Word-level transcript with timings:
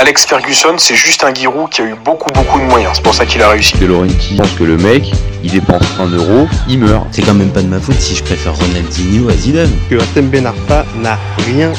Alex 0.00 0.26
Ferguson, 0.26 0.78
c'est 0.78 0.94
juste 0.94 1.24
un 1.24 1.34
Giroud 1.34 1.70
qui 1.70 1.82
a 1.82 1.86
eu 1.86 1.96
beaucoup 1.96 2.30
beaucoup 2.30 2.60
de 2.60 2.64
moyens. 2.66 2.92
C'est 2.94 3.02
pour 3.02 3.14
ça 3.14 3.26
qu'il 3.26 3.42
a 3.42 3.48
réussi. 3.48 3.76
De 3.78 3.86
Laurenti 3.86 4.36
pense 4.36 4.52
que 4.52 4.62
le 4.62 4.76
mec, 4.76 5.10
il 5.42 5.50
dépense 5.50 5.82
un 5.98 6.06
euro, 6.06 6.46
il 6.68 6.78
meurt. 6.78 7.08
C'est 7.10 7.22
quand 7.22 7.34
même 7.34 7.52
pas 7.52 7.62
de 7.62 7.66
ma 7.66 7.80
faute 7.80 7.96
si 7.96 8.14
je 8.14 8.22
préfère 8.22 8.56
Ronaldinho 8.56 9.28
à 9.28 9.32
Zidane. 9.32 9.72
Que 9.90 9.96
Atem 9.96 10.28
Ben 10.28 10.46
Arfa 10.46 10.86
n'a 10.94 11.18
rien 11.38 11.72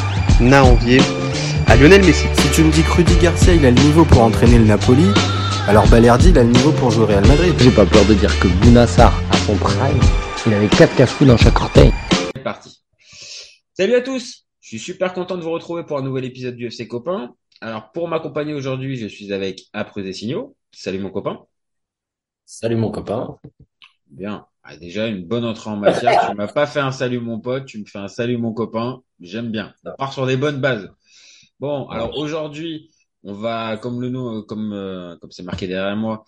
à 0.51 0.63
envier 0.65 0.99
à 1.67 1.77
Lionel 1.77 2.03
Messi. 2.03 2.27
Si 2.33 2.51
tu 2.51 2.63
me 2.63 2.71
dis 2.73 2.83
que 2.83 2.91
Rudy 2.91 3.15
Garcia 3.21 3.53
il 3.53 3.65
a 3.65 3.71
le 3.71 3.79
niveau 3.79 4.03
pour 4.03 4.21
entraîner 4.21 4.57
le 4.57 4.65
Napoli, 4.65 5.07
alors 5.69 5.87
Balerdi 5.87 6.31
il 6.31 6.39
a 6.39 6.43
le 6.43 6.49
niveau 6.49 6.73
pour 6.73 6.91
jouer 6.91 7.03
au 7.03 7.07
Real 7.07 7.25
Madrid. 7.25 7.53
J'ai 7.59 7.71
pas 7.71 7.85
peur 7.85 8.03
de 8.03 8.15
dire 8.15 8.37
que 8.41 8.49
Bounassar, 8.49 9.13
à 9.31 9.37
son 9.37 9.55
prime, 9.55 9.97
il 10.45 10.53
avait 10.53 10.67
4 10.67 10.93
cafous 10.93 11.23
dans 11.23 11.37
chaque 11.37 11.57
orteil. 11.57 11.93
C'est 12.35 12.43
parti. 12.43 12.81
Salut 13.77 13.95
à 13.95 14.01
tous 14.01 14.45
Je 14.59 14.67
suis 14.67 14.79
super 14.79 15.13
content 15.13 15.37
de 15.37 15.41
vous 15.41 15.51
retrouver 15.51 15.83
pour 15.85 15.97
un 15.97 16.01
nouvel 16.01 16.25
épisode 16.25 16.57
du 16.57 16.65
FC 16.65 16.85
Copain. 16.85 17.29
Alors, 17.61 17.91
pour 17.91 18.07
m'accompagner 18.07 18.53
aujourd'hui, 18.53 18.95
je 18.95 19.07
suis 19.07 19.33
avec 19.33 19.65
Après 19.73 20.01
des 20.01 20.13
signaux. 20.13 20.55
Salut 20.71 20.99
mon 20.99 21.09
copain. 21.09 21.45
Salut 22.45 22.77
mon 22.77 22.89
copain. 22.89 23.37
Bien. 24.07 24.45
Ah, 24.63 24.77
déjà, 24.77 25.07
une 25.07 25.25
bonne 25.25 25.43
entrée 25.43 25.69
en 25.69 25.75
matière. 25.75 26.27
tu 26.29 26.35
m'as 26.35 26.47
pas 26.47 26.67
fait 26.67 26.79
un 26.79 26.91
salut 26.91 27.19
mon 27.19 27.39
pote, 27.39 27.65
tu 27.65 27.79
me 27.79 27.85
fais 27.85 27.99
un 27.99 28.07
salut 28.07 28.37
mon 28.37 28.53
copain. 28.53 29.01
J'aime 29.19 29.51
bien. 29.51 29.73
On 29.83 29.91
part 29.97 30.13
sur 30.13 30.25
des 30.25 30.37
bonnes 30.37 30.61
bases. 30.61 30.89
Bon, 31.59 31.89
alors 31.89 32.17
aujourd'hui, 32.17 32.91
on 33.23 33.33
va, 33.33 33.75
comme 33.75 34.01
le 34.01 34.09
nom, 34.09 34.41
comme 34.43 34.71
euh, 34.71 35.17
comme 35.17 35.31
c'est 35.31 35.43
marqué 35.43 35.67
derrière 35.67 35.97
moi, 35.97 36.23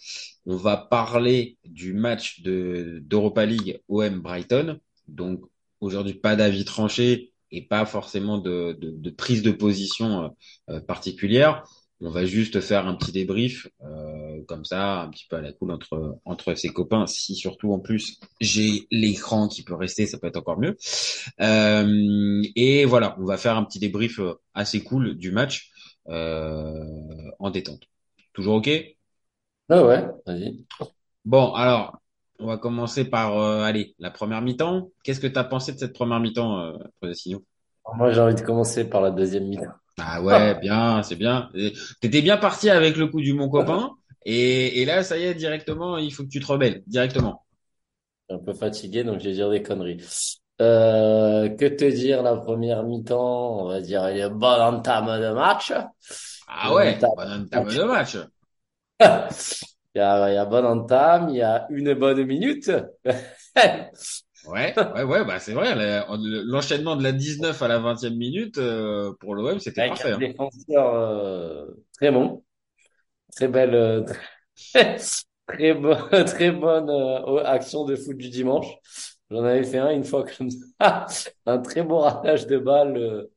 on 0.45 0.57
va 0.57 0.75
parler 0.75 1.57
du 1.63 1.93
match 1.93 2.41
de 2.41 2.99
d'Europa 3.05 3.45
League 3.45 3.81
OM 3.87 4.19
Brighton. 4.19 4.79
Donc 5.07 5.41
aujourd'hui, 5.79 6.13
pas 6.13 6.35
d'avis 6.35 6.65
tranché 6.65 7.30
et 7.51 7.61
pas 7.65 7.85
forcément 7.85 8.37
de, 8.37 8.77
de, 8.79 8.91
de 8.91 9.09
prise 9.09 9.41
de 9.43 9.51
position 9.51 10.33
euh, 10.69 10.79
particulière. 10.81 11.63
On 12.03 12.09
va 12.09 12.25
juste 12.25 12.61
faire 12.61 12.87
un 12.87 12.95
petit 12.95 13.11
débrief 13.11 13.67
euh, 13.83 14.43
comme 14.47 14.65
ça, 14.65 15.01
un 15.03 15.09
petit 15.09 15.25
peu 15.29 15.35
à 15.35 15.41
la 15.41 15.53
cool 15.53 15.71
entre 15.71 16.17
entre 16.25 16.55
ses 16.55 16.69
copains. 16.69 17.05
Si 17.05 17.35
surtout 17.35 17.73
en 17.73 17.79
plus 17.79 18.19
j'ai 18.39 18.87
l'écran 18.89 19.47
qui 19.47 19.63
peut 19.63 19.75
rester, 19.75 20.07
ça 20.07 20.17
peut 20.17 20.25
être 20.27 20.37
encore 20.37 20.59
mieux. 20.59 20.75
Euh, 21.41 22.41
et 22.55 22.85
voilà, 22.85 23.15
on 23.19 23.25
va 23.25 23.37
faire 23.37 23.55
un 23.55 23.63
petit 23.63 23.79
débrief 23.79 24.19
assez 24.55 24.81
cool 24.83 25.15
du 25.15 25.31
match 25.31 25.71
euh, 26.09 26.83
en 27.39 27.51
détente. 27.51 27.83
Toujours 28.33 28.55
ok? 28.55 28.69
Ah 29.69 29.83
ouais, 29.83 30.05
vas-y. 30.25 30.65
Bon, 31.25 31.53
alors 31.53 31.99
on 32.41 32.47
va 32.47 32.57
commencer 32.57 33.05
par 33.05 33.37
euh, 33.37 33.63
allez 33.63 33.95
la 33.99 34.11
première 34.11 34.41
mi-temps. 34.41 34.89
Qu'est-ce 35.03 35.19
que 35.19 35.27
tu 35.27 35.37
as 35.37 35.43
pensé 35.43 35.73
de 35.73 35.77
cette 35.77 35.93
première 35.93 36.19
mi-temps, 36.19 36.59
euh, 36.59 37.13
Moi, 37.95 38.11
j'ai 38.11 38.21
envie 38.21 38.35
de 38.35 38.41
commencer 38.41 38.89
par 38.89 39.01
la 39.01 39.11
deuxième 39.11 39.47
mi-temps. 39.47 39.73
Ah 39.97 40.21
ouais, 40.21 40.59
bien, 40.59 41.03
c'est 41.03 41.15
bien. 41.15 41.49
T'étais 42.01 42.21
bien 42.21 42.37
parti 42.37 42.69
avec 42.69 42.97
le 42.97 43.07
coup 43.07 43.21
du 43.21 43.33
mon 43.33 43.49
copain, 43.49 43.91
et, 44.25 44.81
et 44.81 44.85
là, 44.85 45.03
ça 45.03 45.17
y 45.17 45.23
est, 45.23 45.35
directement, 45.35 45.97
il 45.97 46.11
faut 46.13 46.23
que 46.23 46.29
tu 46.29 46.39
te 46.39 46.47
rebelles, 46.47 46.83
directement. 46.87 47.43
un 48.29 48.39
peu 48.39 48.53
fatigué, 48.53 49.03
donc 49.03 49.19
je 49.19 49.25
vais 49.25 49.33
dire 49.33 49.49
des 49.49 49.61
conneries. 49.61 50.01
Euh, 50.61 51.49
que 51.49 51.65
te 51.65 51.85
dire 51.85 52.21
la 52.21 52.35
première 52.37 52.83
mi-temps? 52.83 53.61
On 53.61 53.67
va 53.67 53.81
dire 53.81 54.07
il 54.11 54.19
est 54.19 54.29
bon 54.29 54.61
entame 54.61 55.19
de 55.19 55.33
match. 55.33 55.73
Ah 56.47 56.73
ouais, 56.73 56.99
bonne 57.15 57.43
entame 57.43 57.65
de 57.65 57.83
match. 57.83 58.17
Il 59.95 59.99
y 59.99 60.01
a, 60.01 60.29
il 60.31 60.35
y 60.35 60.37
a 60.37 60.45
bonne 60.45 60.65
entame, 60.65 61.29
il 61.29 61.35
y 61.37 61.41
a 61.41 61.67
une 61.69 61.93
bonne 61.93 62.23
minute. 62.25 62.71
ouais, 64.45 64.73
ouais, 64.95 65.03
ouais, 65.03 65.25
bah 65.25 65.39
c'est 65.39 65.53
vrai. 65.53 65.75
L'enchaînement 66.45 66.95
de 66.95 67.03
la 67.03 67.11
19 67.11 67.61
à 67.61 67.67
la 67.67 67.79
20e 67.79 68.15
minute 68.17 68.57
euh, 68.57 69.13
pour 69.19 69.35
l'OM, 69.35 69.59
c'était 69.59 69.81
Avec 69.81 69.93
parfait. 69.93 70.11
un 70.11 70.15
hein. 70.15 70.17
défenseur 70.19 70.93
euh, 70.95 71.65
très 71.93 72.11
bon, 72.11 72.43
très 73.35 73.47
belle, 73.47 73.75
euh, 73.75 74.03
très 75.47 75.73
bonne, 75.73 76.09
très 76.25 76.51
bonne 76.51 76.89
euh, 76.89 77.43
action 77.45 77.85
de 77.85 77.95
foot 77.95 78.17
du 78.17 78.29
dimanche. 78.29 78.67
J'en 79.29 79.43
avais 79.43 79.63
fait 79.63 79.77
un 79.79 79.91
une 79.91 80.03
fois 80.03 80.25
comme 80.25 80.49
ça, 80.79 81.05
un 81.45 81.59
très 81.59 81.83
beau 81.83 81.99
ratage 81.99 82.47
de 82.47 82.57
balle. 82.57 83.27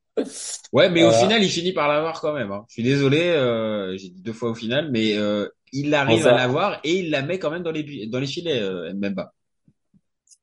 Ouais, 0.72 0.90
mais 0.90 1.04
au 1.04 1.12
final, 1.12 1.42
il 1.42 1.50
finit 1.50 1.72
par 1.72 1.88
l'avoir 1.88 2.20
quand 2.20 2.32
même. 2.34 2.50
hein. 2.52 2.64
Je 2.68 2.74
suis 2.74 2.82
désolé, 2.82 3.20
euh, 3.20 3.96
j'ai 3.96 4.08
dit 4.10 4.22
deux 4.22 4.32
fois 4.32 4.50
au 4.50 4.54
final, 4.54 4.90
mais 4.90 5.16
euh, 5.16 5.48
il 5.72 5.94
arrive 5.94 6.26
à 6.26 6.32
l'avoir 6.32 6.80
et 6.84 6.98
il 7.00 7.10
la 7.10 7.22
met 7.22 7.38
quand 7.38 7.50
même 7.50 7.62
dans 7.62 7.70
les 7.72 8.06
dans 8.08 8.20
les 8.20 8.26
filets, 8.26 8.60
euh, 8.60 8.92
Mbemba. 8.94 9.32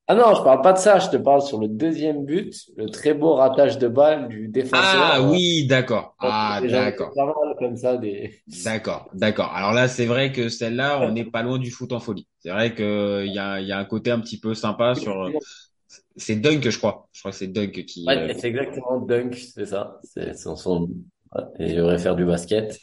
Ah 0.08 0.14
non, 0.14 0.34
je 0.34 0.42
parle 0.42 0.62
pas 0.62 0.72
de 0.72 0.78
ça, 0.78 0.98
je 0.98 1.08
te 1.10 1.16
parle 1.16 1.42
sur 1.42 1.58
le 1.58 1.68
deuxième 1.68 2.24
but, 2.24 2.54
le 2.76 2.86
très 2.90 3.14
beau 3.14 3.34
ratage 3.34 3.78
de 3.78 3.88
balle 3.88 4.28
du 4.28 4.48
défenseur. 4.48 5.00
Ah 5.14 5.20
oui, 5.22 5.66
d'accord. 5.66 6.14
Ah 6.18 6.60
d'accord. 6.64 7.12
pas 7.14 7.34
comme 7.58 7.76
ça 7.76 7.96
des. 7.96 8.42
D'accord, 8.48 9.08
d'accord. 9.14 9.52
Alors 9.54 9.72
là, 9.72 9.88
c'est 9.88 10.04
vrai 10.06 10.32
que 10.32 10.48
celle-là, 10.48 11.00
on 11.00 11.12
n'est 11.12 11.24
pas 11.24 11.42
loin 11.42 11.58
du 11.58 11.70
foot 11.70 11.92
en 11.92 12.00
folie. 12.00 12.26
C'est 12.40 12.50
vrai 12.50 12.74
que 12.74 13.24
il 13.24 13.32
y 13.32 13.38
a, 13.38 13.60
il 13.60 13.66
y 13.66 13.72
a 13.72 13.78
un 13.78 13.84
côté 13.84 14.10
un 14.10 14.20
petit 14.20 14.38
peu 14.40 14.54
sympa 14.54 14.94
sur. 14.94 15.32
C'est 16.16 16.36
Dunk, 16.36 16.68
je 16.68 16.78
crois. 16.78 17.08
Je 17.12 17.20
crois 17.20 17.30
que 17.30 17.36
c'est 17.36 17.48
Dunk 17.48 17.84
qui. 17.84 18.04
Ouais, 18.06 18.30
euh, 18.30 18.34
c'est 18.38 18.48
exactement 18.48 19.00
dunk, 19.00 19.34
c'est 19.34 19.66
ça. 19.66 19.98
C'est 20.02 20.34
son, 20.34 20.56
son... 20.56 20.88
Et 21.58 21.70
il 21.70 21.76
devrait 21.76 21.98
faire 21.98 22.16
du 22.16 22.24
basket. 22.24 22.78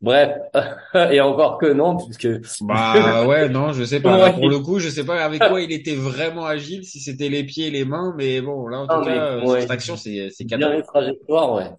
Bref, 0.00 0.36
et 1.12 1.20
encore 1.20 1.58
que 1.58 1.72
non, 1.72 1.96
puisque 1.96 2.28
Bah 2.62 3.24
ouais, 3.26 3.48
non, 3.48 3.72
je 3.72 3.84
sais 3.84 4.00
pas. 4.00 4.24
Ouais. 4.24 4.32
Pour 4.32 4.48
le 4.48 4.58
coup, 4.58 4.80
je 4.80 4.88
sais 4.88 5.04
pas 5.04 5.24
avec 5.24 5.40
quoi 5.40 5.60
il 5.60 5.70
était 5.70 5.94
vraiment 5.94 6.44
agile, 6.44 6.84
si 6.84 6.98
c'était 6.98 7.28
les 7.28 7.44
pieds 7.44 7.68
et 7.68 7.70
les 7.70 7.84
mains, 7.84 8.12
mais 8.18 8.40
bon, 8.40 8.66
là 8.66 8.80
en 8.80 8.88
tout 8.88 9.04
cas, 9.04 9.36
euh, 9.36 9.44
ouais. 9.44 9.60
cette 9.60 9.70
action, 9.70 9.96
c'est 9.96 10.28
c'est 10.30 10.44
bien 10.44 10.74
les 10.74 10.82
trajectoires, 10.82 11.54
ouais. 11.54 11.70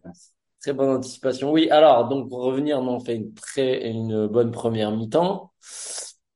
Très 0.62 0.72
bonne 0.72 0.96
anticipation. 0.96 1.52
Oui, 1.52 1.70
alors, 1.70 2.08
donc 2.08 2.30
pour 2.30 2.44
revenir, 2.44 2.80
on 2.80 3.02
fait 3.02 3.18
une 3.18 3.34
très, 3.34 3.90
une 3.90 4.28
bonne 4.28 4.52
première 4.52 4.92
mi-temps. 4.92 5.52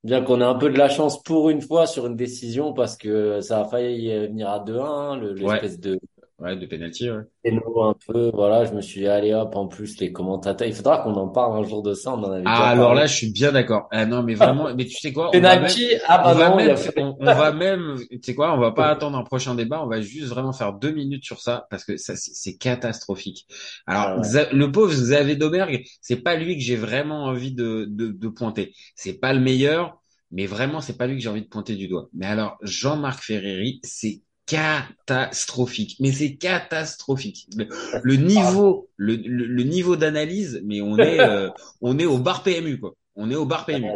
Bien 0.08 0.22
qu'on 0.24 0.40
ait 0.40 0.44
un 0.46 0.56
peu 0.56 0.70
de 0.70 0.78
la 0.78 0.88
chance 0.88 1.22
pour 1.22 1.50
une 1.50 1.62
fois 1.62 1.86
sur 1.86 2.08
une 2.08 2.16
décision 2.16 2.72
parce 2.72 2.96
que 2.96 3.42
ça 3.42 3.60
a 3.60 3.66
failli 3.66 4.08
venir 4.28 4.48
à 4.50 4.60
2-1, 4.60 5.18
le- 5.18 5.34
Ouais. 5.44 5.52
l'espèce 5.60 5.82
de 5.82 6.00
Ouais, 6.40 6.56
de 6.56 6.66
penalty. 6.66 7.10
Ouais. 7.12 7.24
péno 7.44 7.82
un 7.84 7.96
peu, 8.08 8.30
voilà, 8.34 8.66
je 8.66 8.74
me 8.74 8.82
suis 8.82 9.02
dit, 9.02 9.08
allez 9.08 9.34
hop, 9.34 9.56
en 9.56 9.68
plus, 9.68 10.00
les 10.00 10.12
commentateurs, 10.14 10.68
il 10.68 10.74
faudra 10.76 11.00
qu'on 11.04 11.16
en 11.16 11.30
parle 11.30 11.58
un 11.58 11.64
jour 11.68 11.82
de 11.84 11.94
ça, 11.96 12.14
on 12.14 12.24
en 12.24 12.32
avait 12.32 12.46
Ah, 12.46 12.70
alors 12.70 12.94
parlé. 12.94 12.96
là, 12.96 13.06
je 13.08 13.14
suis 13.16 13.32
bien 13.32 13.52
d'accord. 13.52 13.88
Ah 13.92 14.06
non, 14.06 14.24
mais 14.24 14.34
vraiment, 14.36 14.74
mais 14.76 14.86
tu 14.86 14.98
sais 14.98 15.14
quoi, 15.14 15.38
même, 15.40 15.72
Penalty, 15.72 15.96
ah 16.08 16.22
on 16.24 16.34
bah 16.34 16.34
va 16.34 16.50
non, 16.50 16.60
il 16.60 16.70
a 16.70 16.76
même, 16.76 16.78
fait 16.78 16.94
on, 16.96 17.18
on 17.20 17.34
va 17.34 17.52
même, 17.52 17.98
tu 18.10 18.20
sais 18.24 18.36
quoi, 18.36 18.54
on 18.54 18.60
va 18.60 18.72
pas 18.72 18.88
attendre 18.90 19.18
un 19.18 19.24
prochain 19.24 19.56
débat, 19.56 19.84
on 19.84 19.88
va 19.88 20.00
juste 20.02 20.28
vraiment 20.30 20.54
faire 20.54 20.72
deux 20.74 20.92
minutes 20.92 21.26
sur 21.26 21.42
ça 21.42 21.68
parce 21.70 21.84
que 21.84 21.98
ça, 21.98 22.14
c'est 22.16 22.56
catastrophique. 22.58 23.46
Alors, 23.88 24.14
Ah 24.14 24.18
ouais. 24.18 24.38
Le 24.54 24.72
pauvre 24.72 24.94
Xavier 24.94 25.36
Domergue, 25.36 25.84
c'est 26.02 26.18
pas 26.24 26.36
lui 26.38 26.56
que 26.58 26.64
j'ai 26.64 26.78
vraiment 26.78 27.26
envie 27.26 27.54
de, 27.54 27.86
de, 27.90 28.08
de 28.10 28.28
pointer. 28.30 28.74
C'est 28.96 29.20
pas 29.20 29.34
le 29.34 29.42
meilleur, 29.42 30.02
mais 30.32 30.46
vraiment, 30.46 30.80
c'est 30.82 30.98
pas 30.98 31.08
lui 31.08 31.18
que 31.18 31.22
j'ai 31.24 31.30
envie 31.30 31.42
de 31.44 31.48
pointer 31.50 31.76
du 31.76 31.88
doigt. 31.90 32.08
Mais 32.14 32.26
alors, 32.28 32.58
Jean-Marc 32.62 33.22
Ferreri, 33.24 33.80
c'est 33.84 34.22
catastrophique. 34.48 35.98
Mais 36.00 36.12
c'est 36.12 36.36
catastrophique. 36.38 37.48
Le, 37.56 37.68
le 38.02 38.16
niveau, 38.16 38.90
le, 38.98 39.16
le, 39.16 39.46
le 39.46 39.64
niveau 39.64 39.96
d'analyse, 39.96 40.62
mais 40.66 40.82
on 40.82 40.98
est, 40.98 41.20
euh, 41.20 41.50
on 41.82 42.00
est 42.00 42.06
au 42.06 42.18
bar 42.18 42.44
PMU, 42.44 42.80
quoi. 42.80 42.94
On 43.16 43.30
est 43.30 43.36
au 43.36 43.46
bar 43.46 43.66
PMU. 43.66 43.90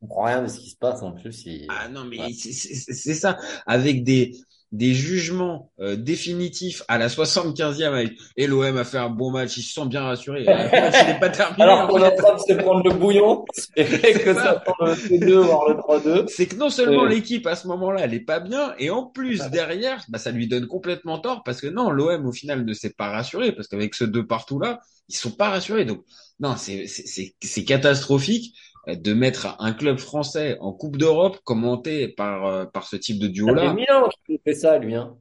On 0.00 0.06
comprend 0.06 0.24
rien 0.24 0.42
de 0.42 0.48
ce 0.48 0.60
qui 0.60 0.70
se 0.70 0.76
passe 0.76 1.02
en 1.02 1.12
plus. 1.12 1.42
Il... 1.46 1.66
Ah 1.68 1.88
non, 1.88 2.04
mais 2.04 2.18
Ouais. 2.20 2.32
c'est 2.32 2.52
c'est- 2.52 2.92
c'est 2.92 3.14
ça, 3.14 3.38
avec 3.66 4.04
des 4.04 4.32
des 4.70 4.92
jugements 4.92 5.70
euh, 5.80 5.96
définitifs 5.96 6.82
à 6.88 6.98
la 6.98 7.08
75e 7.08 7.84
avec 7.84 8.12
et 8.36 8.46
l'OM 8.46 8.76
a 8.76 8.84
fait 8.84 8.98
un 8.98 9.08
bon 9.08 9.30
match, 9.30 9.56
ils 9.56 9.62
se 9.62 9.72
sont 9.72 9.86
bien 9.86 10.02
rassurés. 10.02 10.44
Le 10.44 10.80
match 10.80 10.94
il 11.02 11.06
n'est 11.14 11.20
pas 11.20 11.30
terminé. 11.30 11.62
Alors 11.62 11.88
qu'on 11.88 12.02
est 12.02 12.06
en 12.06 12.16
train 12.16 12.34
de 12.34 12.40
se 12.40 12.52
prendre 12.52 12.82
le 12.84 12.94
bouillon 12.94 13.44
et 13.76 13.84
que 14.12 14.34
ça 14.34 14.62
prend 14.64 14.86
le 14.86 15.18
2 15.18 15.38
voire 15.38 15.68
le 15.68 15.74
3-2. 15.76 16.28
C'est 16.28 16.46
que 16.46 16.56
non 16.56 16.68
seulement 16.70 17.04
Euh. 17.04 17.08
l'équipe 17.08 17.46
à 17.46 17.56
ce 17.56 17.66
moment-là, 17.68 18.02
elle 18.04 18.14
est 18.14 18.20
pas 18.20 18.40
bien, 18.40 18.74
et 18.78 18.90
en 18.90 19.04
plus 19.04 19.40
derrière, 19.50 20.04
bah, 20.08 20.18
ça 20.18 20.30
lui 20.30 20.48
donne 20.48 20.66
complètement 20.66 21.18
tort 21.18 21.42
parce 21.44 21.60
que 21.60 21.66
non, 21.66 21.90
l'OM 21.90 22.26
au 22.26 22.32
final 22.32 22.64
ne 22.64 22.74
s'est 22.74 22.90
pas 22.92 23.08
rassuré 23.10 23.52
parce 23.52 23.68
qu'avec 23.68 23.94
ce 23.94 24.04
deux 24.04 24.26
partout 24.26 24.58
là, 24.58 24.80
ils 25.08 25.16
sont 25.16 25.30
pas 25.30 25.48
rassurés. 25.48 25.84
Donc 25.86 26.04
non, 26.40 26.56
c'est 26.56 26.86
c'est 26.86 27.06
c'est 27.06 27.34
c'est 27.40 27.64
catastrophique 27.64 28.54
de 28.96 29.12
mettre 29.14 29.56
un 29.60 29.72
club 29.72 29.98
français 29.98 30.56
en 30.60 30.72
Coupe 30.72 30.96
d'Europe 30.96 31.38
commenté 31.44 32.08
par 32.08 32.46
euh, 32.46 32.64
par 32.66 32.86
ce 32.86 32.96
type 32.96 33.18
de 33.20 33.28
duo 33.28 33.54
Ça 33.54 33.56
fait 33.58 33.68
là. 33.68 33.74
mille 33.74 33.90
ans 33.90 34.08
qu'il 34.26 34.38
fait 34.44 34.54
ça, 34.54 34.78
lui. 34.78 34.94
Hein. 34.94 35.16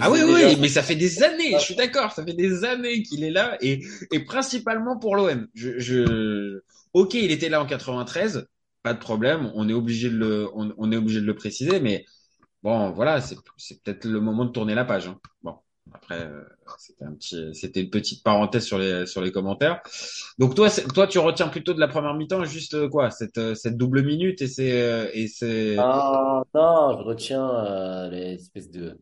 Ah 0.00 0.10
oui, 0.10 0.20
oui, 0.24 0.32
déjà 0.34 0.46
oui, 0.46 0.56
ça. 0.56 0.60
mais 0.60 0.68
ça 0.68 0.82
fait 0.82 0.96
des 0.96 1.22
années, 1.22 1.52
je 1.58 1.62
suis 1.64 1.76
d'accord, 1.76 2.12
ça 2.12 2.24
fait 2.24 2.32
des 2.34 2.64
années 2.64 3.02
qu'il 3.02 3.22
est 3.22 3.30
là 3.30 3.56
et, 3.60 3.80
et 4.10 4.20
principalement 4.24 4.98
pour 4.98 5.14
l'OM. 5.14 5.46
Je, 5.54 5.78
je, 5.78 6.60
ok, 6.94 7.14
il 7.14 7.30
était 7.30 7.48
là 7.48 7.62
en 7.62 7.66
93, 7.66 8.48
pas 8.82 8.92
de 8.92 8.98
problème, 8.98 9.52
on 9.54 9.68
est 9.68 9.72
obligé 9.72 10.10
de 10.10 10.16
le, 10.16 10.48
on, 10.54 10.72
on 10.78 10.90
est 10.92 10.96
obligé 10.96 11.20
de 11.20 11.26
le 11.26 11.34
préciser, 11.36 11.80
mais 11.80 12.04
bon, 12.62 12.90
voilà, 12.92 13.20
c'est, 13.20 13.36
c'est 13.58 13.82
peut-être 13.82 14.06
le 14.06 14.20
moment 14.20 14.44
de 14.46 14.50
tourner 14.52 14.74
la 14.74 14.84
page. 14.84 15.08
hein. 15.08 15.20
Bon, 15.42 15.56
après, 15.92 16.20
euh, 16.26 16.42
c'était 16.78 17.04
un 17.04 17.12
petit, 17.14 17.54
c'était 17.54 17.82
une 17.82 17.90
petite 17.90 18.22
parenthèse 18.24 18.64
sur 18.64 18.78
les, 18.78 19.06
sur 19.06 19.20
les 19.22 19.32
commentaires. 19.32 19.80
Donc 20.38 20.54
toi, 20.54 20.68
toi, 20.94 21.06
tu 21.06 21.18
retiens 21.18 21.48
plutôt 21.48 21.74
de 21.74 21.80
la 21.80 21.88
première 21.88 22.14
mi-temps 22.14 22.44
juste 22.44 22.74
euh, 22.74 22.88
quoi, 22.88 23.10
cette, 23.10 23.38
euh, 23.38 23.54
cette 23.54 23.76
double 23.76 24.02
minute 24.02 24.42
et 24.42 24.48
c'est, 24.48 25.10
et 25.14 25.28
c'est, 25.28 25.76
Ah, 25.76 26.42
non, 26.54 26.98
je 26.98 27.02
retiens 27.02 27.48
euh, 27.66 28.08
l'espèce 28.10 28.70
de, 28.70 29.00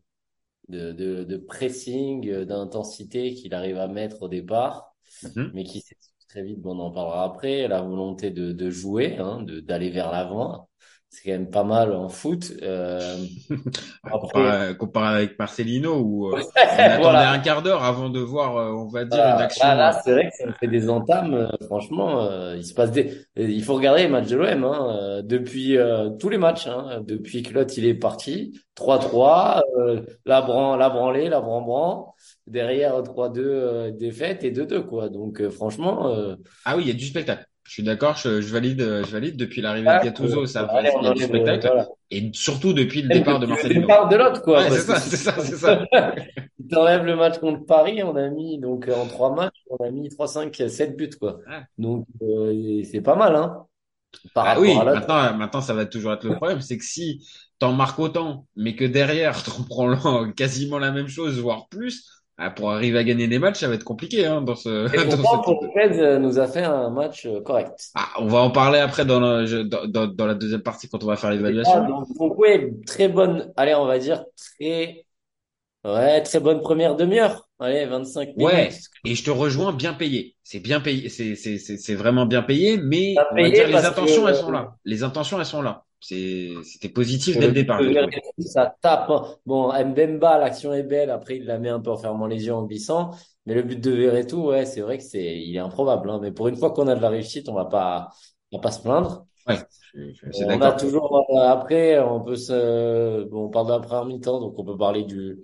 de, 0.69 0.91
de, 0.93 1.23
de 1.25 1.37
pressing, 1.37 2.45
d'intensité 2.45 3.33
qu'il 3.35 3.53
arrive 3.55 3.77
à 3.79 3.87
mettre 3.87 4.23
au 4.23 4.29
départ, 4.29 4.95
Mhm. 5.21 5.53
mais 5.53 5.63
qui 5.65 5.83
très 6.29 6.43
vite, 6.43 6.59
bon, 6.61 6.77
on 6.79 6.81
en 6.85 6.91
parlera 6.91 7.25
après, 7.25 7.67
la 7.69 7.81
volonté 7.81 8.31
de, 8.31 8.53
de 8.53 8.69
jouer, 8.71 9.17
hein, 9.19 9.43
de 9.43 9.59
d'aller 9.61 9.89
vers 9.91 10.11
l'avant. 10.11 10.69
C'est 11.15 11.25
quand 11.29 11.37
même 11.37 11.51
pas 11.51 11.63
mal 11.63 11.93
en 11.93 12.09
foot. 12.09 12.53
Euh, 12.63 13.23
après, 14.03 14.75
Comparé, 14.77 15.15
avec 15.17 15.37
Marcelino 15.37 15.99
où 16.01 16.27
euh, 16.33 16.41
on 16.79 16.87
attendait 16.89 16.97
voilà. 17.01 17.31
un 17.31 17.37
quart 17.39 17.61
d'heure 17.61 17.83
avant 17.83 18.09
de 18.09 18.19
voir, 18.19 18.57
euh, 18.57 18.71
on 18.71 18.87
va 18.87 19.05
dire, 19.05 19.17
Là, 19.19 19.35
une 19.35 19.41
action. 19.41 19.63
là, 19.67 19.75
là, 19.75 20.01
c'est 20.03 20.11
vrai 20.11 20.29
que 20.29 20.35
ça 20.35 20.47
me 20.47 20.53
fait 20.53 20.67
des 20.67 20.89
entames. 20.89 21.35
euh, 21.35 21.47
franchement, 21.67 22.23
euh, 22.23 22.55
il 22.57 22.65
se 22.65 22.73
passe 22.73 22.91
des. 22.91 23.11
euh, 23.37 23.47
Il 23.47 23.63
faut 23.63 23.75
regarder 23.75 24.01
les 24.03 24.07
matchs 24.09 24.27
de 24.29 24.37
l'OM 24.37 24.63
hein, 24.63 24.97
euh, 25.01 25.21
depuis 25.21 25.77
euh, 25.77 26.09
tous 26.09 26.29
les 26.29 26.39
matchs. 26.39 26.65
Hein, 26.67 27.01
depuis 27.05 27.43
que 27.43 27.53
l'autre 27.53 27.73
il 27.77 27.85
est 27.85 27.93
parti, 27.93 28.59
3-3, 28.75 29.61
euh, 29.79 30.01
la 30.25 30.41
bran, 30.41 30.75
la 30.77 30.89
branlée, 30.89 31.29
la 31.29 31.41
bran-bran. 31.41 32.15
Derrière 32.47 33.03
3-2 33.03 33.39
euh, 33.39 33.91
défaite 33.91 34.43
et 34.43 34.51
2-2 34.51 34.81
quoi. 34.85 35.09
Donc 35.09 35.41
euh, 35.41 35.51
franchement, 35.51 36.07
euh, 36.09 36.35
Ah 36.65 36.75
oui, 36.75 36.83
il 36.85 36.87
y 36.87 36.91
a 36.91 36.95
du 36.95 37.05
spectacle. 37.05 37.45
Je 37.65 37.71
suis 37.71 37.83
d'accord, 37.83 38.17
je, 38.17 38.41
je 38.41 38.51
valide, 38.51 38.81
euh, 38.81 39.03
je 39.05 39.11
valide 39.11 39.37
depuis 39.37 39.61
l'arrivée 39.61 39.87
ah, 39.89 39.99
de 39.99 40.03
Gattuso, 40.05 40.45
ça 40.45 40.67
on 40.69 41.01
y 41.01 41.07
a 41.07 41.13
du 41.13 41.23
euh, 41.23 41.27
spectacle 41.27 41.67
voilà. 41.67 41.87
et 42.11 42.29
surtout 42.33 42.73
depuis 42.73 43.01
le 43.01 43.09
départ 43.09 43.39
de 43.39 43.45
depuis 43.45 43.69
le 43.69 43.75
Marcelino. 43.75 43.81
départ 43.81 44.09
de 44.09 44.15
l'autre 44.17 44.41
quoi. 44.41 44.63
Ouais, 44.63 44.69
c'est 44.69 44.81
ça, 44.81 44.99
c'est 44.99 45.15
ça, 45.17 45.35
c'est 45.39 45.55
ça. 45.57 45.85
t'enlèves 46.69 47.05
le 47.05 47.15
match 47.15 47.39
contre 47.39 47.65
Paris, 47.65 48.03
on 48.03 48.15
a 48.15 48.29
mis 48.29 48.59
donc 48.59 48.87
euh, 48.89 48.95
en 48.95 49.07
trois 49.07 49.33
matchs, 49.33 49.63
on 49.69 49.77
a 49.83 49.91
mis 49.91 50.09
3, 50.09 50.27
5, 50.27 50.55
7 50.67 50.95
buts 50.97 51.09
quoi. 51.19 51.39
Ouais. 51.47 51.61
Donc 51.77 52.05
euh, 52.21 52.83
c'est 52.83 53.01
pas 53.01 53.15
mal 53.15 53.35
hein. 53.35 53.65
Par 54.33 54.45
Ah 54.45 54.59
oui, 54.59 54.71
à 54.71 54.83
l'autre. 54.83 54.93
maintenant, 54.99 55.33
maintenant, 55.37 55.61
ça 55.61 55.73
va 55.73 55.85
toujours 55.85 56.13
être 56.13 56.23
le 56.23 56.35
problème, 56.35 56.61
c'est 56.61 56.77
que 56.77 56.85
si 56.85 57.27
t'en 57.59 57.73
marques 57.73 57.99
autant, 57.99 58.47
mais 58.55 58.75
que 58.75 58.85
derrière, 58.85 59.41
t'en 59.43 59.63
prends 59.63 59.87
le- 59.87 60.31
quasiment 60.33 60.79
la 60.79 60.91
même 60.91 61.07
chose, 61.07 61.39
voire 61.39 61.67
plus, 61.69 62.22
ah, 62.37 62.49
pour 62.51 62.71
arriver 62.71 62.97
à 62.99 63.03
gagner 63.03 63.27
des 63.27 63.39
matchs, 63.39 63.59
ça 63.59 63.67
va 63.67 63.75
être 63.75 63.83
compliqué, 63.83 64.25
hein, 64.25 64.41
dans 64.41 64.55
ce, 64.55 64.87
Et 64.93 64.97
dans 65.09 65.17
pourtant, 65.17 65.41
pour 65.41 65.63
Lopez 65.63 65.99
euh, 65.99 66.19
nous 66.19 66.39
a 66.39 66.47
fait 66.47 66.63
un 66.63 66.89
match 66.89 67.25
euh, 67.25 67.41
correct. 67.41 67.91
Ah, 67.95 68.09
on 68.19 68.27
va 68.27 68.39
en 68.39 68.49
parler 68.51 68.79
après 68.79 69.05
dans, 69.05 69.19
le, 69.19 69.63
dans, 69.63 69.85
dans, 69.87 70.07
dans 70.07 70.25
la 70.25 70.33
deuxième 70.35 70.61
partie 70.61 70.89
quand 70.89 71.03
on 71.03 71.07
va 71.07 71.15
faire 71.15 71.29
l'évaluation. 71.31 71.85
donc, 71.87 72.07
donc 72.17 72.37
ouais, 72.39 72.71
très 72.87 73.07
bonne, 73.07 73.53
allez, 73.55 73.75
on 73.75 73.85
va 73.85 73.99
dire 73.99 74.25
très, 74.35 75.05
ouais, 75.85 76.23
très 76.23 76.39
bonne 76.39 76.61
première 76.61 76.95
demi-heure. 76.95 77.49
Allez, 77.59 77.85
25 77.85 78.35
minutes. 78.35 78.45
Ouais, 78.45 78.69
et 79.05 79.15
je 79.15 79.23
te 79.23 79.29
rejoins, 79.29 79.73
bien 79.73 79.93
payé. 79.93 80.35
C'est 80.43 80.59
bien 80.59 80.81
payé, 80.81 81.09
c'est, 81.09 81.95
vraiment 81.95 82.25
bien 82.25 82.41
payé, 82.41 82.77
mais 82.77 83.15
on 83.31 83.35
va 83.35 83.49
payé 83.49 83.51
dire 83.51 83.67
les 83.67 83.85
intentions, 83.85 84.23
que- 84.23 84.29
elles 84.29 84.35
sont 84.35 84.51
là. 84.51 84.75
Les 84.85 85.03
intentions, 85.03 85.39
elles 85.39 85.45
sont 85.45 85.61
là. 85.61 85.85
C'était 86.03 86.89
positif 86.93 87.37
dès 87.39 87.47
le 87.47 87.53
départ, 87.53 87.81
ça 88.39 88.75
tape. 88.81 89.09
hein. 89.09 89.35
Bon, 89.45 89.71
Mbemba, 89.73 90.37
l'action 90.37 90.73
est 90.73 90.83
belle. 90.83 91.09
Après, 91.09 91.37
il 91.37 91.45
la 91.45 91.57
met 91.59 91.69
un 91.69 91.79
peu 91.79 91.91
en 91.91 91.97
fermant 91.97 92.27
les 92.27 92.45
yeux, 92.45 92.53
en 92.53 92.63
glissant. 92.65 93.11
Mais 93.45 93.53
le 93.55 93.63
but 93.63 93.79
de 93.79 93.91
Verretou, 93.91 94.47
ouais, 94.49 94.65
c'est 94.65 94.81
vrai 94.81 94.97
que 94.97 95.03
c'est, 95.03 95.37
il 95.41 95.55
est 95.55 95.59
improbable, 95.59 96.09
hein. 96.09 96.19
Mais 96.21 96.31
pour 96.31 96.47
une 96.47 96.55
fois 96.57 96.71
qu'on 96.71 96.87
a 96.87 96.95
de 96.95 97.01
la 97.01 97.09
réussite, 97.09 97.49
on 97.49 97.53
va 97.53 97.65
pas, 97.65 98.09
on 98.51 98.57
va 98.57 98.61
pas 98.61 98.71
se 98.71 98.81
plaindre. 98.81 99.25
Ouais, 99.47 99.59
je, 99.93 100.11
je- 100.13 100.45
On 100.49 100.61
a 100.61 100.71
toujours, 100.73 101.25
euh, 101.31 101.39
après, 101.49 101.99
on 101.99 102.21
peut 102.21 102.35
se, 102.37 103.23
bon, 103.25 103.45
on 103.45 103.49
parle 103.49 103.67
de 103.67 103.71
la 103.73 103.79
première 103.79 104.05
mi-temps, 104.05 104.39
donc 104.39 104.57
on 104.59 104.63
peut 104.65 104.77
parler 104.77 105.03
du, 105.03 105.41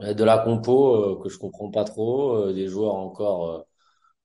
de 0.00 0.24
la 0.24 0.38
compo, 0.38 0.94
euh, 1.18 1.22
que 1.22 1.28
je 1.28 1.38
comprends 1.38 1.70
pas 1.70 1.84
trop, 1.84 2.34
euh, 2.36 2.52
des 2.52 2.66
joueurs 2.68 2.94
encore, 2.94 3.66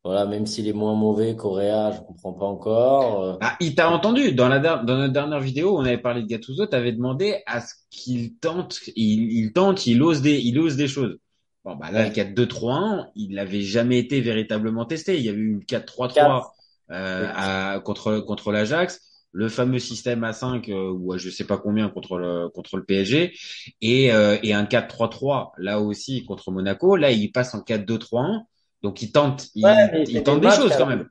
voilà, 0.03 0.25
même 0.25 0.48
s'il 0.48 0.68
est 0.68 0.74
moins 0.74 0.95
mauvais 0.95 1.36
qu'Orea, 1.36 1.92
je 1.92 2.00
comprends 2.01 2.33
pas 2.33 2.45
encore, 2.45 3.24
euh. 3.24 3.38
Ah, 3.42 3.56
il 3.59 3.75
t'a 3.75 3.92
entendu? 3.92 4.33
Dans 4.33 4.48
la 4.48 4.59
dans 4.59 4.98
notre 4.98 5.13
dernière 5.13 5.39
vidéo, 5.39 5.77
on 5.77 5.86
avait 5.86 6.00
parlé 6.00 6.24
de 6.24 6.27
Gattuso, 6.27 6.65
t'avais 6.65 6.92
demandé 6.92 7.44
à 7.45 7.62
ce 7.62 7.75
qu'il 7.92 8.36
tente, 8.38 8.80
il, 8.95 9.31
il 9.31 9.53
tente, 9.53 9.86
il 9.86 10.01
ose 10.01 10.21
des, 10.21 10.39
il 10.39 10.57
ose 10.59 10.75
des 10.75 10.88
choses. 10.88 11.18
Bon, 11.63 11.75
bah 11.75 11.92
là, 11.92 12.07
le 12.07 12.12
4-2-3-1, 12.12 13.09
il 13.15 13.36
n'avait 13.36 13.62
jamais 13.62 14.00
été 14.00 14.19
véritablement 14.21 14.86
testé. 14.86 15.18
Il 15.18 15.24
y 15.24 15.30
avait 15.30 15.38
eu 15.38 15.51
une 15.51 15.63
4-3-3 15.63 16.45
euh, 16.89 17.31
à, 17.36 17.80
contre 17.81 18.19
contre 18.19 18.51
l'Ajax, 18.51 19.00
le 19.31 19.48
fameux 19.50 19.77
système 19.77 20.24
à 20.24 20.33
5 20.33 20.68
euh, 20.69 20.92
ou 20.92 21.13
à 21.13 21.18
je 21.18 21.30
sais 21.30 21.45
pas 21.45 21.57
combien 21.57 21.89
contre 21.89 22.18
le 22.18 22.50
contre 22.50 22.77
le 22.77 22.83
PSG 22.83 23.33
et 23.81 24.12
euh, 24.12 24.38
et 24.42 24.53
un 24.53 24.63
4-3-3 24.63 25.51
là 25.59 25.80
aussi 25.80 26.25
contre 26.25 26.50
Monaco. 26.51 26.95
Là, 26.95 27.12
il 27.12 27.31
passe 27.31 27.53
en 27.53 27.59
4-2-3-1. 27.59 28.42
Donc 28.83 29.01
il 29.01 29.11
tente, 29.11 29.49
il, 29.55 29.91
Ouais, 29.93 30.03
il 30.07 30.23
tente 30.23 30.41
des 30.41 30.51
choses 30.51 30.75
quand 30.75 30.85
même. 30.87 31.07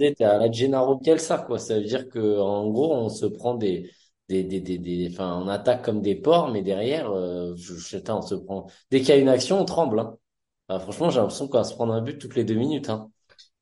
Sais, 0.00 0.14
à 0.24 0.38
la 0.38 0.50
Gennaro 0.50 0.96
Bielsa, 0.98 1.38
quoi. 1.38 1.58
Ça 1.58 1.74
veut 1.76 1.84
dire 1.84 2.08
que, 2.08 2.38
en 2.40 2.68
gros, 2.70 2.94
on 2.94 3.08
se 3.08 3.26
prend 3.26 3.54
des, 3.54 3.90
des, 4.28 4.44
des, 4.44 4.60
des, 4.60 4.78
des- 4.78 5.08
enfin, 5.12 5.40
on 5.42 5.48
attaque 5.48 5.84
comme 5.84 6.00
des 6.02 6.14
porcs, 6.14 6.50
mais 6.52 6.62
derrière, 6.62 7.10
euh, 7.10 7.54
je, 7.56 7.74
je 7.74 7.86
sais 7.88 8.02
pas, 8.02 8.14
on 8.16 8.22
se 8.22 8.34
prend, 8.34 8.66
dès 8.90 9.00
qu'il 9.00 9.08
y 9.10 9.12
a 9.12 9.16
une 9.18 9.28
action, 9.28 9.60
on 9.60 9.64
tremble, 9.64 10.00
hein. 10.00 10.16
Franchement, 10.80 11.10
j'ai 11.10 11.18
l'impression 11.20 11.48
qu'on 11.48 11.58
va 11.58 11.64
se 11.64 11.74
prendre 11.74 11.94
un 11.94 12.02
but 12.02 12.18
toutes 12.18 12.36
les 12.36 12.44
deux 12.44 12.54
minutes, 12.54 12.90
hein. 12.90 13.10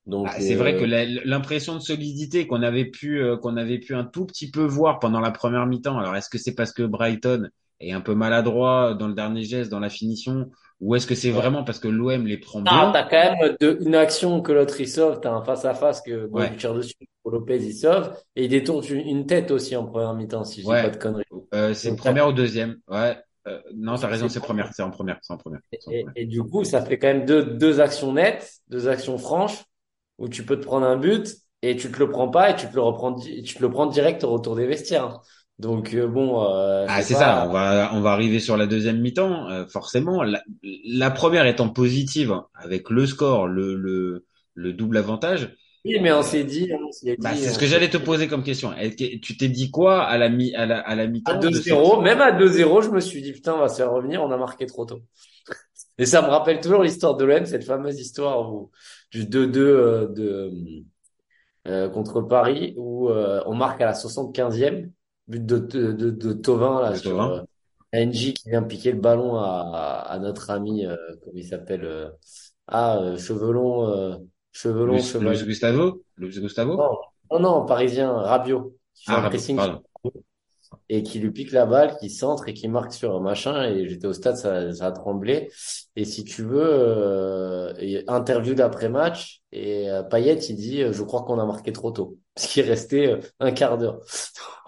Donc, 0.07 0.29
Ah, 0.29 0.39
c'est 0.41 0.55
vrai 0.55 0.75
euh, 0.75 0.77
que 0.77 0.83
l'impression 0.83 1.75
de 1.75 1.79
solidité 1.79 2.47
qu'on 2.47 2.61
avait 2.61 2.85
pu 2.85 3.19
euh, 3.21 3.37
qu'on 3.37 3.55
avait 3.55 3.79
pu 3.79 3.95
un 3.95 4.03
tout 4.03 4.25
petit 4.25 4.51
peu 4.51 4.65
voir 4.65 4.99
pendant 4.99 5.21
la 5.21 5.31
première 5.31 5.65
mi-temps. 5.65 5.97
Alors 5.97 6.15
est-ce 6.15 6.29
que 6.29 6.37
c'est 6.37 6.55
parce 6.55 6.73
que 6.73 6.83
Brighton 6.83 7.49
est 7.79 7.91
un 7.93 8.01
peu 8.01 8.13
maladroit 8.15 8.93
dans 8.95 9.07
le 9.07 9.13
dernier 9.13 9.43
geste, 9.43 9.71
dans 9.71 9.79
la 9.79 9.89
finition, 9.89 10.49
ou 10.79 10.95
est-ce 10.95 11.07
que 11.07 11.15
c'est 11.15 11.31
vraiment 11.31 11.63
parce 11.63 11.79
que 11.79 11.87
l'OM 11.87 12.27
les 12.27 12.37
prend 12.37 12.61
Ah, 12.65 12.89
bien? 12.89 12.91
t'as 12.93 13.03
quand 13.03 13.37
même 13.39 13.55
de, 13.59 13.77
une 13.81 13.95
action 13.95 14.41
que 14.41 14.51
l'autre 14.51 14.79
il 14.79 14.87
sauve, 14.87 15.19
t'as 15.21 15.31
un 15.31 15.43
face 15.43 15.65
à 15.65 15.73
face 15.73 16.01
que 16.01 16.27
bon, 16.27 16.39
Ouais. 16.39 16.51
il 16.51 16.57
tire 16.57 16.73
dessus, 16.73 16.93
pour 17.23 17.31
Lopez 17.31 17.57
il 17.57 17.73
sauve, 17.73 18.13
et 18.35 18.45
il 18.45 18.49
détourne 18.49 18.85
une 18.85 19.25
tête 19.25 19.51
aussi 19.51 19.75
en 19.75 19.85
première 19.85 20.13
mi-temps, 20.13 20.43
si 20.43 20.61
je 20.61 20.65
dis 20.65 20.71
pas 20.71 20.89
de 20.89 20.97
conneries. 20.97 21.23
Euh, 21.53 21.73
c'est 21.73 21.95
première 21.95 22.27
ou 22.27 22.33
deuxième? 22.33 22.77
Ouais. 22.87 23.17
Euh, 23.47 23.61
non, 23.75 23.97
t'as 23.97 24.07
raison, 24.07 24.27
c'est 24.27 24.41
première, 24.41 24.73
c'est 24.73 24.83
en 24.83 24.89
première, 24.91 25.19
c'est 25.21 25.33
en 25.33 25.37
première. 25.37 25.61
Et, 26.15 26.25
du 26.25 26.43
coup, 26.43 26.63
ça 26.65 26.81
fait 26.85 26.99
quand 26.99 27.07
même 27.07 27.25
deux, 27.25 27.43
deux 27.43 27.79
actions 27.79 28.11
nettes, 28.11 28.51
deux 28.67 28.87
actions 28.89 29.17
franches, 29.17 29.63
où 30.17 30.27
tu 30.27 30.45
peux 30.45 30.59
te 30.59 30.65
prendre 30.65 30.85
un 30.85 30.97
but 30.97 31.35
et 31.61 31.75
tu 31.75 31.91
te 31.91 31.97
le 31.99 32.09
prends 32.09 32.29
pas 32.29 32.51
et 32.51 32.55
tu 32.55 32.67
te 32.67 32.75
le 32.75 32.81
reprends, 32.81 33.15
tu 33.15 33.41
te 33.53 33.61
le 33.61 33.69
prends 33.69 33.85
direct 33.87 34.23
au 34.23 34.31
retour 34.31 34.55
des 34.55 34.67
vestiaires. 34.67 35.21
Donc 35.59 35.93
euh, 35.93 36.07
bon, 36.07 36.43
euh, 36.45 36.85
Ah, 36.87 37.01
c'est 37.01 37.15
ça. 37.15 37.45
On 37.47 37.51
va, 37.51 37.91
on 37.93 38.01
va 38.01 38.11
arriver 38.11 38.39
sur 38.39 38.57
la 38.57 38.67
deuxième 38.67 38.99
mi-temps. 38.99 39.49
euh, 39.49 39.65
forcément, 39.67 40.23
la, 40.23 40.41
la 40.63 41.09
première 41.11 41.45
étant 41.47 41.69
positive 41.69 42.35
avec 42.53 42.89
le 42.89 43.05
score, 43.07 43.47
le, 43.47 43.75
le, 43.75 44.25
le 44.53 44.73
double 44.73 44.97
avantage. 44.97 45.49
Oui, 45.85 45.99
mais 46.01 46.11
on 46.11 46.21
s'est 46.21 46.43
dit, 46.43 46.69
Bah, 47.19 47.33
c'est 47.35 47.49
ce 47.49 47.57
que 47.59 47.65
j'allais 47.65 47.89
te 47.89 47.97
poser 47.97 48.27
comme 48.27 48.43
question. 48.43 48.73
Tu 48.97 49.37
t'es 49.37 49.47
dit 49.47 49.71
quoi 49.71 50.03
à 50.03 50.17
la 50.17 50.29
mi, 50.29 50.53
à 50.53 50.65
la, 50.65 50.79
à 50.79 50.95
la 50.95 51.07
mi-temps 51.07 51.39
de 51.39 51.49
2-0, 51.49 51.95
cette- 51.95 52.03
même 52.03 52.21
à 52.21 52.31
2-0, 52.31 52.81
je 52.81 52.89
me 52.89 52.99
suis 52.99 53.21
dit 53.21 53.31
putain, 53.31 53.53
on 53.55 53.59
va 53.59 53.69
se 53.69 53.77
faire 53.77 53.91
revenir, 53.91 54.21
on 54.21 54.31
a 54.31 54.37
marqué 54.37 54.65
trop 54.65 54.85
tôt. 54.85 55.01
Et 55.97 56.05
ça 56.05 56.21
me 56.21 56.27
rappelle 56.27 56.59
toujours 56.59 56.83
l'histoire 56.83 57.15
de 57.17 57.25
l'OM, 57.25 57.45
cette 57.45 57.63
fameuse 57.63 57.99
histoire 57.99 58.53
où 58.53 58.69
du 59.11 59.25
2-2 59.25 59.61
euh, 59.61 60.07
de 60.09 60.51
euh, 61.67 61.89
contre 61.89 62.21
Paris 62.21 62.73
où 62.77 63.09
euh, 63.09 63.41
on 63.45 63.55
marque 63.55 63.81
à 63.81 63.85
la 63.85 63.93
75e 63.93 64.91
but 65.27 65.45
de 65.45 65.57
de 65.59 65.91
de, 65.93 66.09
de 66.11 66.33
Thauvin 66.33 66.81
là 66.81 66.93
De 66.93 66.97
sur 66.97 67.11
Thauvin. 67.11 67.31
euh, 67.31 67.43
NJ 67.93 68.33
qui 68.33 68.49
vient 68.49 68.63
piquer 68.63 68.91
le 68.91 68.99
ballon 68.99 69.35
à 69.37 70.05
à 70.07 70.19
notre 70.19 70.49
ami 70.51 70.85
euh, 70.85 70.95
comment 71.23 71.37
il 71.37 71.47
s'appelle 71.47 71.85
euh, 71.85 72.09
ah 72.67 72.97
euh, 72.99 73.17
Chevelon 73.17 73.89
euh, 73.89 74.17
Chevelon 74.51 75.03
Luis, 75.03 75.15
Luis 75.19 75.43
Gustavo? 75.45 76.01
Luis 76.17 76.39
Gustavo? 76.41 76.75
non 76.77 76.91
non 77.31 77.39
non 77.39 77.65
parisien 77.65 78.11
Rabiot 78.13 78.77
qui 78.95 79.05
fait 79.07 79.19
Ah, 79.19 79.29
pressing 79.29 79.59
et 80.89 81.03
qui 81.03 81.19
lui 81.19 81.31
pique 81.31 81.51
la 81.51 81.65
balle, 81.65 81.97
qui 81.99 82.09
centre 82.09 82.47
et 82.47 82.53
qui 82.53 82.67
marque 82.67 82.93
sur 82.93 83.15
un 83.15 83.19
machin. 83.19 83.63
Et 83.69 83.87
j'étais 83.89 84.07
au 84.07 84.13
stade, 84.13 84.37
ça, 84.37 84.73
ça 84.73 84.87
a 84.87 84.91
tremblé. 84.91 85.49
Et 85.95 86.05
si 86.05 86.23
tu 86.23 86.43
veux, 86.43 86.61
euh, 86.63 88.01
interview 88.07 88.53
d'après-match, 88.53 89.41
et 89.51 89.89
euh, 89.89 90.03
Payet, 90.03 90.35
il 90.37 90.55
dit, 90.55 90.83
je 90.91 91.03
crois 91.03 91.23
qu'on 91.23 91.39
a 91.39 91.45
marqué 91.45 91.71
trop 91.73 91.91
tôt, 91.91 92.17
parce 92.37 92.47
qu'il 92.53 92.63
restait 92.63 93.07
euh, 93.07 93.19
un 93.39 93.51
quart 93.51 93.77
d'heure. 93.77 93.99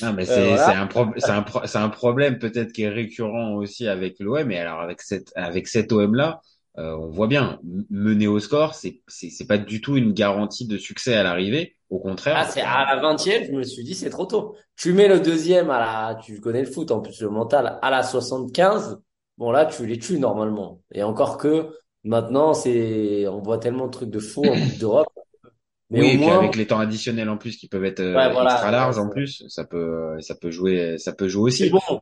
Non, 0.00 0.12
mais 0.12 0.26
euh, 0.28 0.46
c'est, 0.56 0.56
voilà. 0.56 0.70
un 0.74 0.86
pro- 0.86 1.06
un 1.26 1.42
pro- 1.42 1.66
c'est 1.66 1.78
un 1.78 1.88
problème 1.88 2.38
peut-être 2.38 2.72
qui 2.72 2.82
est 2.82 2.88
récurrent 2.88 3.54
aussi 3.54 3.88
avec 3.88 4.20
l'OM. 4.20 4.50
Et 4.52 4.58
alors, 4.58 4.80
avec 4.80 5.02
cette, 5.02 5.32
avec 5.34 5.66
cet 5.66 5.90
OM-là, 5.90 6.40
euh, 6.78 6.94
on 6.96 7.08
voit 7.10 7.26
bien, 7.26 7.58
mener 7.90 8.28
au 8.28 8.38
score, 8.38 8.74
c'est, 8.74 9.00
c'est, 9.08 9.30
c'est 9.30 9.46
pas 9.46 9.58
du 9.58 9.80
tout 9.80 9.96
une 9.96 10.12
garantie 10.12 10.68
de 10.68 10.78
succès 10.78 11.14
à 11.16 11.24
l'arrivée. 11.24 11.74
Au 11.90 11.98
contraire. 11.98 12.36
Ah, 12.36 12.44
c'est 12.48 12.60
à 12.60 12.84
la 12.94 13.00
vingtième, 13.00 13.44
je 13.46 13.52
me 13.52 13.62
suis 13.64 13.82
dit, 13.82 13.94
c'est 13.94 14.10
trop 14.10 14.26
tôt. 14.26 14.54
Tu 14.76 14.92
mets 14.92 15.08
le 15.08 15.18
deuxième 15.20 15.70
à 15.70 15.78
la, 15.80 16.14
tu 16.22 16.40
connais 16.40 16.60
le 16.62 16.70
foot, 16.70 16.90
en 16.90 17.00
plus 17.00 17.20
le 17.22 17.30
mental, 17.30 17.78
à 17.82 17.90
la 17.90 18.02
75. 18.02 19.00
Bon, 19.38 19.50
là, 19.50 19.66
tu 19.66 19.86
les 19.86 19.98
tues 19.98 20.18
normalement. 20.18 20.82
Et 20.92 21.02
encore 21.02 21.38
que, 21.38 21.70
maintenant, 22.04 22.54
c'est, 22.54 23.26
on 23.28 23.40
voit 23.40 23.58
tellement 23.58 23.86
de 23.86 23.90
trucs 23.92 24.10
de 24.10 24.18
fou 24.20 24.50
en 24.50 24.58
Coupe 24.58 24.76
d'Europe. 24.78 25.08
Mais 25.90 26.02
oui, 26.02 26.18
puis 26.18 26.30
avec 26.30 26.54
les 26.56 26.66
temps 26.66 26.78
additionnels 26.80 27.28
en 27.30 27.38
plus 27.38 27.56
qui 27.56 27.68
peuvent 27.68 27.84
être 27.84 28.00
euh, 28.00 28.20
Ouais, 28.20 28.32
voilà, 28.32 28.58
extra 28.58 28.70
larges 28.70 28.98
en 28.98 29.08
plus, 29.08 29.44
ça 29.48 29.64
peut, 29.64 30.20
ça 30.20 30.34
peut 30.34 30.50
jouer, 30.50 30.98
ça 30.98 31.14
peut 31.14 31.28
jouer 31.28 31.42
aussi. 31.44 31.70
bon, 31.70 32.00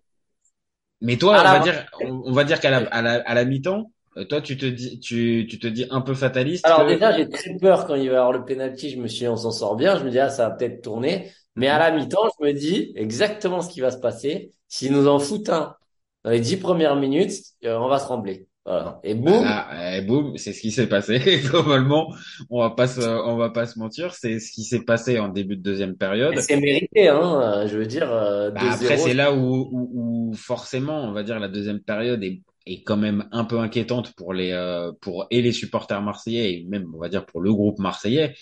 Mais 1.01 1.19
toi, 1.19 1.43
on 1.45 1.49
va 1.49 1.61
dire, 1.61 1.87
on, 2.01 2.23
on 2.27 2.33
va 2.33 2.45
dire 2.45 2.61
qu'à 2.61 2.71
la, 2.71 2.79
à 2.89 3.03
la, 3.03 3.15
à 3.23 3.35
la 3.35 3.45
mi-temps, 3.45 3.93
euh, 4.17 4.25
toi, 4.25 4.41
tu 4.41 4.57
te 4.57 4.67
dis, 4.67 4.99
tu, 5.01 5.47
tu 5.49 5.59
te 5.59 5.67
dis 5.67 5.87
un 5.91 6.01
peu 6.01 6.15
fataliste 6.15 6.73
Alors 6.73 6.87
que, 6.87 6.87
déjà, 6.87 7.13
j'ai 7.13 7.29
très 7.29 7.57
peur 7.59 7.87
quand 7.87 7.95
il 7.95 8.09
va 8.09 8.15
y 8.15 8.17
avoir 8.17 8.33
le 8.33 8.45
penalty. 8.45 8.91
Je 8.91 8.99
me 9.01 9.07
suis 9.09 9.21
dit, 9.21 9.29
on 9.29 9.37
s'en 9.37 9.53
sort 9.53 9.77
bien. 9.77 9.99
Je 9.99 10.05
me 10.05 10.11
dis, 10.11 10.19
ah, 10.19 10.31
ça 10.31 10.49
va 10.49 10.55
peut-être 10.57 10.83
tourner. 10.83 11.33
Mais 11.55 11.69
à 11.69 11.79
Mhm. 11.79 11.79
la 11.79 11.93
mi-temps, 11.93 12.29
je 12.41 12.45
me 12.47 12.53
dis 12.53 12.93
exactement 12.97 13.63
ce 13.63 13.71
qui 13.71 13.81
va 13.81 13.91
se 13.91 13.99
passer. 13.99 14.53
S'ils 14.69 14.93
nous 14.93 15.07
en 15.09 15.19
foutent 15.19 15.49
un 15.49 15.77
dans 16.25 16.31
les 16.31 16.41
dix 16.41 16.57
premières 16.57 16.97
minutes, 16.97 17.33
euh, 17.65 17.79
on 17.79 17.89
va 17.89 17.99
se 18.01 18.05
trembler. 18.05 18.49
Voilà. 18.67 18.99
Et 19.05 19.15
boum, 19.15 19.45
Voilà, 19.45 19.97
et 19.97 20.03
boum, 20.03 20.37
c'est 20.39 20.53
ce 20.53 20.61
qui 20.61 20.73
s'est 20.73 20.89
passé. 20.89 21.21
Globalement, 21.45 22.13
on 22.51 22.61
va 22.61 22.71
pas 22.71 22.89
se, 22.89 23.01
on 23.01 23.37
va 23.37 23.51
pas 23.51 23.67
se 23.67 23.79
mentir, 23.79 24.13
c'est 24.15 24.41
ce 24.41 24.51
qui 24.51 24.65
s'est 24.65 24.85
passé 24.85 25.21
en 25.21 25.29
début 25.29 25.57
de 25.57 25.63
deuxième 25.63 25.97
période. 25.97 26.35
c'est 26.41 26.57
mérité, 26.61 27.09
hein. 27.09 27.65
Je 27.67 27.79
veux 27.79 27.87
dire, 27.87 28.11
euh, 28.13 28.51
Bah, 28.51 28.63
après, 28.73 28.97
2-0. 28.97 28.99
c'est 28.99 29.15
là 29.15 29.33
où, 29.33 29.69
où, 29.71 30.31
où 30.31 30.35
forcément, 30.35 31.05
on 31.05 31.13
va 31.13 31.23
dire, 31.23 31.39
la 31.39 31.49
deuxième 31.49 31.81
période 31.81 32.25
est, 32.25 32.43
est 32.67 32.83
quand 32.83 32.97
même 32.97 33.29
un 33.31 33.45
peu 33.45 33.61
inquiétante 33.61 34.13
pour 34.17 34.35
les, 34.35 34.51
euh, 34.51 34.91
pour 35.01 35.27
et 35.31 35.43
les 35.43 35.53
supporters 35.53 36.03
marseillais 36.03 36.55
et 36.55 36.65
même, 36.65 36.93
on 36.95 36.99
va 36.99 37.09
dire, 37.09 37.25
pour 37.25 37.41
le 37.41 37.53
groupe 37.55 37.79
marseillais. 37.79 38.35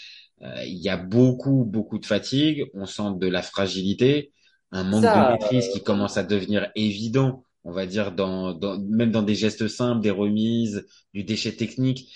Euh, 0.43 0.65
il 0.67 0.79
y 0.79 0.89
a 0.89 0.97
beaucoup, 0.97 1.65
beaucoup 1.65 1.99
de 1.99 2.07
fatigue. 2.07 2.65
On 2.75 2.87
sent 2.87 3.19
de 3.19 3.29
la 3.29 3.43
fragilité, 3.43 4.33
un 4.73 4.85
manque 4.85 5.03
de 5.03 5.33
maîtrise 5.33 5.69
qui 5.69 5.83
commence 5.83 6.17
à 6.17 6.23
devenir 6.23 6.71
évident. 6.75 7.44
On 7.65 7.73
va 7.73 7.87
dire 7.87 8.13
dans, 8.13 8.53
dans, 8.53 8.79
même 8.81 9.11
dans 9.11 9.23
des 9.23 9.35
gestes 9.35 9.69
simples, 9.69 10.03
des 10.03 10.11
remises, 10.11 10.87
du 11.15 11.25
déchet 11.25 11.53
technique. 11.57 12.13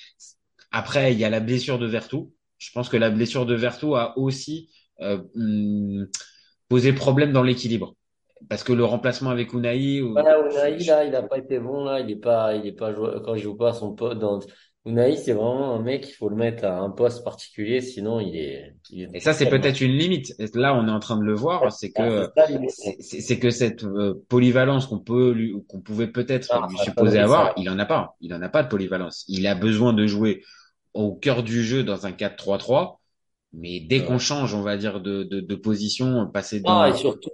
Après, 0.70 1.12
il 1.12 1.18
y 1.18 1.24
a 1.24 1.30
la 1.30 1.40
blessure 1.40 1.78
de 1.78 1.86
Vertou. 1.86 2.32
Je 2.58 2.70
pense 2.72 2.88
que 2.88 2.96
la 2.96 3.10
blessure 3.10 3.46
de 3.46 3.54
Vertou 3.54 3.96
a 3.96 4.18
aussi 4.18 4.70
euh, 5.00 5.22
hum, 5.34 6.06
posé 6.68 6.92
problème 6.92 7.32
dans 7.32 7.42
l'équilibre. 7.42 7.94
Parce 8.48 8.64
que 8.64 8.72
le 8.72 8.84
remplacement 8.84 9.30
avec 9.30 9.52
Unai, 9.52 10.02
ou- 10.02 10.14
Voilà, 10.14 10.38
Unai, 10.40 10.84
là, 10.84 11.04
il 11.04 11.14
a 11.14 11.22
pas 11.22 11.38
été 11.38 11.58
bon, 11.60 11.84
là, 11.84 12.00
il 12.00 12.10
est 12.10 12.16
pas, 12.16 12.54
il 12.54 12.66
est 12.66 12.72
pas 12.72 12.92
joué, 12.94 13.10
quand 13.24 13.34
il 13.34 13.42
joue 13.42 13.56
pas 13.56 13.72
son 13.72 13.94
poste 13.94 14.18
dans, 14.18 14.40
Unai, 14.86 15.16
c'est 15.16 15.32
vraiment 15.32 15.74
un 15.74 15.82
mec, 15.82 16.08
il 16.08 16.12
faut 16.14 16.28
le 16.28 16.36
mettre 16.36 16.64
à 16.64 16.78
un 16.78 16.90
poste 16.90 17.22
particulier, 17.24 17.80
sinon 17.80 18.20
il 18.20 18.36
est, 18.36 18.74
il 18.90 19.02
est 19.02 19.08
et 19.12 19.20
ça 19.20 19.32
c'est 19.34 19.48
peut-être 19.48 19.80
une 19.80 19.92
limite. 19.92 20.34
Et 20.38 20.46
là, 20.54 20.74
on 20.74 20.86
est 20.86 20.90
en 20.90 21.00
train 21.00 21.16
de 21.18 21.24
le 21.24 21.34
voir, 21.34 21.72
c'est 21.72 21.90
bon. 21.96 22.04
que 22.04 22.30
Ah, 22.36 22.46
c'est 22.46 22.68
c'est 22.68 22.96
c'est- 23.02 23.20
c'est 23.20 23.38
que 23.38 23.50
cette 23.50 23.84
euh, 23.84 24.14
polyvalence 24.28 24.86
qu'on 24.86 24.98
peut 25.00 25.32
lui, 25.32 25.52
qu'on 25.68 25.80
pouvait 25.80 26.06
peut-être 26.08 26.48
Ah, 26.52 26.66
lui 26.68 26.78
supposer 26.78 27.18
avoir, 27.18 27.52
il 27.56 27.68
en 27.68 27.78
a 27.78 27.86
pas. 27.86 28.16
Il 28.20 28.32
en 28.34 28.40
a 28.42 28.48
pas 28.48 28.62
de 28.62 28.68
polyvalence. 28.68 29.24
Il 29.28 29.46
a 29.46 29.54
besoin 29.54 29.92
de 29.92 30.06
jouer 30.06 30.42
au 30.94 31.14
cœur 31.14 31.42
du 31.42 31.62
jeu 31.64 31.82
dans 31.84 32.06
un 32.06 32.12
4-3-3, 32.12 33.00
mais 33.52 33.80
dès 33.80 34.00
Ouais. 34.00 34.04
qu'on 34.06 34.18
change, 34.18 34.54
on 34.54 34.62
va 34.62 34.76
dire 34.76 35.00
de, 35.00 35.24
de, 35.24 35.40
de 35.40 35.54
position, 35.54 36.26
passer 36.28 36.60
Ah, 36.64 36.88
et 36.88 36.92
dans, 36.92 36.94
surtout, 36.94 37.30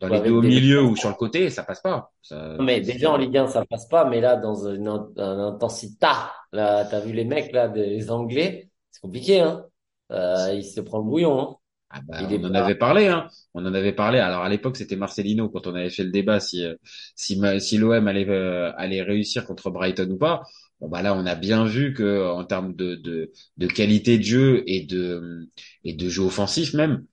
dans 0.00 0.08
les 0.08 0.20
deux 0.20 0.30
au 0.32 0.42
milieu 0.42 0.82
ou 0.82 0.96
sur 0.96 1.08
le 1.08 1.14
côté, 1.14 1.50
ça 1.50 1.64
passe 1.64 1.80
pas. 1.80 2.10
Ça- 2.22 2.58
Non, 2.58 2.64
mais 2.64 2.80
déjà 2.80 3.10
en 3.10 3.16
Ligue 3.16 3.36
1, 3.36 3.48
ça 3.48 3.64
passe 3.66 3.88
pas, 3.88 4.04
mais 4.08 4.20
là, 4.20 4.36
dans 4.36 4.68
une, 4.68 4.86
une 4.88 5.20
intensité, 5.20 6.06
là, 6.52 6.84
t'as 6.84 7.00
vu 7.00 7.12
les 7.12 7.24
mecs, 7.24 7.52
là, 7.52 7.68
des 7.68 8.10
Anglais, 8.10 8.70
c'est 8.90 9.00
compliqué, 9.00 9.40
hein. 9.40 9.66
Euh, 10.12 10.52
il 10.54 10.64
se 10.64 10.80
prend 10.80 10.98
le 10.98 11.04
bouillon, 11.04 11.40
hein. 11.40 11.56
Ah 11.90 12.00
bah, 12.02 12.28
on 12.32 12.44
en 12.44 12.54
pas- 12.54 12.58
avait 12.60 12.74
parlé, 12.74 13.06
hein. 13.06 13.28
On 13.54 13.64
en 13.66 13.72
avait 13.74 13.92
parlé. 13.92 14.18
Alors 14.18 14.42
à 14.42 14.48
l'époque, 14.48 14.76
c'était 14.76 14.96
Marcelino 14.96 15.48
quand 15.48 15.66
on 15.68 15.74
avait 15.74 15.90
fait 15.90 16.02
le 16.04 16.10
débat 16.10 16.40
si 16.40 16.64
euh, 16.64 16.74
si 17.14 17.40
si 17.60 17.78
l'OM 17.78 18.08
allait 18.08 18.28
euh, 18.28 18.72
allait 18.76 19.02
réussir 19.02 19.46
contre 19.46 19.70
Brighton 19.70 20.10
ou 20.10 20.16
pas. 20.18 20.42
Bon 20.80 20.88
bah 20.88 21.02
là, 21.02 21.14
on 21.14 21.24
a 21.26 21.36
bien 21.36 21.64
vu 21.66 21.94
que 21.94 22.28
en 22.32 22.44
termes 22.44 22.74
de 22.74 22.96
de 22.96 23.30
de 23.58 23.66
qualité 23.68 24.18
de 24.18 24.24
jeu 24.24 24.64
et 24.66 24.84
de 24.86 25.48
et 25.84 25.92
de 25.94 26.08
jeu 26.08 26.22
offensif 26.22 26.74
même, 26.74 27.04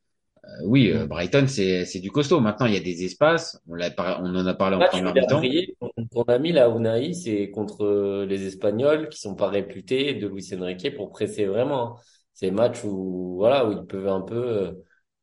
oui, 0.65 0.91
euh, 0.91 1.05
Brighton 1.05 1.45
c'est 1.47 1.85
c'est 1.85 1.99
du 1.99 2.11
costaud. 2.11 2.39
Maintenant, 2.39 2.65
il 2.65 2.73
y 2.73 2.77
a 2.77 2.81
des 2.81 3.03
espaces. 3.03 3.59
On 3.67 3.77
on 3.77 4.35
en 4.35 4.45
a 4.45 4.53
parlé 4.53 4.75
en 4.77 4.79
Là, 4.79 4.87
première 4.89 5.13
mi-temps. 5.13 5.41
Ton 6.11 6.23
ami, 6.23 6.51
là, 6.51 6.69
Unai, 6.69 7.13
c'est 7.13 7.51
contre 7.51 8.25
les 8.27 8.45
Espagnols 8.45 9.09
qui 9.09 9.19
sont 9.19 9.35
pas 9.35 9.49
réputés 9.49 10.13
de 10.13 10.27
Luis 10.27 10.53
Enrique 10.53 10.95
pour 10.95 11.11
presser 11.11 11.45
vraiment. 11.45 11.99
C'est 12.33 12.47
des 12.47 12.51
matchs 12.51 12.83
où, 12.83 13.35
voilà, 13.37 13.67
où 13.67 13.71
ils 13.71 13.85
peuvent 13.85 14.07
un 14.07 14.21
peu, 14.21 14.75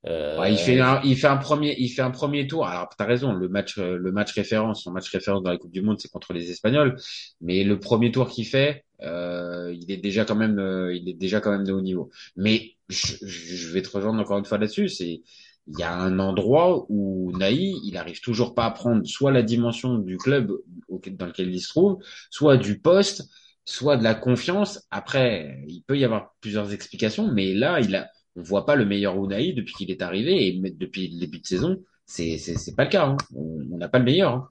euh, 0.06 0.38
Ouais, 0.38 0.52
il 0.52 0.58
fait 0.58 0.80
un, 0.80 1.00
il 1.02 1.16
fait 1.16 1.26
un 1.26 1.37
premier, 1.37 1.75
il 1.78 1.88
fait 1.88 2.02
un 2.02 2.11
premier 2.12 2.47
tour. 2.47 2.66
Alors, 2.66 2.88
t'as 2.97 3.04
raison, 3.04 3.32
le 3.32 3.49
match, 3.49 3.78
euh, 3.78 3.97
le 3.97 4.12
match 4.12 4.32
référence, 4.32 4.85
son 4.85 4.92
match 4.92 5.11
référence 5.11 5.42
dans 5.42 5.50
la 5.50 5.58
Coupe 5.58 5.73
du 5.73 5.82
Monde, 5.82 5.99
c'est 6.00 6.11
contre 6.11 6.32
les 6.32 6.50
Espagnols. 6.50 6.97
Mais 7.40 7.64
le 7.64 7.80
premier 7.80 8.12
tour 8.12 8.28
qu'il 8.28 8.47
fait, 8.47 8.85
euh, 9.02 9.75
il 9.75 9.90
est 9.90 9.97
déjà 9.97 10.25
quand 10.25 10.37
même, 10.37 10.58
euh, 10.61 10.94
il 10.94 11.08
est 11.08 11.14
déjà 11.14 11.40
quand 11.40 11.50
même 11.50 11.64
de 11.64 11.73
haut 11.73 11.80
niveau. 11.80 12.11
Mais 12.37 12.76
je, 12.88 13.16
je 13.23 13.68
vais 13.73 13.83
te 13.83 13.90
rejoindre 13.90 14.21
encore 14.21 14.38
une 14.38 14.45
fois 14.45 14.59
là-dessus. 14.59 14.88
C'est, 14.88 15.23
il 15.66 15.78
y 15.78 15.83
a 15.83 15.92
un 15.95 16.18
endroit 16.18 16.87
où 16.88 17.30
Naï, 17.37 17.75
il 17.85 17.97
arrive 17.97 18.21
toujours 18.21 18.54
pas 18.54 18.64
à 18.66 18.71
prendre 18.71 19.07
soit 19.07 19.33
la 19.33 19.42
dimension 19.42 19.99
du 19.99 20.16
club 20.16 20.50
dans 20.88 21.26
lequel 21.26 21.52
il 21.54 21.61
se 21.61 21.68
trouve, 21.68 21.99
soit 22.30 22.57
du 22.57 22.80
poste, 22.80 23.28
soit 23.64 23.97
de 23.97 24.04
la 24.04 24.14
confiance. 24.14 24.87
Après, 24.90 25.62
il 25.68 25.83
peut 25.83 25.99
y 25.99 26.04
avoir 26.04 26.35
plusieurs 26.40 26.73
explications, 26.73 27.30
mais 27.33 27.52
là, 27.54 27.80
il 27.80 27.95
a, 27.97 28.09
on 28.37 28.42
voit 28.42 28.64
pas 28.66 28.76
le 28.76 28.87
meilleur 28.87 29.23
Unai 29.23 29.52
depuis 29.52 29.75
qu'il 29.75 29.90
est 29.90 30.02
arrivé 30.02 30.47
et 30.49 30.52
depuis 30.71 31.09
le 31.09 31.21
début 31.21 31.40
de 31.40 31.47
saison, 31.47 31.83
c'est 32.07 32.38
c'est 32.38 32.57
c'est 32.57 32.75
pas 32.75 32.85
le 32.85 32.90
cas. 32.90 33.07
hein. 33.07 33.16
On 33.37 33.76
n'a 33.76 33.88
pas 33.88 33.99
le 33.99 34.04
meilleur. 34.04 34.33
hein. 34.35 34.49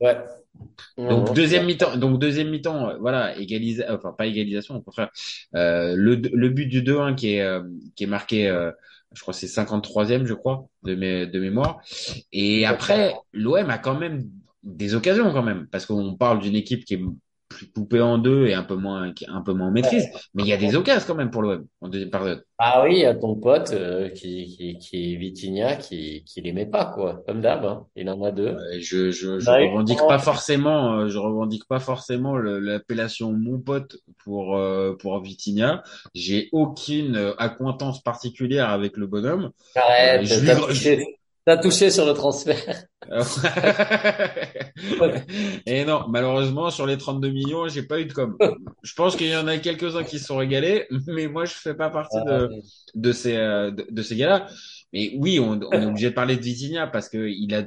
ouais. 0.00 0.43
Donc 1.08 1.26
non, 1.26 1.34
deuxième 1.34 1.66
mi-temps, 1.66 1.96
donc 1.96 2.18
deuxième 2.18 2.50
mi-temps, 2.50 2.88
euh, 2.90 2.96
voilà, 2.98 3.36
égalisa, 3.38 3.84
enfin 3.94 4.12
pas 4.16 4.26
égalisation, 4.26 4.76
au 4.76 4.80
contraire. 4.80 5.10
Euh, 5.54 5.94
le 5.96 6.14
le 6.16 6.48
but 6.48 6.66
du 6.66 6.82
2-1 6.82 7.14
qui 7.14 7.34
est 7.34 7.42
euh, 7.42 7.62
qui 7.96 8.04
est 8.04 8.06
marqué, 8.06 8.48
euh, 8.48 8.70
je 9.12 9.20
crois 9.20 9.34
c'est 9.34 9.46
53e, 9.48 10.24
je 10.26 10.34
crois, 10.34 10.66
de 10.82 10.94
mé- 10.94 11.26
de 11.30 11.40
mémoire. 11.40 11.80
Et 12.32 12.64
après, 12.66 13.14
l'OM 13.32 13.68
a 13.70 13.78
quand 13.78 13.98
même 13.98 14.24
des 14.62 14.94
occasions 14.94 15.30
quand 15.32 15.42
même, 15.42 15.66
parce 15.70 15.84
qu'on 15.86 16.16
parle 16.16 16.40
d'une 16.40 16.56
équipe 16.56 16.84
qui 16.86 16.94
est 16.94 17.00
plus 17.54 17.70
coupée 17.70 18.00
en 18.00 18.18
deux 18.18 18.46
et 18.46 18.54
un 18.54 18.62
peu 18.64 18.74
moins 18.74 19.12
un 19.28 19.42
peu 19.42 19.52
moins 19.52 19.68
en 19.68 19.70
maîtrise, 19.70 20.06
mais 20.34 20.42
il 20.42 20.48
y 20.48 20.52
a 20.52 20.56
des 20.56 20.74
occasions 20.76 21.04
quand 21.06 21.14
même 21.14 21.30
pour 21.30 21.42
l'OM 21.42 21.66
en 21.80 21.88
deuxième 21.88 22.10
période. 22.10 22.44
Ah 22.58 22.82
oui, 22.84 22.94
il 22.96 23.00
y 23.00 23.04
a 23.04 23.14
ton 23.14 23.34
pote, 23.34 23.70
euh, 23.72 24.08
qui, 24.10 24.46
qui, 24.46 24.78
qui 24.78 25.12
est 25.12 25.16
Vitinha, 25.16 25.76
qui, 25.76 26.22
qui 26.24 26.40
les 26.40 26.52
met 26.52 26.66
pas, 26.66 26.86
quoi. 26.86 27.22
Comme 27.26 27.40
d'hab, 27.40 27.64
hein. 27.64 27.86
Il 27.96 28.08
en 28.08 28.22
a 28.22 28.30
deux. 28.30 28.48
Euh, 28.48 28.78
Je, 28.80 29.10
je, 29.10 29.38
je 29.40 29.46
Bah, 29.46 29.58
revendique 29.58 29.98
pas 30.06 30.18
forcément, 30.18 30.94
euh, 31.00 31.08
je 31.08 31.18
revendique 31.18 31.66
pas 31.66 31.80
forcément 31.80 32.36
l'appellation 32.36 33.32
mon 33.32 33.58
pote 33.58 33.96
pour 34.24 34.56
euh, 34.56 34.94
pour 34.98 35.20
Vitinha. 35.20 35.82
J'ai 36.14 36.48
aucune 36.52 37.16
euh, 37.16 37.32
accointance 37.38 38.02
particulière 38.02 38.70
avec 38.70 38.96
le 38.96 39.06
bonhomme. 39.06 39.50
Arrête, 39.74 40.22
Euh, 40.22 40.24
je 40.24 40.90
lui- 40.90 41.06
t'as 41.44 41.58
touché 41.58 41.90
sur 41.90 42.06
le 42.06 42.14
transfert. 42.14 42.84
Et 45.66 45.84
non, 45.84 46.04
malheureusement, 46.08 46.70
sur 46.70 46.86
les 46.86 46.96
32 46.96 47.30
millions, 47.30 47.68
j'ai 47.68 47.82
pas 47.82 48.00
eu 48.00 48.06
de 48.06 48.12
com. 48.12 48.36
Je 48.82 48.94
pense 48.94 49.16
qu'il 49.16 49.28
y 49.28 49.36
en 49.36 49.46
a 49.46 49.58
quelques-uns 49.58 50.04
qui 50.04 50.18
se 50.18 50.26
sont 50.26 50.36
régalés, 50.36 50.86
mais 51.06 51.28
moi, 51.28 51.44
je 51.44 51.54
fais 51.54 51.74
pas 51.74 51.90
partie 51.90 52.22
de, 52.24 52.50
de 52.94 53.12
ces, 53.12 53.36
euh, 53.36 53.70
de, 53.70 53.86
de 53.90 54.02
ces 54.02 54.16
gars-là. 54.16 54.46
Mais 54.92 55.12
oui, 55.18 55.38
on, 55.40 55.60
on 55.60 55.72
est 55.72 55.86
obligé 55.86 56.10
de 56.10 56.14
parler 56.14 56.36
de 56.36 56.42
Vitinha 56.42 56.86
parce 56.86 57.08
que 57.08 57.28
il 57.28 57.54
a, 57.54 57.64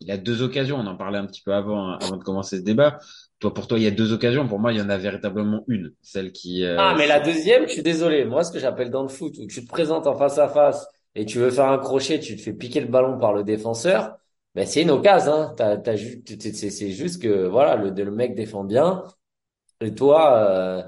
il 0.00 0.10
a 0.10 0.16
deux 0.16 0.42
occasions. 0.42 0.78
On 0.78 0.86
en 0.86 0.96
parlait 0.96 1.18
un 1.18 1.26
petit 1.26 1.42
peu 1.42 1.52
avant, 1.52 1.90
hein, 1.90 1.98
avant 2.00 2.16
de 2.16 2.24
commencer 2.24 2.58
ce 2.58 2.62
débat. 2.62 2.98
Toi, 3.38 3.54
pour 3.54 3.66
toi, 3.66 3.78
il 3.78 3.84
y 3.84 3.86
a 3.86 3.90
deux 3.90 4.12
occasions. 4.12 4.46
Pour 4.46 4.60
moi, 4.60 4.72
il 4.72 4.78
y 4.78 4.82
en 4.82 4.90
a 4.90 4.98
véritablement 4.98 5.64
une. 5.66 5.92
Celle 6.02 6.32
qui, 6.32 6.64
euh, 6.64 6.76
Ah, 6.78 6.94
mais 6.96 7.06
la 7.06 7.20
deuxième, 7.20 7.66
je 7.66 7.72
suis 7.72 7.82
désolé. 7.82 8.24
Moi, 8.24 8.44
ce 8.44 8.52
que 8.52 8.58
j'appelle 8.58 8.90
dans 8.90 9.02
le 9.02 9.08
foot, 9.08 9.34
où 9.38 9.46
tu 9.46 9.64
te 9.64 9.68
présentes 9.68 10.06
en 10.06 10.16
face 10.16 10.38
à 10.38 10.48
face 10.48 10.86
et 11.14 11.26
tu 11.26 11.38
veux 11.38 11.50
faire 11.50 11.66
un 11.70 11.78
crochet, 11.78 12.20
tu 12.20 12.36
te 12.36 12.42
fais 12.42 12.52
piquer 12.52 12.80
le 12.80 12.86
ballon 12.88 13.18
par 13.18 13.32
le 13.32 13.44
défenseur, 13.44 14.16
ben, 14.54 14.66
c'est 14.66 14.82
une 14.82 14.90
occasion, 14.90 15.32
hein. 15.34 15.54
T'as, 15.56 15.76
t'as 15.78 15.96
juste, 15.96 16.40
c'est, 16.54 16.90
juste 16.90 17.22
que, 17.22 17.46
voilà, 17.48 17.76
le, 17.76 17.90
le 17.90 18.10
mec 18.10 18.34
défend 18.34 18.64
bien. 18.64 19.04
Et 19.80 19.94
toi, 19.94 20.36
euh, 20.38 20.82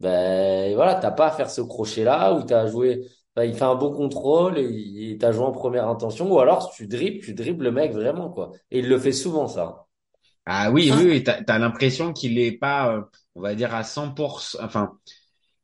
ben, 0.00 0.74
voilà, 0.74 0.94
t'as 0.96 1.10
pas 1.10 1.28
à 1.28 1.30
faire 1.32 1.50
ce 1.50 1.60
crochet-là 1.62 2.34
où 2.34 2.42
t'as 2.44 2.66
joué, 2.66 3.06
ben, 3.34 3.44
il 3.44 3.54
fait 3.54 3.64
un 3.64 3.74
beau 3.74 3.92
contrôle 3.92 4.58
et 4.58 4.64
il- 4.64 5.18
t'as 5.18 5.32
joué 5.32 5.44
en 5.44 5.52
première 5.52 5.88
intention 5.88 6.30
ou 6.32 6.38
alors 6.40 6.70
tu 6.72 6.86
dribbles, 6.86 7.20
tu 7.24 7.34
dribbles 7.34 7.64
le 7.64 7.72
mec 7.72 7.92
vraiment, 7.92 8.30
quoi. 8.30 8.52
Et 8.70 8.80
il 8.80 8.88
le 8.88 8.98
fait 8.98 9.12
souvent, 9.12 9.48
ça. 9.48 9.86
Ah 10.46 10.70
oui, 10.70 10.92
oui, 10.92 11.04
oui, 11.06 11.24
t'as, 11.24 11.42
t'as 11.42 11.58
l'impression 11.58 12.12
qu'il 12.12 12.38
est 12.38 12.52
pas, 12.52 12.92
euh, 12.94 13.02
on 13.34 13.40
va 13.42 13.54
dire 13.54 13.74
à 13.74 13.82
100%, 13.84 14.58
enfin, 14.62 14.92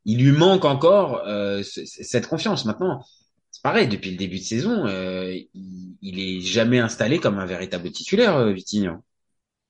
il 0.05 0.25
lui 0.25 0.33
manque 0.33 0.65
encore 0.67 1.23
euh, 1.29 1.63
c- 1.63 1.87
cette 1.87 2.29
confiance. 2.29 2.65
Maintenant, 2.67 3.05
c'est 3.53 3.63
pareil, 3.63 3.89
depuis 3.89 4.11
le 4.13 4.17
début 4.19 4.39
de 4.39 4.45
saison, 4.45 4.87
euh, 4.89 5.33
il, 5.55 5.97
il 6.03 6.21
est 6.21 6.41
jamais 6.43 6.81
installé 6.81 7.21
comme 7.21 7.39
un 7.39 7.47
véritable 7.47 7.93
titulaire, 7.93 8.37
euh, 8.37 8.53
Vitinha. 8.53 9.01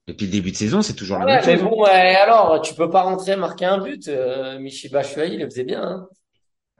Depuis 0.08 0.26
le 0.26 0.32
début 0.32 0.52
de 0.52 0.56
saison, 0.56 0.82
c'est 0.82 0.94
toujours 0.96 1.18
la 1.18 1.26
Ouais, 1.26 1.26
même 1.26 1.42
mais 1.46 1.56
chose. 1.56 1.64
hein. 1.64 1.70
bon, 1.70 1.82
ouais, 1.82 1.90
alors, 2.16 2.60
tu 2.62 2.74
peux 2.74 2.90
pas 2.90 3.02
rentrer 3.02 3.36
marquer 3.36 3.66
un 3.66 3.78
but. 3.78 4.08
Euh, 4.08 4.58
Michy 4.58 4.88
Batshuayi, 4.88 5.36
le 5.36 5.44
faisait 5.46 5.64
bien, 5.64 5.82
hein. 5.82 6.08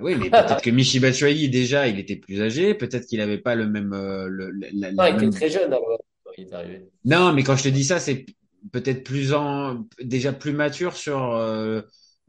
Oui, 0.01 0.17
mais 0.17 0.31
peut-être 0.31 0.63
que 0.63 0.71
Michy 0.71 0.99
Batshuayi, 1.01 1.49
déjà, 1.49 1.87
il 1.89 1.99
était 1.99 2.17
plus 2.17 2.43
âgé, 2.43 2.75
peut-être 2.75 3.07
qu'il 3.07 3.21
avait 3.21 3.39
pas 3.39 3.55
le 3.55 3.69
même, 3.69 3.93
euh, 3.93 4.27
le, 4.29 4.51
la- 4.51 4.71
la- 4.73 4.91
Non, 4.97 5.05
la 5.05 5.07
il 5.07 5.17
était 5.17 5.29
très 5.31 5.51
jeune 5.51 5.73
alors, 5.73 5.99
quand 6.25 6.33
il 6.39 6.49
est 6.49 6.53
arrivé. 6.55 6.91
Non, 7.05 7.33
mais 7.33 7.43
quand 7.43 7.57
je 7.57 7.65
te 7.65 7.69
dis 7.69 7.85
ça, 7.85 7.99
c'est 8.01 8.27
peut-être 8.73 9.03
plus 9.05 9.33
en, 9.33 9.87
déjà 10.03 10.33
plus 10.33 10.53
mature 10.53 10.97
sur 10.97 11.33
euh, 11.35 11.83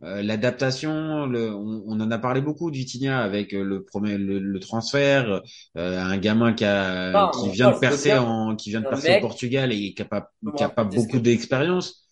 euh, 0.03 0.21
l'adaptation. 0.21 1.25
Le, 1.25 1.53
on, 1.53 1.83
on 1.87 1.99
en 1.99 2.11
a 2.11 2.17
parlé 2.17 2.41
beaucoup 2.41 2.71
du 2.71 2.79
Vitinha 2.79 3.21
avec 3.21 3.53
euh, 3.53 3.63
le 3.63 3.83
premier, 3.83 4.17
le, 4.17 4.39
le 4.39 4.59
transfert, 4.59 5.41
euh, 5.77 5.99
un 5.99 6.17
gamin 6.17 6.53
qui 6.53 6.65
a, 6.65 7.11
Non, 7.13 7.31
qui 7.31 7.49
vient 7.49 7.71
de 7.71 7.79
percer 7.79 8.13
en, 8.17 8.55
qui 8.55 8.69
vient 8.69 8.81
de 8.81 8.87
percer 8.87 9.17
au 9.17 9.21
Portugal 9.21 9.71
et 9.71 9.93
qui 9.93 10.01
a 10.01 10.05
pas, 10.05 10.31
qui 10.57 10.63
a 10.63 10.69
pas 10.69 10.83
beaucoup 10.83 11.19
d'expérience. 11.19 12.05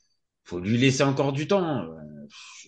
Faut 0.45 0.60
lui 0.60 0.77
laisser 0.77 1.03
encore 1.03 1.33
du 1.33 1.48
temps. 1.48 1.86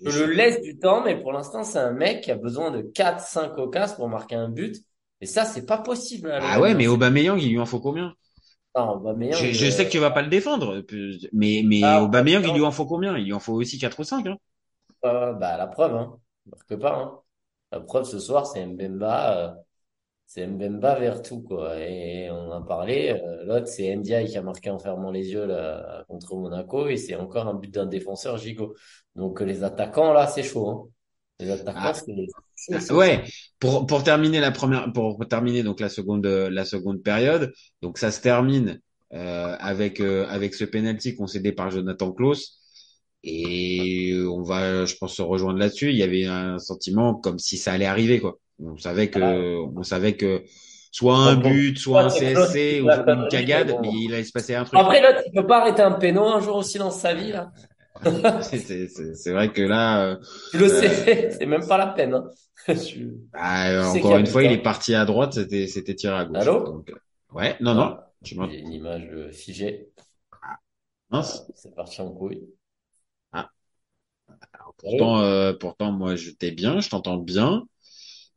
Je 0.06 0.24
le 0.24 0.34
laisse 0.34 0.62
du 0.62 0.78
temps, 0.78 1.04
mais 1.04 1.20
pour 1.20 1.32
l'instant, 1.32 1.64
c'est 1.64 1.80
un 1.80 1.92
mec 1.92 2.22
qui 2.22 2.32
a 2.32 2.36
besoin 2.36 2.72
de 2.72 2.82
4-5 2.82 3.58
occasions 3.58 3.96
pour 3.96 4.10
marquer 4.10 4.36
un 4.36 4.50
but. 4.50 4.76
Et 5.22 5.26
ça, 5.26 5.46
c'est 5.46 5.66
pas 5.66 5.78
possible. 5.78 6.30
à 6.32 6.40
Ah 6.42 6.60
ouais, 6.60 6.74
mais 6.76 6.88
Aubameyang, 6.88 7.40
il 7.40 7.52
lui 7.52 7.60
en 7.60 7.66
faut 7.66 7.80
combien? 7.80 8.14
Non, 8.76 8.96
Aubameyang, 8.96 9.54
Je, 9.54 9.70
sais 9.70 9.86
que 9.86 9.92
tu 9.92 10.00
vas 10.00 10.12
pas 10.12 10.22
le 10.22 10.30
défendre, 10.30 10.84
mais, 11.32 11.64
mais 11.66 11.82
Ah, 11.84 12.04
Aubameyang, 12.04 12.44
il 12.46 12.54
lui 12.54 12.62
en 12.64 12.72
faut 12.72 12.86
combien? 12.86 13.18
Il 13.18 13.26
lui 13.26 13.34
en 13.34 13.40
faut 13.40 13.54
aussi 13.54 13.78
4 13.80 14.00
ou 14.00 14.04
5, 14.04 14.28
hein. 14.28 14.38
Euh, 15.06 15.34
bah, 15.34 15.58
la 15.58 15.68
preuve, 15.68 15.96
hein. 15.96 16.20
Marque 16.46 16.76
pas, 16.78 16.96
hein. 16.96 17.20
La 17.72 17.80
preuve 17.80 18.06
ce 18.06 18.20
soir, 18.20 18.46
c'est 18.46 18.66
Mbemba, 18.66 19.38
euh, 19.38 19.54
c'est 20.26 20.48
Mbemba 20.48 21.00
vers 21.00 21.22
tout, 21.22 21.42
quoi. 21.42 21.78
Et 21.80 22.30
on 22.32 22.52
en 22.52 22.64
a 22.64 22.66
parlé. 22.66 23.10
euh, 23.12 23.46
l'autre, 23.46 23.68
c'est 23.68 23.96
Ndiaye 23.96 24.28
qui 24.28 24.38
a 24.38 24.42
marqué 24.42 24.70
en 24.70 24.80
fermant 24.80 25.12
les 25.12 25.32
yeux, 25.32 25.46
là, 25.46 26.06
contre 26.08 26.36
Monaco. 26.36 26.88
Et 26.88 26.98
c'est 26.98 27.16
encore 27.16 27.48
un 27.48 27.56
but 27.56 27.72
d'un 27.74 27.86
défenseur 27.88 28.38
gigot. 28.38 28.76
Donc, 29.16 29.42
euh, 29.42 29.46
les 29.46 29.64
attaquants, 29.64 30.14
là, 30.14 30.28
c'est 30.28 30.44
chaud, 30.44 30.70
hein. 30.70 30.90
Les 31.40 31.50
attaquants, 31.52 31.80
Ah, 31.84 31.94
c'est 32.56 32.80
chaud, 32.88 32.98
ouais. 32.98 33.24
Pour, 33.60 33.86
pour 33.88 34.04
terminer 34.04 34.40
la 34.40 34.52
première, 34.52 34.92
pour 34.94 35.20
terminer 35.28 35.64
donc 35.64 35.80
la 35.80 35.90
seconde, 35.90 36.26
la 36.26 36.66
seconde 36.66 37.02
période. 37.04 37.52
Donc 37.82 37.98
ça 37.98 38.12
se 38.12 38.22
termine, 38.22 38.80
euh, 39.14 39.56
avec, 39.60 40.00
euh, 40.00 40.26
avec 40.30 40.54
ce 40.54 40.64
penalty 40.64 41.16
concédé 41.16 41.52
par 41.52 41.72
Jonathan 41.72 42.12
Klaus. 42.12 42.63
Et 43.24 44.14
on 44.30 44.42
va, 44.44 44.86
je 44.86 44.96
pense, 44.96 45.16
se 45.16 45.22
rejoindre 45.22 45.60
là-dessus. 45.60 45.90
Il 45.92 45.98
y 45.98 46.04
avait 46.04 46.26
un 46.26 46.60
sentiment 46.60 47.16
comme 47.16 47.40
si 47.40 47.58
ça 47.58 47.74
allait 47.74 47.86
arriver, 47.86 48.20
quoi. 48.20 48.40
On 48.60 48.78
savait 48.78 49.10
Ah, 49.14 49.46
que, 49.50 49.58
on 49.76 49.84
savait 49.84 50.16
que 50.18 50.44
soit 50.92 51.16
un 51.18 51.36
bon, 51.36 51.38
but, 51.38 51.78
soit 51.78 52.02
un 52.02 52.10
CSC 52.10 52.82
ou 52.82 52.92
une 53.08 53.28
cagade, 53.28 53.78
mais 53.80 53.90
il 53.92 54.14
allait 54.14 54.24
se 54.24 54.32
passer 54.34 54.56
un 54.56 54.66
truc. 54.66 54.82
Après, 54.82 55.02
là, 55.02 55.22
tu 55.24 55.32
peux 55.32 55.46
pas 55.48 55.62
arrêter 55.62 55.82
un 55.82 55.92
péno 55.94 56.26
un 56.28 56.40
jour 56.40 56.58
aussi 56.58 56.78
dans 56.78 56.92
sa 56.92 57.14
vie, 57.14 57.32
là. 57.32 57.52
C'est 58.42 59.32
vrai 59.32 59.52
que 59.52 59.62
là, 59.62 60.04
euh, 60.06 60.16
Tu 60.52 60.58
le 60.58 60.70
euh, 60.70 60.70
sais, 60.70 61.32
c'est 61.38 61.46
même 61.46 61.68
pas 61.68 61.78
la 61.78 61.88
peine, 61.88 62.14
hein. 62.14 62.30
Je- 62.68 63.06
bah, 63.32 63.72
y 63.82 63.88
encore 63.88 64.18
une 64.18 64.28
fois, 64.28 64.44
il 64.44 64.52
est 64.52 64.62
parti 64.62 64.94
à 64.96 65.06
droite, 65.06 65.34
c'était 65.34 65.68
c'était 65.68 65.96
tiré 65.96 66.16
à 66.16 66.26
gauche. 66.26 66.50
Allô? 66.50 66.58
Donc, 66.66 66.90
euh, 66.90 66.96
ouais, 67.34 67.58
non, 67.62 67.74
non, 67.76 67.98
Ah, 67.98 68.12
tu 68.24 68.36
une 68.36 68.72
image 68.72 69.10
euh, 69.12 69.32
figée. 69.32 69.92
mince. 71.10 71.32
Ah, 71.32 71.52
c'est 71.56 71.74
parti 71.74 72.02
en 72.02 72.12
couille. 72.14 72.48
Pourtant, 74.78 75.22
euh, 75.22 75.54
pourtant, 75.54 75.92
moi, 75.92 76.16
je 76.16 76.32
t'ai 76.32 76.52
bien, 76.52 76.80
je 76.82 76.90
t'entends 76.90 77.18
bien 77.18 77.64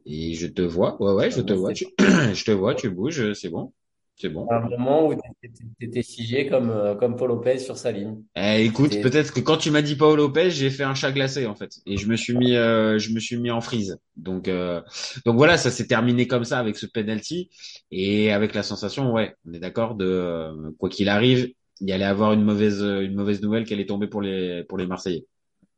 et 0.06 0.34
je 0.34 0.46
te 0.48 0.62
vois. 0.62 1.00
Ouais, 1.02 1.12
ouais, 1.14 1.30
je 1.30 1.40
Ah, 1.40 1.42
te 1.42 1.52
vois. 1.54 1.72
Tu, 1.74 1.86
je 2.00 2.44
te 2.44 2.50
vois, 2.52 2.74
tu 2.74 2.90
bouges, 2.90 3.34
c'est 3.34 3.50
bon, 3.50 3.72
c'est 4.16 4.30
bon. 4.30 4.50
un 4.50 4.60
moment 4.60 5.06
où 5.06 5.14
t'étais 5.14 5.64
t'étais 5.78 6.02
figé 6.02 6.48
comme, 6.48 6.70
euh, 6.70 6.94
comme 6.96 7.16
Paul 7.16 7.28
Lopez 7.28 7.58
sur 7.58 7.76
sa 7.76 7.92
ligne. 7.92 8.22
Eh, 8.38 8.64
écoute, 8.66 9.00
peut-être 9.00 9.32
que 9.32 9.40
quand 9.40 9.56
tu 9.56 9.70
m'as 9.70 9.80
dit 9.80 9.96
Paul 9.96 10.16
Lopez, 10.18 10.50
j'ai 10.50 10.68
fait 10.68 10.82
un 10.84 10.94
chat 10.94 11.10
glacé 11.10 11.46
en 11.46 11.54
fait, 11.54 11.70
et 11.86 11.96
je 11.96 12.06
me 12.06 12.16
suis 12.16 12.36
mis, 12.36 12.54
euh, 12.54 12.98
je 12.98 13.10
me 13.14 13.18
suis 13.18 13.38
mis 13.38 13.50
en 13.50 13.62
freeze. 13.62 13.98
Donc, 14.16 14.48
euh, 14.48 14.82
donc 15.24 15.36
voilà, 15.36 15.56
ça 15.56 15.70
s'est 15.70 15.86
terminé 15.86 16.26
comme 16.26 16.44
ça 16.44 16.58
avec 16.58 16.76
ce 16.76 16.84
penalty 16.86 17.48
et 17.90 18.32
avec 18.32 18.54
la 18.54 18.62
sensation, 18.62 19.10
ouais, 19.12 19.34
on 19.46 19.54
est 19.54 19.58
d'accord 19.58 19.94
de 19.94 20.04
euh, 20.04 20.70
quoi 20.78 20.90
qu'il 20.90 21.08
arrive, 21.08 21.48
il 21.80 21.88
y 21.88 21.92
allait 21.92 22.04
avoir 22.04 22.34
une 22.34 22.42
mauvaise, 22.44 22.82
une 22.82 23.14
mauvaise 23.14 23.40
nouvelle 23.40 23.64
qui 23.64 23.72
allait 23.72 23.86
tomber 23.86 24.06
pour 24.06 24.20
les, 24.20 24.64
pour 24.64 24.76
les 24.76 24.86
Marseillais. 24.86 25.24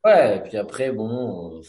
Ouais, 0.04 0.38
et 0.38 0.40
puis 0.42 0.56
après, 0.56 0.92
bon, 0.92 1.58
euh, 1.58 1.62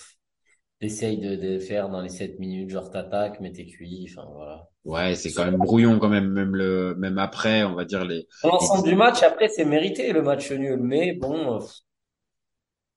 t'essayes 0.79 1.17
de, 1.19 1.35
de 1.35 1.59
faire 1.59 1.89
dans 1.89 2.01
les 2.01 2.09
7 2.09 2.39
minutes, 2.39 2.69
genre 2.71 2.89
t'attaques, 2.91 3.39
mais 3.41 3.51
t'es 3.51 3.65
cuit, 3.65 4.07
enfin 4.11 4.27
voilà. 4.33 4.69
Ouais, 4.85 5.15
c'est 5.15 5.31
quand 5.31 5.45
même 5.45 5.57
brouillon 5.57 5.99
quand 5.99 6.09
même, 6.09 6.29
même 6.31 6.55
le, 6.55 6.95
même 6.95 7.17
après, 7.17 7.63
on 7.63 7.75
va 7.75 7.85
dire 7.85 8.05
les, 8.05 8.27
Dans 8.43 8.49
l'ensemble 8.49 8.83
du 8.89 8.95
match, 8.95 9.23
après, 9.23 9.47
c'est 9.47 9.63
mérité 9.63 10.11
le 10.11 10.21
match 10.21 10.51
nul, 10.51 10.75
mais 10.81 11.13
bon, 11.13 11.55
euh, 11.55 11.59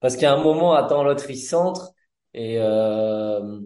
parce 0.01 0.17
qu'à 0.17 0.33
un 0.35 0.43
moment, 0.43 0.75
attends, 0.75 1.05
l'autre 1.05 1.31
il 1.31 1.37
centre 1.39 1.93
et 2.35 2.57
euh, 2.59 3.61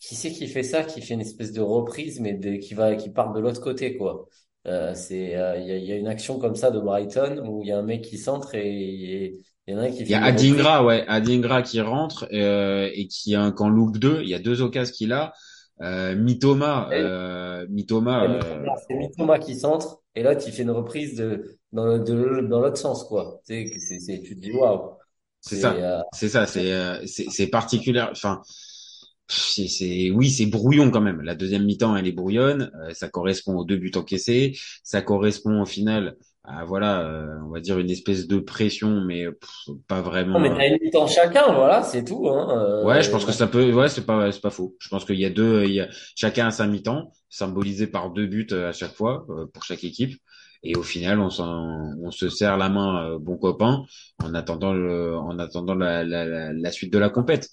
qui 0.00 0.14
c'est 0.16 0.32
qui 0.32 0.48
fait 0.48 0.62
ça, 0.62 0.84
qui 0.84 1.00
fait 1.02 1.14
une 1.14 1.20
espèce 1.20 1.52
de 1.52 1.60
reprise, 1.60 2.20
mais 2.20 2.34
de, 2.34 2.56
qui 2.56 2.74
va, 2.74 2.96
qui 2.96 3.10
part 3.10 3.32
de 3.32 3.40
l'autre 3.40 3.60
côté, 3.60 3.96
quoi. 3.96 4.26
Euh, 4.66 4.94
c'est, 4.94 5.36
euh, 5.36 5.56
il 5.58 5.66
y 5.66 5.72
a, 5.72 5.76
y 5.78 5.92
a 5.92 5.96
une 5.96 6.08
action 6.08 6.38
comme 6.40 6.56
ça 6.56 6.70
de 6.72 6.80
Brighton 6.80 7.40
où 7.46 7.62
il 7.62 7.68
y 7.68 7.72
a 7.72 7.78
un 7.78 7.82
mec 7.82 8.02
qui 8.02 8.18
centre 8.18 8.54
et 8.56 9.26
et 9.26 9.38
il 9.66 9.74
y 9.74 9.76
en 9.76 9.80
a 9.80 9.90
qui 9.90 10.02
Il 10.02 10.08
y 10.10 10.14
a. 10.14 10.22
Adingra, 10.24 10.84
ouais, 10.84 11.04
Adingra 11.08 11.62
qui 11.62 11.80
rentre 11.80 12.28
euh, 12.32 12.88
et 12.94 13.08
qui 13.08 13.34
a 13.34 13.42
un 13.42 13.52
qu'en 13.52 13.68
loupe 13.68 13.98
2. 13.98 14.22
Il 14.22 14.28
y 14.28 14.34
a 14.34 14.38
deux 14.38 14.62
occasions 14.62 14.92
qu'il 14.94 15.12
a. 15.12 15.32
Euh, 15.82 16.16
Mitoma, 16.16 16.88
euh, 16.92 17.66
Mitoma, 17.68 18.24
euh, 18.24 18.64
C'est 18.88 18.94
Mitoma 18.94 19.38
qui 19.38 19.54
centre 19.58 20.00
et 20.14 20.22
l'autre 20.22 20.42
il 20.46 20.52
fait 20.52 20.62
une 20.62 20.70
reprise 20.70 21.16
de 21.16 21.58
dans, 21.72 21.98
de, 21.98 22.46
dans 22.48 22.60
l'autre 22.60 22.78
sens 22.78 23.04
quoi. 23.04 23.40
Tu 23.46 23.54
sais, 23.54 23.70
que 23.70 23.78
c'est, 23.78 23.98
c'est, 24.00 24.22
tu 24.22 24.34
te 24.36 24.40
dis 24.40 24.52
waouh. 24.52 24.92
c'est 25.40 25.56
C'est 25.56 25.56
ça, 25.56 25.74
euh, 25.74 26.02
c'est 26.12 26.28
ça, 26.28 26.46
c'est 26.46 26.72
euh, 26.72 27.04
c'est 27.06 27.26
c'est 27.30 27.48
particulier. 27.48 28.04
Enfin, 28.10 28.42
c'est 29.28 29.68
c'est 29.68 30.10
oui, 30.10 30.30
c'est 30.30 30.46
brouillon 30.46 30.90
quand 30.90 31.00
même. 31.00 31.20
La 31.22 31.34
deuxième 31.34 31.64
mi-temps, 31.64 31.96
elle 31.96 32.06
est 32.06 32.12
brouillonne. 32.12 32.70
Euh, 32.82 32.94
ça 32.94 33.08
correspond 33.08 33.56
aux 33.56 33.64
deux 33.64 33.76
buts 33.76 33.92
encaissés. 33.96 34.56
Ça 34.82 35.02
correspond 35.02 35.62
au 35.62 35.66
final 35.66 36.16
à 36.46 36.64
voilà, 36.64 37.00
euh, 37.02 37.38
on 37.46 37.50
va 37.50 37.60
dire 37.60 37.78
une 37.78 37.90
espèce 37.90 38.26
de 38.28 38.38
pression, 38.38 39.00
mais 39.04 39.26
pff, 39.30 39.76
pas 39.88 40.00
non 40.32 40.40
vraiment. 40.40 40.40
mais 40.40 40.50
euh, 40.50 40.56
t'as 40.56 40.66
une 40.68 40.78
mi-temps 40.82 41.06
chacun, 41.06 41.52
voilà, 41.52 41.82
c'est 41.82 42.04
tout 42.04 42.28
hein. 42.28 42.46
Ouais, 42.82 43.02
je 43.02 43.10
pense 43.10 43.24
Euh, 43.24 43.26
que 43.26 43.32
ça 43.32 43.46
peut. 43.46 43.72
Ouais, 43.72 43.88
c'est 43.88 44.04
pas, 44.04 44.30
c'est 44.32 44.40
pas 44.40 44.50
faux. 44.50 44.76
Je 44.78 44.88
pense 44.88 45.04
qu'il 45.04 45.16
y 45.18 45.24
a 45.24 45.30
deux, 45.30 45.64
il 45.64 45.72
y 45.72 45.80
a 45.80 45.88
chacun 46.14 46.48
à 46.48 46.50
sa 46.50 46.66
mi-temps, 46.66 47.10
symbolisé 47.30 47.86
par 47.86 48.10
deux 48.10 48.26
buts 48.26 48.46
euh, 48.52 48.68
à 48.68 48.72
chaque 48.72 48.92
fois 48.94 49.26
euh, 49.30 49.46
pour 49.52 49.64
chaque 49.64 49.82
équipe. 49.84 50.20
Et 50.62 50.76
au 50.76 50.82
final, 50.82 51.20
on 51.20 51.30
s'en, 51.30 51.92
on 52.02 52.10
se 52.10 52.28
serre 52.28 52.56
la 52.56 52.68
main, 52.68 53.12
euh, 53.14 53.18
bon 53.18 53.36
copain, 53.38 53.84
en 54.22 54.34
attendant 54.34 54.72
le, 54.72 55.16
en 55.16 55.38
attendant 55.38 55.74
la, 55.74 56.04
la, 56.04 56.24
la, 56.24 56.52
la 56.52 56.70
suite 56.72 56.92
de 56.92 56.98
la 56.98 57.08
compète. 57.10 57.48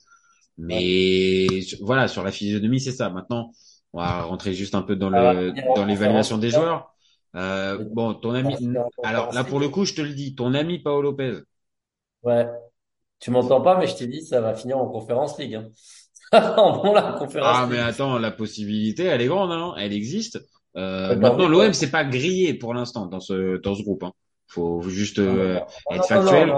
Mais 0.58 1.48
voilà, 1.82 2.08
sur 2.08 2.24
la 2.24 2.32
physionomie, 2.32 2.80
c'est 2.80 2.92
ça. 2.92 3.10
Maintenant, 3.10 3.52
on 3.94 4.00
va 4.00 4.24
rentrer 4.24 4.54
juste 4.54 4.76
un 4.76 4.82
peu 4.84 4.96
dans 4.96 5.10
ça 5.12 5.22
va 5.22 5.34
le, 5.34 5.54
en 5.56 5.74
dans 5.74 5.86
l'évaluation 5.86 6.38
des 6.38 6.50
joueurs. 6.50 6.93
Euh, 7.36 7.84
bon, 7.92 8.14
ton 8.14 8.34
ami. 8.34 8.56
en 8.78 8.90
Alors 9.04 9.34
là, 9.34 9.44
pour 9.44 9.60
le 9.60 9.70
coup, 9.70 9.86
je 9.86 9.94
te 9.94 10.02
le 10.02 10.14
dis, 10.14 10.36
ton 10.36 10.54
ami 10.54 10.80
Paolo 10.80 11.12
Lopez. 11.12 11.40
Ouais. 12.24 12.48
Tu 13.20 13.32
m'entends 13.32 13.62
pas, 13.62 13.78
mais 13.78 13.88
je 13.88 13.96
t'ai 13.96 14.08
dit 14.08 14.22
ça 14.22 14.42
va 14.42 14.54
finir 14.54 14.78
en 14.78 14.88
conférence 14.88 15.38
League. 15.40 15.56
Hein. 15.56 15.70
En 16.58 16.82
bon, 16.82 16.94
la 16.94 17.14
conférence 17.14 17.58
Ah, 17.58 17.68
mais 17.70 17.78
attends, 17.78 18.18
la 18.18 18.32
possibilité, 18.32 19.04
elle 19.04 19.22
est 19.22 19.28
grande, 19.28 19.52
hein. 19.52 19.76
Elle 19.78 19.94
existe. 19.94 20.40
Euh, 20.76 21.10
Ouais, 21.10 21.16
maintenant, 21.16 21.48
l'OM, 21.48 21.74
c'est 21.74 21.92
pas 21.92 22.04
grillé 22.04 22.56
pour 22.56 22.74
l'instant 22.74 23.06
dans 23.06 23.20
ce 23.20 23.58
dans 23.62 23.76
ce 23.76 23.84
groupe. 23.84 24.04
Hein. 24.04 24.14
Faut 24.48 24.82
juste 24.82 25.20
euh, 25.20 25.56
non, 25.56 25.96
être 25.96 26.12
non, 26.12 26.22
factuel. 26.22 26.54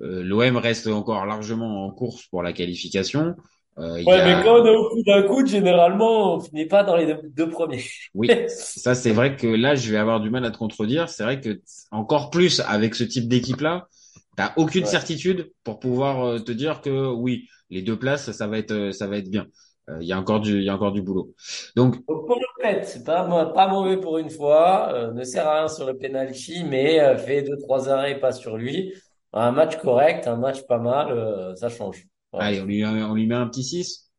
Euh, 0.00 0.22
L'OM 0.22 0.56
reste 0.56 0.86
encore 0.88 1.24
largement 1.26 1.84
en 1.84 1.90
course 1.90 2.26
pour 2.26 2.42
la 2.42 2.52
qualification. 2.52 3.36
Euh, 3.78 4.02
Ouais, 4.06 4.22
mais 4.22 4.42
quand 4.44 4.60
on 4.60 4.66
est 4.66 4.76
au 4.76 4.88
coup 4.90 5.02
d'un 5.04 5.22
coup, 5.22 5.44
généralement, 5.46 6.34
on 6.36 6.40
finit 6.40 6.66
pas 6.66 6.84
dans 6.84 6.96
les 6.96 7.06
deux, 7.06 7.20
deux 7.24 7.50
premiers. 7.50 7.82
oui, 8.14 8.44
ça 8.46 8.94
c'est 8.94 9.12
vrai 9.12 9.36
que 9.36 9.46
là, 9.46 9.74
je 9.74 9.90
vais 9.90 9.98
avoir 9.98 10.20
du 10.20 10.30
mal 10.30 10.44
à 10.44 10.50
te 10.50 10.58
contredire. 10.58 11.08
C'est 11.08 11.24
vrai 11.24 11.40
que 11.40 11.60
encore 11.90 12.30
plus 12.30 12.60
avec 12.60 12.94
ce 12.94 13.04
type 13.04 13.28
d'équipe-là, 13.28 13.88
t'as 14.36 14.52
aucune 14.56 14.84
Ouais. 14.84 14.86
certitude 14.86 15.50
pour 15.64 15.80
pouvoir 15.80 16.24
euh, 16.24 16.38
te 16.38 16.52
dire 16.52 16.80
que 16.80 17.08
oui, 17.12 17.48
les 17.70 17.82
deux 17.82 17.98
places, 17.98 18.30
ça 18.32 18.46
va 18.46 18.58
être 18.58 18.70
euh, 18.72 18.92
ça 18.92 19.06
va 19.08 19.16
être 19.18 19.30
bien. 19.30 19.46
Euh, 19.90 19.98
Il 20.00 20.06
y 20.06 20.12
a 20.12 20.18
encore 20.18 20.40
du 20.40 20.58
il 20.58 20.64
y 20.64 20.68
a 20.70 20.74
encore 20.74 20.92
du 20.92 21.02
boulot. 21.02 21.34
Donc 21.76 21.96
Donc, 22.08 22.26
pour 22.26 22.36
le 22.38 22.62
fait, 22.62 22.84
c'est 22.84 23.04
pas, 23.04 23.26
mauvais 23.68 23.98
pour 23.98 24.18
une 24.18 24.30
fois, 24.30 24.92
euh, 24.92 25.12
ne 25.12 25.24
sert 25.24 25.46
à 25.48 25.58
rien 25.60 25.68
sur 25.68 25.86
le 25.86 25.96
penalty, 25.96 26.64
mais 26.64 27.16
fait 27.18 27.42
deux, 27.42 27.56
trois 27.58 27.88
arrêts, 27.88 28.18
pas 28.20 28.32
sur 28.32 28.56
lui. 28.56 28.92
Un 29.32 29.52
match 29.52 29.76
correct, 29.78 30.26
un 30.28 30.36
match 30.36 30.62
pas 30.66 30.78
mal, 30.78 31.54
ça 31.56 31.68
change. 31.68 32.06
Allez, 32.38 32.60
on 32.60 32.66
lui 32.66 32.84
on 32.84 33.14
lui 33.14 33.26
met 33.26 33.34
un 33.34 33.48
petit 33.48 33.64
6. 33.64 34.10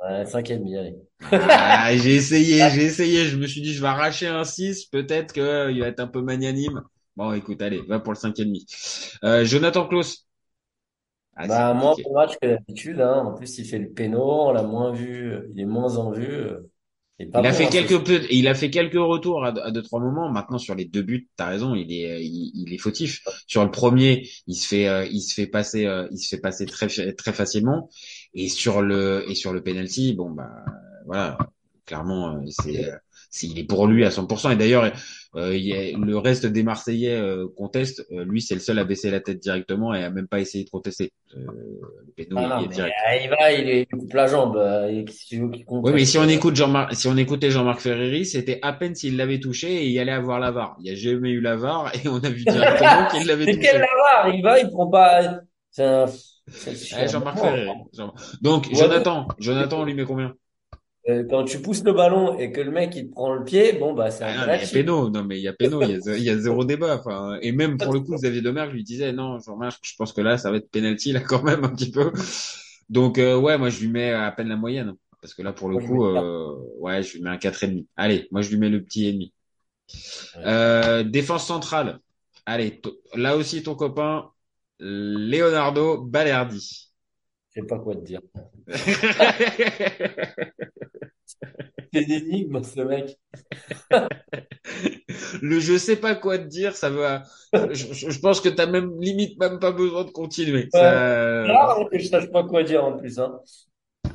Ouais, 0.00 0.26
cinq 0.26 0.50
et 0.50 0.58
demi, 0.58 0.76
allez. 0.76 0.96
Ah, 1.30 1.94
j'ai 1.96 2.14
essayé, 2.16 2.68
j'ai 2.70 2.84
essayé. 2.84 3.26
Je 3.26 3.36
me 3.36 3.46
suis 3.46 3.60
dit, 3.60 3.74
je 3.74 3.80
vais 3.80 3.88
arracher 3.88 4.26
un 4.28 4.44
6. 4.44 4.86
Peut-être 4.86 5.32
qu'il 5.32 5.80
va 5.80 5.86
être 5.88 6.00
un 6.00 6.06
peu 6.06 6.22
magnanime. 6.22 6.82
Bon, 7.16 7.32
écoute, 7.32 7.60
allez, 7.62 7.82
va 7.82 8.00
pour 8.00 8.12
le 8.12 8.18
5,5. 8.18 9.18
Euh, 9.24 9.44
Jonathan 9.44 9.86
Klaus. 9.88 10.26
Ah, 11.36 11.46
Bah, 11.46 11.72
moins 11.74 11.94
bon 12.02 12.12
match 12.14 12.36
que 12.40 12.46
d'habitude, 12.48 13.00
hein. 13.00 13.24
En 13.24 13.34
plus, 13.34 13.58
il 13.58 13.64
fait 13.64 13.78
le 13.78 13.90
péno, 13.92 14.20
on 14.48 14.52
l'a 14.52 14.62
moins 14.62 14.90
vu, 14.92 15.32
euh, 15.32 15.48
il 15.52 15.60
est 15.60 15.64
moins 15.66 15.96
en 15.96 16.10
vue, 16.10 16.26
euh, 16.28 16.68
il 17.18 17.46
a 17.46 17.52
fait 17.52 17.68
quelques 17.68 18.04
peu, 18.04 18.20
il 18.30 18.46
a 18.46 18.54
fait 18.54 18.70
quelques 18.70 18.94
retours 18.94 19.44
à, 19.44 19.48
à 19.48 19.70
deux, 19.70 19.82
trois 19.82 20.00
moments. 20.00 20.30
Maintenant, 20.30 20.58
sur 20.58 20.74
les 20.74 20.84
deux 20.84 21.02
buts, 21.02 21.28
t'as 21.36 21.46
raison, 21.46 21.74
il 21.74 21.92
est, 21.92 22.24
il, 22.24 22.52
il 22.54 22.72
est 22.72 22.78
fautif. 22.78 23.22
Sur 23.46 23.64
le 23.64 23.70
premier, 23.70 24.28
il 24.46 24.54
se 24.54 24.68
fait, 24.68 24.88
euh, 24.88 25.06
il 25.06 25.20
se 25.20 25.34
fait 25.34 25.46
passer, 25.48 25.86
euh, 25.86 26.06
il 26.12 26.18
se 26.18 26.28
fait 26.28 26.40
passer 26.40 26.66
très, 26.66 26.86
très 27.12 27.32
facilement. 27.32 27.90
Et 28.34 28.48
sur 28.48 28.82
le, 28.82 29.24
et 29.28 29.34
sur 29.34 29.52
le 29.52 29.62
penalty, 29.62 30.14
bon, 30.14 30.30
bah, 30.30 30.64
voilà. 31.06 31.38
Clairement, 31.86 32.36
euh, 32.36 32.40
c'est, 32.50 32.90
euh, 33.28 33.30
c'est, 33.30 33.46
il 33.46 33.58
est 33.58 33.64
pour 33.64 33.86
lui 33.86 34.04
à 34.04 34.10
100%. 34.10 34.52
Et 34.52 34.56
d'ailleurs, 34.56 34.90
euh, 35.36 35.54
il 35.56 35.64
y 35.66 35.74
a, 35.74 35.96
le 35.96 36.16
reste 36.18 36.46
des 36.46 36.62
Marseillais 36.62 37.14
euh, 37.16 37.46
contestent. 37.56 38.06
Euh, 38.12 38.24
lui, 38.24 38.40
c'est 38.40 38.54
le 38.54 38.60
seul 38.60 38.78
à 38.78 38.84
baisser 38.84 39.10
la 39.10 39.20
tête 39.20 39.38
directement 39.40 39.94
et 39.94 40.02
à 40.02 40.10
même 40.10 40.26
pas 40.26 40.40
essayer 40.40 40.64
de 40.64 40.70
contester. 40.70 41.12
Euh, 41.36 41.40
péno, 42.16 42.36
Ah 42.38 42.60
il 42.62 42.68
non, 42.70 43.36
va, 43.38 43.52
il, 43.52 43.86
coupe 43.86 44.12
la 44.14 44.26
jambe, 44.26 44.56
Oui, 44.56 45.04
mais 45.04 45.64
conteste, 45.64 46.06
si 46.10 46.18
on 46.18 46.28
écoute 46.28 46.56
Jean-Marc, 46.56 46.94
si 46.94 47.06
on 47.08 47.16
écoutait 47.16 47.50
Jean-Marc 47.50 47.80
Ferreri, 47.80 48.24
c'était 48.24 48.58
à 48.62 48.72
peine 48.72 48.94
s'il 48.94 49.16
l'avait 49.16 49.40
touché 49.40 49.70
et 49.84 49.86
il 49.88 49.98
allait 49.98 50.12
avoir 50.12 50.40
la 50.40 50.50
VAR. 50.50 50.76
Il 50.80 50.84
n'y 50.84 50.90
a 50.90 50.94
jamais 50.94 51.30
eu 51.30 51.40
la 51.40 51.56
VAR 51.56 51.92
et 51.94 52.08
on 52.08 52.18
a 52.18 52.30
vu 52.30 52.44
directement 52.44 53.06
qu'il 53.12 53.26
l'avait 53.26 53.44
C'est 53.44 53.52
touché. 53.56 53.68
quel 53.70 53.80
lavar? 53.80 54.34
Il 54.34 54.42
va, 54.42 54.58
il 54.58 54.70
prend 54.70 54.88
pas, 54.88 55.40
c'est 55.70 55.84
un, 55.84 56.06
c'est 56.06 56.74
c'est 56.74 56.96
un 56.96 57.06
Jean-Marc. 57.06 57.38
Ferreri. 57.38 57.68
Jean- 57.92 58.14
Donc, 58.40 58.66
Ouais. 58.68 58.74
Jonathan, 58.74 59.28
Jonathan, 59.38 59.80
on 59.80 59.84
lui 59.84 59.94
met 59.94 60.04
combien? 60.04 60.34
Euh, 61.08 61.24
quand 61.28 61.44
tu 61.44 61.60
pousses 61.60 61.82
le 61.84 61.92
ballon 61.92 62.38
et 62.38 62.52
que 62.52 62.60
le 62.60 62.70
mec 62.70 62.94
il 62.94 63.08
te 63.08 63.12
prend 63.14 63.32
le 63.32 63.42
pied, 63.42 63.72
bon 63.72 63.94
bah 63.94 64.10
c'est 64.10 64.24
Ah 64.24 64.42
un 64.42 64.46
mais 64.46 64.56
il 64.56 64.60
y 64.60 64.64
a 64.64 64.68
péno, 64.68 65.08
non 65.08 65.24
mais 65.24 65.38
il 65.38 65.42
y 65.42 65.48
a 65.48 65.54
péno, 65.54 65.82
il 65.82 65.90
y 65.90 66.30
a, 66.30 66.34
y 66.34 66.40
zéro 66.40 66.64
débat. 66.64 66.98
Enfin, 66.98 67.38
et 67.40 67.52
même 67.52 67.78
pour 67.78 67.92
le 67.94 68.00
coup, 68.00 68.14
Xavier 68.14 68.42
Domergue 68.42 68.72
lui 68.72 68.84
disait 68.84 69.12
non, 69.12 69.38
Jean-Marc, 69.38 69.78
je 69.82 69.94
pense 69.96 70.12
que 70.12 70.20
là, 70.20 70.36
ça 70.36 70.50
va 70.50 70.58
être 70.58 70.70
penalty 70.70 71.12
là 71.12 71.20
quand 71.20 71.42
même 71.42 71.64
un 71.64 71.70
petit 71.70 71.90
peu. 71.90 72.12
Donc 72.90 73.18
euh, 73.18 73.38
ouais, 73.38 73.56
moi 73.58 73.70
je 73.70 73.80
lui 73.80 73.88
mets 73.88 74.12
à 74.12 74.30
peine 74.32 74.48
la 74.48 74.56
moyenne 74.56 74.94
parce 75.22 75.34
que 75.34 75.42
là 75.42 75.52
pour 75.52 75.68
le 75.70 75.78
Moi, 75.78 75.88
coup, 75.88 76.04
euh, 76.04 76.54
ouais, 76.78 77.02
je 77.02 77.14
lui 77.14 77.22
mets 77.22 77.30
un 77.30 77.38
quatre 77.38 77.64
et 77.64 77.68
demi. 77.68 77.86
Allez, 77.96 78.28
moi 78.30 78.42
je 78.42 78.50
lui 78.50 78.58
mets 78.58 78.68
le 78.68 78.82
petit 78.82 79.06
et 79.06 79.12
demi. 79.12 79.32
Ouais. 80.36 80.42
Euh, 80.46 81.02
défense 81.02 81.46
centrale. 81.46 82.00
Allez, 82.46 82.80
là 83.14 83.36
aussi 83.36 83.62
ton 83.62 83.74
copain 83.74 84.30
Leonardo 84.78 86.02
Balerdi. 86.02 86.87
Sais 87.58 87.66
pas 87.66 87.78
quoi 87.78 87.94
te 87.96 88.00
dire. 88.00 88.20
C'est 91.92 92.02
une 92.02 92.12
énigme, 92.12 92.62
ce 92.62 92.80
mec. 92.80 93.18
Le 95.42 95.58
je 95.58 95.76
sais 95.78 95.96
pas 95.96 96.14
quoi 96.14 96.38
te 96.38 96.44
dire, 96.44 96.76
ça 96.76 96.90
va. 96.90 97.22
Je, 97.52 97.92
je- 97.92 98.10
je 98.10 98.20
pense 98.20 98.40
que 98.40 98.48
t'as 98.48 98.66
même 98.66 99.00
limite 99.00 99.38
même 99.40 99.58
pas 99.58 99.72
besoin 99.72 100.04
de 100.04 100.10
continuer. 100.10 100.68
Ça, 100.70 100.78
rare 101.46 101.80
hein, 101.80 101.84
que 101.90 101.98
je 101.98 102.06
sache 102.08 102.30
pas 102.30 102.44
quoi 102.44 102.62
dire 102.62 102.84
en 102.84 102.92
plus, 102.96 103.18
hein. 103.18 103.40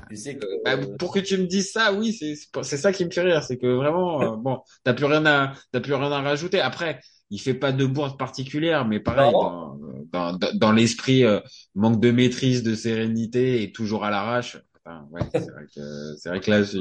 Tu 0.09 0.15
sais 0.17 0.37
que, 0.37 0.45
bah, 0.63 0.73
euh, 0.73 0.95
pour 0.97 1.13
que 1.13 1.19
tu 1.19 1.37
me 1.37 1.45
dises 1.45 1.71
ça, 1.71 1.93
oui, 1.93 2.13
c'est 2.13 2.77
ça 2.77 2.91
qui 2.93 3.05
me 3.05 3.11
fait 3.11 3.21
rire, 3.21 3.43
c'est 3.43 3.57
que 3.57 3.67
vraiment, 3.67 4.21
euh, 4.21 4.35
bon, 4.37 4.59
t'as 4.83 4.93
plus 4.93 5.05
rien 5.05 5.25
à 5.25 5.53
t'as 5.71 5.79
plus 5.79 5.93
rien 5.93 6.11
à 6.11 6.21
rajouter. 6.21 6.59
Après, 6.61 6.99
il 7.29 7.39
fait 7.39 7.53
pas 7.55 7.71
de 7.71 7.85
bourde 7.85 8.17
particulière, 8.17 8.85
mais 8.85 8.99
pareil 8.99 9.31
Non. 9.33 9.79
Dans 10.13 10.37
dans 10.55 10.71
l'esprit 10.73 11.25
euh, 11.25 11.41
manque 11.75 11.99
de 12.01 12.11
maîtrise, 12.11 12.63
de 12.63 12.75
sérénité 12.75 13.63
et 13.63 13.73
toujours 13.73 14.05
à 14.05 14.11
l'arrache. 14.11 14.57
Enfin, 14.85 15.07
ouais, 15.11 15.23
c'est 15.35 15.51
vrai 15.51 15.65
que 15.75 16.15
c'est 16.17 16.29
vrai 16.29 16.41
que 16.41 16.51
là 16.51 16.65
c'est 16.65 16.79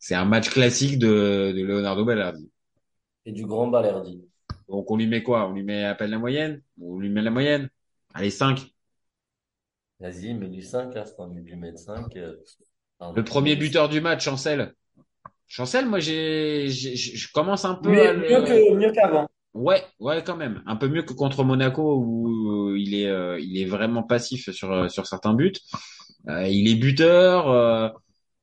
c'est 0.00 0.14
un 0.14 0.24
match 0.26 0.50
classique 0.50 0.98
de 0.98 1.52
de 1.56 1.62
Leonardo 1.64 2.04
Balerdi. 2.04 2.50
c'est 3.24 3.32
du 3.32 3.46
grand 3.46 3.66
balerdi. 3.68 4.24
Donc 4.68 4.90
on 4.90 4.96
lui 4.96 5.06
met 5.06 5.22
quoi? 5.22 5.48
On 5.48 5.52
lui 5.54 5.62
met 5.62 5.84
à 5.84 5.94
peine 5.94 6.10
la 6.10 6.18
moyenne? 6.18 6.62
On 6.80 6.98
lui 6.98 7.08
met 7.10 7.22
la 7.22 7.30
moyenne? 7.30 7.68
Allez, 8.14 8.30
5. 8.30 8.60
Vas-y, 9.98 10.34
mets 10.34 10.48
du 10.50 10.62
5, 10.62 10.94
là, 10.94 11.04
c'est 11.04 11.16
de 11.18 11.40
lui 11.40 11.56
mettre 11.56 11.80
5. 11.80 12.14
euh, 12.16 12.36
pardon. 12.98 13.18
Le 13.18 13.24
premier 13.24 13.56
buteur 13.56 13.88
du 13.88 14.00
match, 14.00 14.24
Chancel. 14.24 14.74
Chancel, 15.48 15.86
moi 15.88 16.00
j'ai 16.00 16.68
j'ai- 16.70 16.96
je 16.96 17.32
commence 17.32 17.64
un 17.64 17.74
peu 17.76 17.90
Mieux, 17.90 18.08
à 18.08 18.12
le... 18.12 18.24
mieux 18.28 18.42
que, 18.42 18.74
mieux 18.74 18.90
qu'avant. 18.92 19.28
Ouais, 19.54 19.84
ouais, 20.00 20.22
quand 20.24 20.36
même. 20.36 20.62
Un 20.66 20.74
peu 20.76 20.88
mieux 20.88 21.02
que 21.02 21.12
contre 21.12 21.44
Monaco 21.44 21.96
où 22.04 22.74
il 22.76 22.94
est, 22.94 23.06
euh, 23.06 23.38
il 23.40 23.56
est 23.58 23.66
vraiment 23.66 24.02
passif 24.02 24.50
sur, 24.50 24.72
euh, 24.72 24.88
sur 24.88 25.06
certains 25.06 25.32
buts. 25.32 25.52
Euh, 26.28 26.48
il 26.48 26.68
est 26.68 26.74
buteur. 26.74 27.48
euh, 27.50 27.88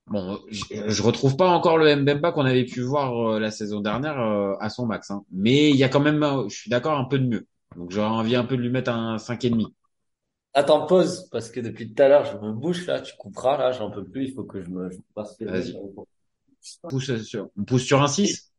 bon, 0.08 0.39
je, 0.50 0.63
je 0.89 1.04
retrouve 1.04 1.38
pas 1.38 1.50
encore 1.50 1.78
le 1.78 1.95
Mbemba 1.95 2.32
qu'on 2.32 2.45
avait 2.45 2.65
pu 2.65 2.82
voir 2.82 3.36
euh, 3.36 3.39
la 3.39 3.52
saison 3.52 3.82
dernière 3.82 4.19
euh, 4.21 4.56
à 4.62 4.69
son 4.69 4.86
max. 4.88 5.12
Hein. 5.12 5.24
Mais 5.32 5.69
il 5.71 5.78
y 5.78 5.84
a 5.84 5.89
quand 5.89 6.00
même, 6.02 6.26
je 6.50 6.56
suis 6.56 6.69
d'accord, 6.71 6.97
un 7.00 7.06
peu 7.06 7.19
de 7.19 7.28
mieux. 7.28 7.47
Donc 7.78 7.91
j'aurais 7.91 8.08
envie 8.10 8.36
un 8.38 8.45
peu 8.45 8.58
de 8.58 8.62
lui 8.62 8.69
mettre 8.71 8.91
un 8.91 9.17
cinq 9.17 9.45
et 9.45 9.50
demi. 9.52 9.67
Attends, 10.54 10.86
pause, 10.86 11.28
parce 11.32 11.50
que 11.52 11.60
depuis 11.60 11.93
tout 11.93 12.02
à 12.04 12.08
l'heure, 12.08 12.26
je 12.26 12.38
me 12.38 12.54
bouge, 12.54 12.86
là, 12.88 13.02
tu 13.02 13.15
couperas, 13.17 13.58
là, 13.58 13.71
j'en 13.74 13.89
peux 13.91 14.04
plus, 14.06 14.26
il 14.30 14.34
faut 14.34 14.43
que 14.45 14.62
je 14.62 14.69
me, 14.69 14.89
je 14.89 14.97
passe 15.13 15.38
les 15.39 15.45
Vas-y. 15.45 15.71
mains. 15.74 15.80
On 16.84 16.89
pousse 16.89 17.24
sur, 17.24 17.50
on 17.58 17.63
pousse 17.63 17.84
sur 17.84 18.02
un 18.02 18.08
6 18.08 18.50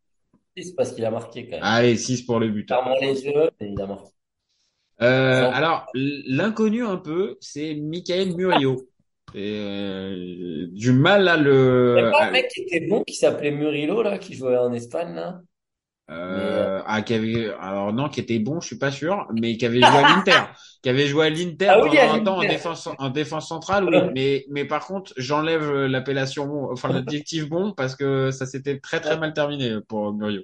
C'est 0.56 0.74
parce 0.76 0.92
qu'il 0.92 1.04
a 1.04 1.10
marqué, 1.10 1.44
quand 1.44 1.56
même. 1.56 1.60
Allez, 1.62 1.96
6 1.96 2.22
pour 2.22 2.38
le. 2.38 2.52
Ferme 2.66 2.92
les 3.00 3.24
yeux, 3.24 3.50
mais 3.60 3.72
il 3.72 3.80
a 3.80 3.86
marqué. 3.86 4.10
Euh, 5.00 5.50
alors, 5.52 5.86
l'inconnu 5.94 6.84
un 6.84 6.96
peu, 6.96 7.36
c'est 7.40 7.74
Michael 7.74 8.36
Murillo. 8.36 8.88
Et, 9.34 9.54
euh, 9.56 10.66
du 10.72 10.92
mal 10.92 11.26
à 11.26 11.36
Il 11.36 11.40
y 11.40 11.44
le... 11.44 12.06
a 12.06 12.10
pas 12.10 12.24
un 12.26 12.30
mec 12.30 12.48
qui 12.48 12.60
était 12.62 12.86
bon, 12.86 13.02
qui 13.02 13.14
s'appelait 13.14 13.50
Murillo, 13.50 14.02
là, 14.02 14.18
qui 14.18 14.34
jouait 14.34 14.58
en 14.58 14.72
Espagne, 14.72 15.14
là? 15.14 15.40
Euh, 16.10 16.82
ah, 16.84 17.00
qui 17.02 17.14
avait, 17.14 17.52
alors 17.60 17.92
non, 17.92 18.08
qui 18.08 18.20
était 18.20 18.38
bon, 18.38 18.60
je 18.60 18.66
suis 18.66 18.78
pas 18.78 18.90
sûr, 18.90 19.26
mais 19.40 19.56
qui 19.56 19.64
avait 19.64 19.80
joué 19.80 19.98
à 19.98 20.02
l'Inter, 20.08 20.40
qui 20.82 20.88
avait 20.88 21.06
joué 21.06 21.26
à 21.26 21.30
l'Inter 21.30 21.68
Ah 21.70 21.80
oui, 21.80 21.90
pendant 21.90 22.12
un 22.12 22.18
temps 22.24 22.38
en 22.38 22.44
défense, 22.44 22.88
en 22.98 23.08
défense 23.08 23.48
centrale, 23.48 23.84
oui. 23.88 23.98
Mais, 24.12 24.44
mais 24.50 24.64
par 24.64 24.86
contre, 24.86 25.12
j'enlève 25.16 25.72
l'appellation, 25.86 26.46
bon, 26.46 26.70
enfin 26.72 26.88
l'adjectif 26.92 27.48
bon, 27.48 27.72
parce 27.72 27.94
que 27.96 28.30
ça 28.30 28.46
s'était 28.46 28.78
très 28.80 29.00
très 29.00 29.16
mal 29.16 29.32
terminé 29.32 29.78
pour 29.88 30.12
Murillo. 30.12 30.42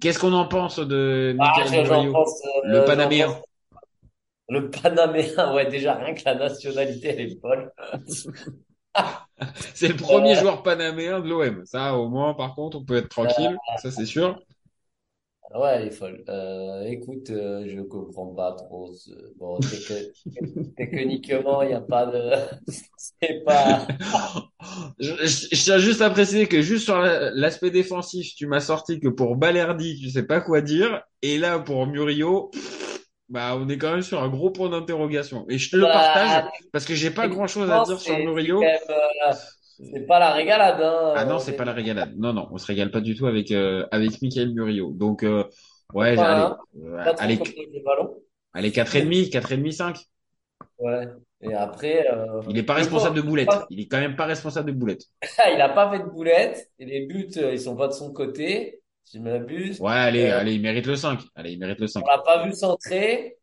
Qu'est-ce 0.00 0.18
qu'on 0.18 0.32
en 0.32 0.46
pense 0.46 0.78
de 0.78 1.36
Ah, 1.38 1.52
Michael 1.56 2.10
pense, 2.12 2.42
euh, 2.44 2.80
Le 2.80 2.84
Panaméen? 2.84 3.26
pense- 3.28 3.44
Le 4.48 4.70
Panaméen, 4.70 5.54
ouais, 5.54 5.66
déjà, 5.70 5.94
rien 5.94 6.14
que 6.14 6.22
la 6.24 6.34
nationalité, 6.34 7.08
elle 7.08 7.20
est 7.20 7.40
folle. 7.40 7.72
C'est 9.74 9.88
le 9.88 9.96
premier 9.96 10.34
joueur 10.34 10.62
panaméen 10.62 11.20
de 11.20 11.28
l'OM. 11.28 11.64
Ça, 11.66 11.96
au 11.96 12.08
moins, 12.08 12.34
par 12.34 12.54
contre, 12.54 12.78
on 12.78 12.84
peut 12.84 12.96
être 12.96 13.08
tranquille. 13.08 13.60
Ça, 13.74 13.90
c'est 13.90 14.06
sûr. 14.06 14.38
Ouais, 15.54 15.76
elle 15.76 15.88
est 15.88 15.90
folle. 15.90 16.24
Euh, 16.28 16.82
écoute, 16.84 17.30
euh, 17.30 17.64
je 17.68 17.80
comprends 17.82 18.34
pas 18.34 18.52
trop 18.54 18.92
ce... 18.92 19.10
Bon, 19.36 19.60
techni- 19.60 20.12
techniquement, 20.76 21.62
il 21.62 21.68
n'y 21.68 21.74
a 21.74 21.80
pas 21.80 22.06
de... 22.06 22.32
C'est 22.96 23.44
pas... 23.44 23.86
Je, 24.98 25.12
je- 25.26 25.48
je 25.56 25.62
tiens 25.62 25.78
juste 25.78 26.00
à 26.00 26.10
préciser 26.10 26.46
que 26.46 26.62
juste 26.62 26.84
sur 26.84 26.98
la- 26.98 27.30
l'aspect 27.30 27.70
défensif, 27.70 28.34
tu 28.34 28.46
m'as 28.46 28.60
sorti 28.60 29.00
que 29.00 29.08
pour 29.08 29.36
Balerdi, 29.36 29.98
tu 30.00 30.10
sais 30.10 30.24
pas 30.26 30.40
quoi 30.40 30.60
dire. 30.60 31.02
Et 31.22 31.38
là, 31.38 31.58
pour 31.58 31.86
Murillo, 31.86 32.50
pff, 32.52 32.93
bah, 33.28 33.56
on 33.56 33.68
est 33.68 33.78
quand 33.78 33.92
même 33.92 34.02
sur 34.02 34.22
un 34.22 34.28
gros 34.28 34.50
point 34.50 34.68
d'interrogation. 34.68 35.46
Et 35.48 35.58
je 35.58 35.70
te 35.70 35.76
le 35.76 35.82
Bah, 35.82 35.92
partage 35.92 36.44
parce 36.72 36.84
que 36.84 36.94
j'ai 36.94 37.10
pas 37.10 37.28
grand 37.28 37.46
chose 37.46 37.70
à 37.70 37.82
dire 37.84 37.98
sur 38.00 38.16
Murillo. 38.18 38.60
c'est 38.60 38.90
euh, 38.90 39.32
C'est 39.92 40.06
pas 40.06 40.18
la 40.18 40.32
régalade, 40.32 40.80
hein. 40.82 41.14
Ah 41.16 41.24
non, 41.24 41.38
c'est 41.38 41.56
pas 41.56 41.64
la 41.64 41.72
régalade. 41.72 42.14
Non, 42.16 42.32
non, 42.32 42.48
on 42.52 42.58
se 42.58 42.66
régale 42.66 42.90
pas 42.90 43.00
du 43.00 43.14
tout 43.16 43.26
avec, 43.26 43.50
euh, 43.50 43.86
avec 43.90 44.20
Michael 44.22 44.52
Murillo. 44.54 44.92
Donc, 44.92 45.22
euh, 45.24 45.44
ouais, 45.92 46.14
Pas, 46.14 46.22
allez, 46.22 46.42
hein. 46.42 46.58
euh, 46.84 47.12
allez, 47.18 47.38
allez, 48.52 48.70
4,5, 48.70 49.30
4,5, 49.30 49.72
5. 49.72 49.98
Ouais. 50.78 51.08
Et 51.40 51.52
après, 51.54 52.06
euh, 52.10 52.40
Il 52.48 52.56
est 52.56 52.62
pas 52.62 52.74
le 52.74 52.80
responsable 52.80 53.16
de 53.16 53.22
boulette. 53.22 53.50
Il 53.68 53.80
est 53.80 53.86
quand 53.86 54.00
même 54.00 54.16
pas 54.16 54.24
responsable 54.26 54.72
de 54.72 54.76
boulette. 54.78 55.02
il 55.52 55.60
a 55.60 55.68
pas 55.68 55.90
fait 55.90 55.98
de 56.00 56.08
boulette. 56.08 56.70
Et 56.78 56.86
les 56.86 57.06
buts, 57.06 57.28
euh, 57.36 57.52
ils 57.52 57.60
sont 57.60 57.76
pas 57.76 57.88
de 57.88 57.92
son 57.92 58.12
côté. 58.12 58.80
Si 59.04 59.18
je 59.18 59.22
m'abuse. 59.22 59.78
Ouais, 59.78 59.92
allez, 59.92 60.30
Euh, 60.30 60.40
allez, 60.40 60.54
il 60.54 60.62
mérite 60.62 60.86
le 60.86 60.96
5. 60.96 61.20
Allez, 61.36 61.52
il 61.52 61.58
mérite 61.60 61.78
le 61.80 61.86
5. 61.86 62.04
On 62.04 62.06
l'a 62.06 62.18
pas 62.18 62.44
vu 62.46 62.52
centrer. 62.52 63.36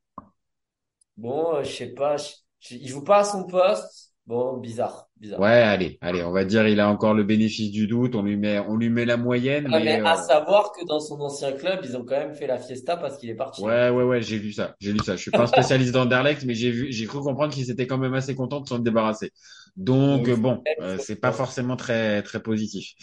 Bon, 1.17 1.55
euh, 1.55 1.63
je 1.63 1.71
sais 1.71 1.87
pas. 1.93 2.17
je- 2.17 2.75
il 2.75 2.87
joue 2.87 3.03
pas 3.03 3.19
à 3.19 3.23
son 3.23 3.45
poste. 3.47 4.13
Bon, 4.25 4.57
bizarre, 4.57 5.09
bizarre. 5.17 5.41
Ouais, 5.41 5.47
allez, 5.49 5.97
allez, 6.01 6.23
on 6.23 6.31
va 6.31 6.45
dire 6.45 6.67
il 6.67 6.79
a 6.79 6.89
encore 6.89 7.13
le 7.13 7.23
bénéfice 7.23 7.71
du 7.71 7.87
doute. 7.87 8.15
On 8.15 8.21
lui 8.23 8.37
met, 8.37 8.59
on 8.59 8.75
lui 8.77 8.89
met 8.89 9.05
la 9.05 9.17
moyenne, 9.17 9.67
Ouais, 9.73 9.79
mais 9.81 9.99
mais 9.99 9.99
à 10.05 10.15
euh, 10.15 10.17
savoir 10.17 10.71
que 10.71 10.85
dans 10.85 10.99
son 10.99 11.19
ancien 11.19 11.51
club, 11.53 11.81
ils 11.83 11.97
ont 11.97 12.05
quand 12.05 12.19
même 12.19 12.35
fait 12.35 12.45
la 12.45 12.59
fiesta 12.59 12.95
parce 12.95 13.17
qu'il 13.17 13.29
est 13.31 13.35
parti. 13.35 13.63
ouais, 13.63 13.89
ouais, 13.89 14.03
ouais, 14.03 14.21
j'ai 14.21 14.39
lu 14.39 14.53
ça, 14.53 14.75
j'ai 14.79 14.93
lu 14.93 15.01
ça. 15.01 15.15
Je 15.15 15.21
suis 15.21 15.31
pas 15.31 15.43
un 15.43 15.47
spécialiste 15.47 15.91
d'Anderlecht, 15.93 16.43
mais 16.45 16.55
j'ai 16.55 16.71
vu, 16.71 16.91
j'ai 16.91 17.05
cru 17.05 17.19
comprendre 17.21 17.53
qu'ils 17.53 17.69
étaient 17.71 17.87
quand 17.87 17.97
même 17.97 18.13
assez 18.13 18.35
contents 18.35 18.61
de 18.61 18.67
s'en 18.67 18.79
débarrasser. 18.79 19.31
Donc 19.75 20.29
Oui, 20.29 20.31
bon, 20.31 20.65
c'est- 20.65 20.77
euh, 20.79 20.97
c'est 20.99 21.15
pas 21.17 21.31
forcément 21.31 21.75
très, 21.75 22.23
très 22.23 22.41
positif. 22.41 22.93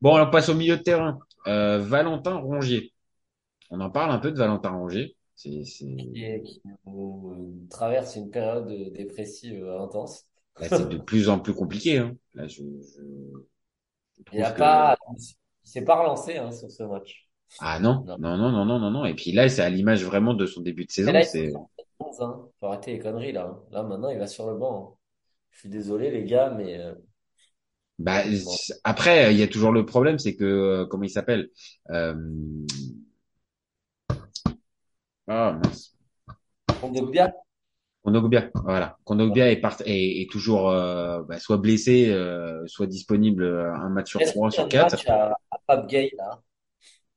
Bon, 0.00 0.18
on 0.20 0.30
passe 0.30 0.48
au 0.48 0.54
milieu 0.54 0.76
de 0.76 0.82
terrain. 0.82 1.18
Euh, 1.46 1.78
Valentin 1.78 2.36
Rongier. 2.36 2.92
On 3.70 3.80
en 3.80 3.90
parle 3.90 4.10
un 4.12 4.18
peu 4.18 4.30
de 4.30 4.38
Valentin 4.38 4.70
Rongier. 4.70 5.16
C'est, 5.34 5.64
c'est, 5.64 5.84
Qui, 5.84 6.24
est- 6.24 6.42
qui 6.42 6.62
euh, 6.88 7.44
traverse 7.70 8.16
une 8.16 8.30
période 8.30 8.70
euh, 8.70 8.90
dépressive 8.90 9.62
euh, 9.64 9.80
intense. 9.82 10.24
là, 10.60 10.68
c'est 10.68 10.88
de 10.88 10.98
plus 10.98 11.28
en 11.28 11.38
plus 11.38 11.52
compliqué. 11.54 11.98
Hein. 11.98 12.16
Là, 12.34 12.46
je, 12.46 12.62
je, 12.62 13.02
Il 14.32 14.42
a 14.42 14.52
que- 14.52 14.58
pas, 14.58 14.96
il 15.18 15.68
s'est 15.68 15.84
pas 15.84 16.00
relancé 16.00 16.36
hein, 16.38 16.50
sur 16.52 16.70
ce 16.70 16.82
match. 16.84 17.28
Ah 17.60 17.78
non, 17.78 18.04
Non. 18.06 18.18
non, 18.18 18.36
non, 18.36 18.64
non, 18.64 18.78
non, 18.78 18.90
non. 18.90 19.04
Et 19.04 19.14
puis 19.14 19.32
là, 19.32 19.48
c'est 19.48 19.62
à 19.62 19.68
l'image 19.70 20.04
vraiment 20.04 20.34
de 20.34 20.46
son 20.46 20.62
début 20.62 20.84
de 20.84 20.90
saison. 20.90 21.12
là, 21.12 21.20
il 21.20 21.26
C'est, 21.26 21.50
faut 21.52 21.70
hein. 22.20 22.48
Faut 22.60 22.66
arrêter 22.66 22.92
les 22.92 22.98
conneries 22.98 23.32
là. 23.32 23.46
hein. 23.50 23.62
Là 23.70 23.82
maintenant, 23.82 24.08
il 24.08 24.18
va 24.18 24.26
sur 24.26 24.46
le 24.50 24.56
banc. 24.56 24.94
hein. 24.94 24.96
Je 25.50 25.60
suis 25.60 25.68
désolé 25.68 26.10
les 26.10 26.24
gars, 26.24 26.50
mais 26.50 26.78
bah, 27.98 28.22
après, 28.84 29.32
il 29.32 29.38
y 29.38 29.42
a 29.42 29.48
toujours 29.48 29.72
le 29.72 29.86
problème, 29.86 30.18
c'est 30.18 30.36
que, 30.36 30.44
euh, 30.44 30.86
comment 30.86 31.04
il 31.04 31.10
s'appelle? 31.10 31.50
Euh... 31.90 32.14
Ah, 35.28 35.58
mince. 35.62 35.96
Kondogbia, 36.80 37.32
Kondogbia, 38.02 38.50
voilà. 38.54 38.96
Kondogbia 39.04 39.50
est, 39.50 39.56
part... 39.56 39.78
est, 39.84 40.22
est 40.22 40.30
toujours 40.30 40.70
euh, 40.70 41.22
bah, 41.24 41.40
soit 41.40 41.56
blessé, 41.56 42.08
euh, 42.10 42.64
soit 42.66 42.86
disponible 42.86 43.42
euh, 43.42 43.74
un 43.74 43.88
match 43.88 44.10
sur 44.10 44.22
trois, 44.22 44.50
sur 44.50 44.68
quatre. 44.68 44.92
match 44.92 45.06
à, 45.08 45.32
à 45.50 45.58
Pape 45.66 45.88
Gay 45.88 46.12
là? 46.16 46.40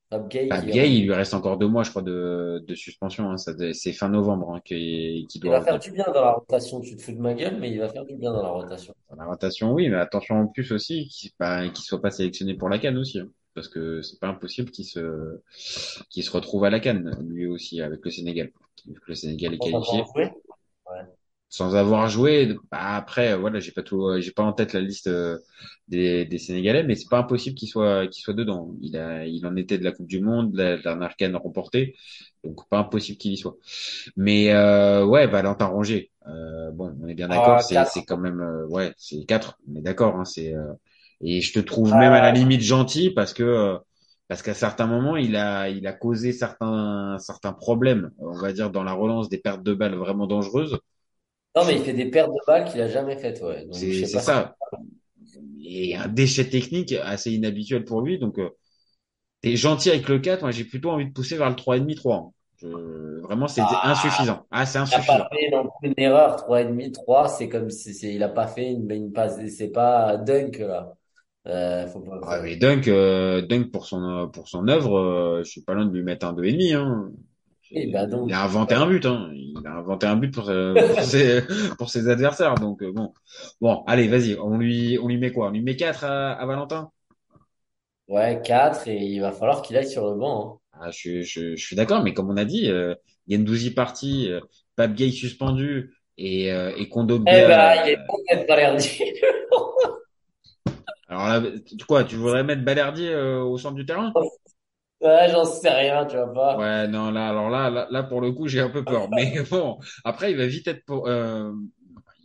Pape 0.10 0.28
Gay 0.30 0.48
Bah, 0.48 0.62
qui, 0.62 0.72
Gay, 0.72 0.92
il 0.92 1.04
lui 1.06 1.14
reste 1.14 1.34
encore 1.34 1.58
deux 1.58 1.68
mois, 1.68 1.84
je 1.84 1.92
crois, 1.92 2.02
de, 2.02 2.64
de 2.68 2.76
suspension. 2.76 3.30
Hein. 3.30 3.38
Ça, 3.38 3.54
doit- 3.54 3.74
c'est 3.74 3.94
fin 3.94 4.10
novembre 4.10 4.56
hein, 4.56 4.62
qui, 4.66 5.28
qui 5.30 5.38
il 5.38 5.42
doit 5.42 5.60
va 5.60 5.62
faire 5.62 5.80
du 5.80 5.92
bien 5.92 6.06
dans 6.06 6.22
la 6.22 6.32
rotation. 6.34 6.82
Tu 6.82 6.96
te 6.96 7.02
fous 7.02 7.12
de 7.12 7.20
ma 7.20 7.34
gueule, 7.34 7.58
mais 7.60 7.70
il 7.72 7.80
va 7.80 7.90
faire 7.90 8.06
du 8.06 8.16
bien 8.16 8.32
dans 8.32 8.42
la 8.42 8.50
rotation. 8.50 8.94
Dans 9.10 9.18
la 9.18 9.26
rotation, 9.26 9.74
oui, 9.74 9.90
mais 9.90 9.98
attention 9.98 10.36
en 10.36 10.48
plus 10.48 10.72
aussi 10.72 11.08
qu'il 11.08 11.32
bah, 11.40 11.68
qu'il 11.70 11.84
soit 11.84 12.02
pas 12.02 12.12
sélectionné 12.12 12.56
pour 12.56 12.70
la 12.70 12.80
CAN 12.80 12.96
aussi, 12.96 13.20
hein, 13.20 13.30
parce 13.54 13.68
que 13.68 14.02
c'est 14.02 14.20
pas 14.20 14.28
impossible 14.28 14.72
qu'il 14.72 14.86
se 14.86 15.42
qu'il 16.10 16.24
se 16.24 16.32
retrouve 16.32 16.66
à 16.66 16.70
la 16.70 16.80
CAN 16.80 17.02
lui 17.22 17.46
aussi 17.48 17.82
avec 17.82 18.00
le 18.04 18.12
Sénégal. 18.12 18.52
Vu 18.88 18.94
que 18.94 19.06
Le 19.10 19.16
Sénégal 19.16 19.54
est 19.54 19.58
qualifié. 19.58 19.78
qu'on 19.82 19.96
va 19.98 20.02
en 20.04 20.06
jouer. 20.14 20.32
Ouais. 20.90 21.02
Sans 21.50 21.76
avoir 21.76 22.10
joué. 22.10 22.56
Bah, 22.72 22.96
après, 22.96 23.38
voilà, 23.38 23.60
j'ai 23.60 23.72
pas 23.72 23.84
tout, 23.84 24.08
j'ai 24.20 24.32
pas 24.32 24.44
en 24.44 24.54
tête 24.54 24.74
la 24.74 24.82
liste 24.82 25.08
euh, 25.08 25.38
des, 25.88 26.26
des 26.26 26.38
Sénégalais, 26.38 26.84
mais 26.84 26.96
c'est 26.96 27.10
pas 27.10 27.20
impossible 27.20 27.56
qu'il 27.58 27.68
soit, 27.70 28.08
qu'il 28.08 28.22
soit 28.24 28.34
dedans. 28.34 28.76
Il 28.82 28.98
a, 28.98 29.26
il 29.26 29.46
en 29.48 29.56
était 29.56 29.78
de 29.78 29.84
la 29.84 29.92
Coupe 29.92 30.08
du 30.08 30.22
Monde, 30.22 30.52
de 30.54 30.58
la 30.58 30.78
dernière 30.78 31.16
CAN 31.16 31.38
remportée, 31.40 31.96
donc 32.44 32.68
pas 32.70 32.80
impossible 32.80 33.18
qu'il 33.18 33.34
y 33.34 33.38
soit. 33.38 33.58
Mais 34.16 34.52
euh, 34.54 35.06
ouais, 35.06 35.28
Valentin 35.28 35.66
Rongier. 35.66 36.12
Euh, 36.28 36.72
bon, 36.72 36.96
on 37.02 37.08
est 37.08 37.14
bien 37.16 37.30
d'accord, 37.30 37.60
Ah, 37.60 37.62
c'est, 37.62 37.86
quatre. 37.86 37.86
c'est 37.86 38.04
quand 38.06 38.18
même, 38.18 38.40
euh, 38.42 38.68
ouais, 38.68 38.94
c'est 38.98 39.26
quatre. 39.26 39.58
On 39.70 39.76
est 39.76 39.82
d'accord, 39.82 40.16
hein, 40.18 40.26
c'est. 40.26 40.54
euh, 40.54 40.74
et 41.22 41.42
je 41.42 41.52
te 41.54 41.60
trouve 41.60 41.96
même 41.96 42.14
à 42.14 42.22
la 42.22 42.32
limite 42.32 42.62
gentil 42.62 43.10
parce 43.12 43.34
que 43.34 43.78
parce 44.28 44.42
qu'à 44.44 44.54
certains 44.54 44.86
moments, 44.88 45.18
il 45.18 45.36
a, 45.36 45.70
il 45.70 45.88
a 45.88 45.94
causé 45.94 46.34
certains, 46.34 47.18
certains 47.20 47.52
problèmes, 47.52 48.12
on 48.20 48.34
va 48.40 48.54
dire, 48.54 48.70
dans 48.70 48.84
la 48.84 48.94
relance 48.94 49.28
des 49.28 49.40
pertes 49.40 49.64
de 49.64 49.74
balles 49.74 49.96
vraiment 49.96 50.28
dangereuses. 50.28 50.78
Non, 51.56 51.66
mais 51.66 51.76
il 51.78 51.84
fait 51.84 51.94
des 51.94 52.10
pertes 52.10 52.30
de 52.32 52.40
balles 52.48 52.66
qu'il 52.70 52.82
a 52.82 52.88
jamais 52.88 53.18
faites, 53.18 53.42
ouais. 53.42 53.68
C'est, 53.72 54.06
ça. 54.20 54.56
Et 55.64 55.96
un 55.96 56.08
déchet 56.08 56.50
technique 56.50 56.94
assez 56.94 57.32
inhabituel 57.32 57.86
pour 57.86 58.02
lui. 58.02 58.20
Donc, 58.20 58.40
euh, 58.40 58.50
t'es 59.42 59.56
gentil 59.58 59.90
avec 59.92 60.08
le 60.10 60.20
4. 60.20 60.42
Moi, 60.42 60.52
j'ai 60.52 60.66
plutôt 60.66 60.92
envie 60.92 61.08
de 61.08 61.14
pousser 61.14 61.38
vers 61.38 61.50
le 61.50 61.56
3,5, 61.56 61.96
3. 61.96 62.18
hein. 62.18 62.32
Je- 62.62 63.22
Vraiment, 63.24 63.48
c'est 63.48 63.62
Ah, 63.62 63.82
insuffisant. 63.84 64.48
Ah, 64.52 64.66
c'est 64.66 64.80
il 64.92 64.92
n'a 64.98 65.00
insuffisant. 65.00 65.26
pas 65.26 65.30
fait 65.36 65.50
non 65.52 65.70
plus 65.80 65.90
une 65.90 65.94
erreur. 65.98 66.36
Trois 66.38 66.62
et 66.62 66.66
demi, 66.66 66.92
trois, 66.92 67.28
c'est 67.30 67.50
comme 67.50 67.70
si 67.70 67.92
il 68.16 68.24
a 68.24 68.30
pas 68.30 68.48
fait 68.48 68.72
une, 68.72 68.90
une 68.92 69.12
passe, 69.14 69.40
c'est 69.50 69.72
pas 69.72 70.18
dunk, 70.18 70.60
là. 70.60 70.94
Euh, 71.48 71.88
faut 71.88 72.02
pas, 72.02 72.22
faut- 72.24 72.44
mais 72.44 72.58
Dunk, 72.58 72.88
euh, 72.88 73.42
Dunk 73.42 73.72
pour 73.72 73.86
son, 73.86 74.30
pour 74.34 74.48
son 74.50 74.68
œuvre, 74.68 74.98
euh, 74.98 75.44
je 75.44 75.50
suis 75.50 75.62
pas 75.62 75.74
loin 75.74 75.86
de 75.86 75.94
lui 75.96 76.04
mettre 76.04 76.26
un 76.28 76.34
2,5, 76.34 76.74
hein. 76.76 77.12
Et 77.72 77.88
bah 77.88 78.06
Il 78.26 78.32
donc, 78.32 78.32
a 78.34 78.44
inventé 78.44 78.76
un 78.76 78.88
but, 78.88 79.06
hein. 79.06 79.30
Il 79.60 79.68
a 79.68 79.74
inventé 79.76 80.08
un 80.08 80.16
but 80.16 80.34
pour, 80.34 80.50
euh, 80.50 80.80
pour 80.88 81.04
ses, 81.04 81.42
pour 81.78 81.90
ses 81.90 82.08
adversaires. 82.10 82.56
Donc, 82.56 82.82
euh, 82.84 82.92
bon. 82.92 83.14
Bon, 83.62 83.84
allez, 83.88 84.08
vas-y. 84.08 84.36
On 84.40 84.58
lui, 84.58 84.98
on 85.02 85.08
lui 85.08 85.18
met 85.18 85.32
quoi? 85.32 85.48
On 85.48 85.52
lui 85.52 85.62
met 85.62 85.76
4 85.76 86.04
à, 86.06 86.34
à 86.34 86.46
Valentin? 86.46 86.92
ouais, 88.10 88.42
quatre, 88.44 88.90
et 88.90 88.98
il 88.98 89.20
va 89.22 89.32
falloir 89.32 89.62
qu'il 89.62 89.78
aille 89.78 89.90
sur 89.90 90.06
le 90.10 90.16
banc, 90.18 90.56
hein. 90.56 90.60
Ah, 90.74 90.92
je, 90.92 91.24
je, 91.24 91.56
je 91.56 91.66
suis 91.66 91.76
d'accord, 91.76 92.04
mais 92.04 92.14
comme 92.14 92.30
on 92.30 92.38
a 92.38 92.46
dit, 92.46 92.70
euh, 92.70 92.96
Gendouzi 93.28 93.72
parti, 93.74 94.32
euh, 94.32 94.40
Pape 94.76 94.94
Gay 94.94 95.12
suspendu 95.12 95.94
et, 96.18 96.52
euh, 96.52 96.74
et 96.78 96.88
Eh 97.26 97.44
Kondogbia. 97.44 97.48
ben, 97.48 97.76
il 97.86 97.90
est 97.92 97.96
euh, 97.96 98.02
bon 98.08 98.18
d'être 98.30 98.48
Balerdi. 98.48 99.04
alors 101.08 101.28
là, 101.28 101.42
quoi, 101.88 102.04
tu 102.04 102.16
voudrais 102.16 102.44
mettre 102.44 102.64
Balerdi 102.64 103.08
euh, 103.08 103.42
au 103.44 103.58
centre 103.58 103.76
du 103.76 103.86
terrain? 103.86 104.18
Ouais, 105.02 105.30
j'en 105.32 105.46
sais 105.46 105.70
rien, 105.70 106.06
tu 106.06 106.16
vois 106.18 106.34
pas. 106.34 106.58
Ouais, 106.58 106.88
non, 106.88 107.12
là, 107.12 107.30
alors 107.30 107.50
là, 107.50 107.70
là, 107.70 107.88
là, 107.92 108.04
pour 108.04 108.22
le 108.22 108.32
coup, 108.32 108.48
j'ai 108.48 108.60
un 108.60 108.70
peu 108.70 108.84
peur. 108.84 109.10
Mais 109.16 109.44
bon, 109.50 109.78
après, 110.04 110.32
il 110.32 110.38
va 110.38 110.48
vite 110.48 110.68
être 110.68 110.84
pour, 110.86 111.08
euh, 111.08 111.52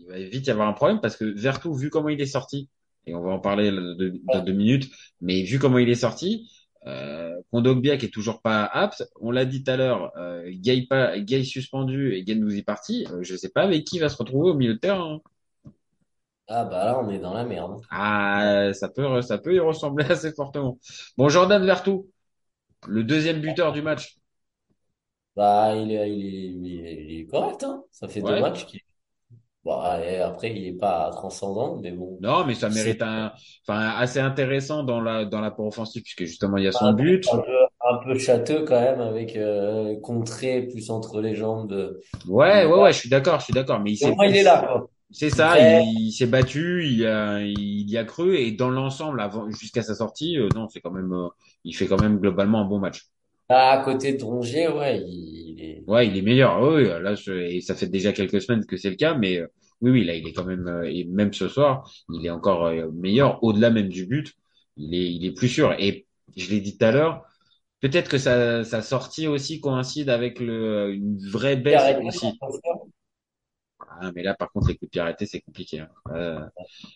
il 0.01 0.07
va 0.09 0.19
vite 0.19 0.47
y 0.47 0.51
avoir 0.51 0.69
un 0.69 0.73
problème 0.73 1.01
parce 1.01 1.17
que 1.17 1.25
Vertou, 1.25 1.75
vu 1.75 1.91
comment 1.91 2.09
il 2.09 2.21
est 2.21 2.27
sorti, 2.27 2.71
et 3.07 3.15
on 3.15 3.21
va 3.23 3.33
en 3.33 3.39
parler 3.41 3.71
dans 3.71 4.41
deux 4.41 4.53
minutes, 4.53 4.91
mais 5.21 5.43
vu 5.43 5.59
comment 5.59 5.79
il 5.79 5.91
est 5.91 5.95
sorti, 5.95 6.51
euh, 6.87 7.35
Kondogbia 7.53 7.97
qui 7.99 8.07
est 8.07 8.11
toujours 8.11 8.41
pas 8.43 8.65
apte, 8.65 9.05
on 9.21 9.31
l'a 9.31 9.45
dit 9.45 9.63
tout 9.63 9.71
à 9.71 9.77
l'heure, 9.77 10.13
euh, 10.17 10.51
Gay, 10.51 10.87
pas, 10.89 11.19
Gay 11.21 11.45
suspendu 11.45 12.15
et 12.15 12.25
Gendouzi 12.27 12.63
parti, 12.63 13.07
euh, 13.13 13.23
je 13.23 13.37
sais 13.37 13.51
pas 13.51 13.63
avec 13.63 13.85
qui 13.85 13.99
va 13.99 14.09
se 14.09 14.17
retrouver 14.17 14.51
au 14.51 14.55
milieu 14.55 14.75
de 14.75 14.79
terrain. 14.79 15.17
hein. 15.17 15.31
Ah 16.49 16.65
bah 16.65 16.85
là, 16.87 16.99
on 17.01 17.11
est 17.11 17.19
dans 17.19 17.35
la 17.35 17.45
merde. 17.45 17.83
Ah, 17.91 18.73
ça 18.75 18.89
peut, 18.89 19.23
ça 19.23 19.39
peut 19.39 19.55
y 19.55 19.61
ressembler 19.61 20.05
assez 20.11 20.33
fortement. 20.33 20.79
Bon, 21.17 21.29
Jordan 21.29 21.65
Vertou, 21.65 22.11
le 22.89 23.05
deuxième 23.05 23.41
buteur 23.41 23.73
du 23.73 23.83
match. 23.83 24.17
Bah, 25.37 25.75
il 25.75 25.91
est, 25.91 26.11
il 26.11 26.27
est, 26.27 26.31
il 26.31 26.87
est, 26.87 27.05
il 27.05 27.21
est 27.21 27.27
correct, 27.27 27.65
hein. 27.65 27.83
Ça 27.91 28.07
fait 28.07 28.21
deux 28.21 28.41
matchs 28.41 28.67
qu'il, 28.67 28.81
bon, 29.65 29.83
et 30.01 30.19
après, 30.19 30.53
il 30.55 30.67
est 30.67 30.79
pas 30.79 31.11
transcendant, 31.11 31.77
mais 31.83 31.91
bon. 31.91 32.19
Non, 32.21 32.45
mais 32.45 32.55
ça 32.55 32.69
mérite 32.69 33.03
un, 33.03 33.33
enfin, 33.67 33.95
assez 33.99 34.21
intéressant 34.21 34.85
dans 34.85 35.01
la, 35.01 35.25
dans 35.25 35.41
l'apport 35.41 35.67
offensif, 35.67 36.03
puisque 36.05 36.25
justement, 36.25 36.57
il 36.57 36.65
y 36.65 36.69
a 36.69 36.73
son 36.73 36.87
un 36.87 36.93
but. 36.93 37.27
un 37.33 37.39
peu, 37.39 37.53
un 37.91 37.97
peu 38.05 38.19
châteux 38.19 38.65
quand 38.65 38.81
même, 38.81 39.01
avec, 39.01 39.37
euh, 39.37 39.99
contré 40.01 40.63
plus 40.63 40.91
entre 40.91 41.21
les 41.21 41.35
jambes 41.35 41.69
de, 41.69 42.01
Ouais, 42.29 42.65
ouais, 42.65 42.81
ouais, 42.81 42.93
je 42.93 42.99
suis 42.99 43.09
d'accord, 43.09 43.41
je 43.41 43.45
suis 43.47 43.55
d'accord, 43.55 43.81
mais 43.81 43.93
il 43.93 43.97
s'est, 43.97 44.15
il 44.21 44.37
est 44.37 44.43
là, 44.45 44.65
quoi. 44.67 44.89
C'est 45.15 45.31
ça, 45.31 45.61
il, 45.61 45.73
il 46.09 46.13
s'est 46.13 46.27
battu, 46.27 46.87
il 46.87 47.07
a, 47.07 47.41
il 47.43 47.91
y 47.91 47.97
a 47.99 48.05
cru, 48.05 48.37
et 48.37 48.53
dans 48.53 48.71
l'ensemble, 48.71 49.21
avant, 49.21 49.51
jusqu'à 49.51 49.83
sa 49.83 49.95
sortie, 49.95 50.39
euh, 50.39 50.51
non, 50.53 50.69
c'est 50.69 50.81
quand 50.81 50.91
même, 50.93 51.13
euh, 51.13 51.29
il 51.65 51.75
fait 51.77 51.87
quand 51.89 51.99
même 51.99 52.19
globalement 52.21 52.61
un 52.63 52.67
bon 52.67 52.81
match. 52.81 53.09
à 53.49 53.81
côté 53.85 54.13
de 54.15 54.23
Rongier, 54.25 54.69
ouais, 54.69 55.01
il, 55.01 55.57
est, 55.63 55.85
Ouais, 55.87 56.07
il 56.09 56.17
est 56.17 56.23
meilleur. 56.23 56.61
Oui, 56.63 56.85
là, 56.85 57.15
je- 57.15 57.33
et 57.33 57.61
ça 57.61 57.75
fait 57.75 57.87
déjà 57.89 58.13
quelques 58.13 58.41
semaines 58.41 58.65
que 58.65 58.77
c'est 58.79 58.89
le 58.91 58.97
cas, 58.97 59.15
mais 59.15 59.39
euh, 59.39 59.47
oui, 59.83 59.91
oui, 59.91 60.05
là, 60.05 60.15
il 60.15 60.27
est 60.27 60.33
quand 60.33 60.45
même, 60.45 60.83
et 60.87 61.05
même 61.05 61.33
ce 61.35 61.49
soir, 61.49 61.91
il 62.11 62.25
est 62.25 62.31
encore 62.31 62.71
meilleur, 62.95 63.43
au-delà 63.45 63.71
même 63.71 63.89
du 63.89 64.07
but. 64.07 64.33
Il 64.77 64.95
est, 64.95 65.13
il 65.15 65.25
est 65.27 65.33
plus 65.33 65.49
sûr. 65.49 65.75
Et 65.79 66.07
je 66.37 66.49
l'ai 66.51 66.61
dit 66.61 66.79
tout 66.79 66.85
à 66.87 66.91
l'heure, 66.93 67.25
peut-être 67.81 68.11
que 68.11 68.19
sa, 68.19 68.65
sa 68.65 68.83
sortie 68.83 69.27
aussi 69.29 69.61
coïncide 69.61 70.11
avec 70.11 70.41
le, 70.41 70.95
une 70.95 71.19
vraie 71.31 71.57
baisse 71.57 71.95
aussi. 72.03 72.43
Ah, 74.01 74.11
mais 74.15 74.23
là, 74.23 74.35
par 74.35 74.51
contre, 74.53 74.69
les 74.69 74.75
coups 74.77 74.89
de 74.89 74.91
pied 74.91 75.01
arrêtés, 75.01 75.27
c'est 75.27 75.41
compliqué. 75.41 75.81
hein. 75.81 75.89
Euh, 76.15 76.41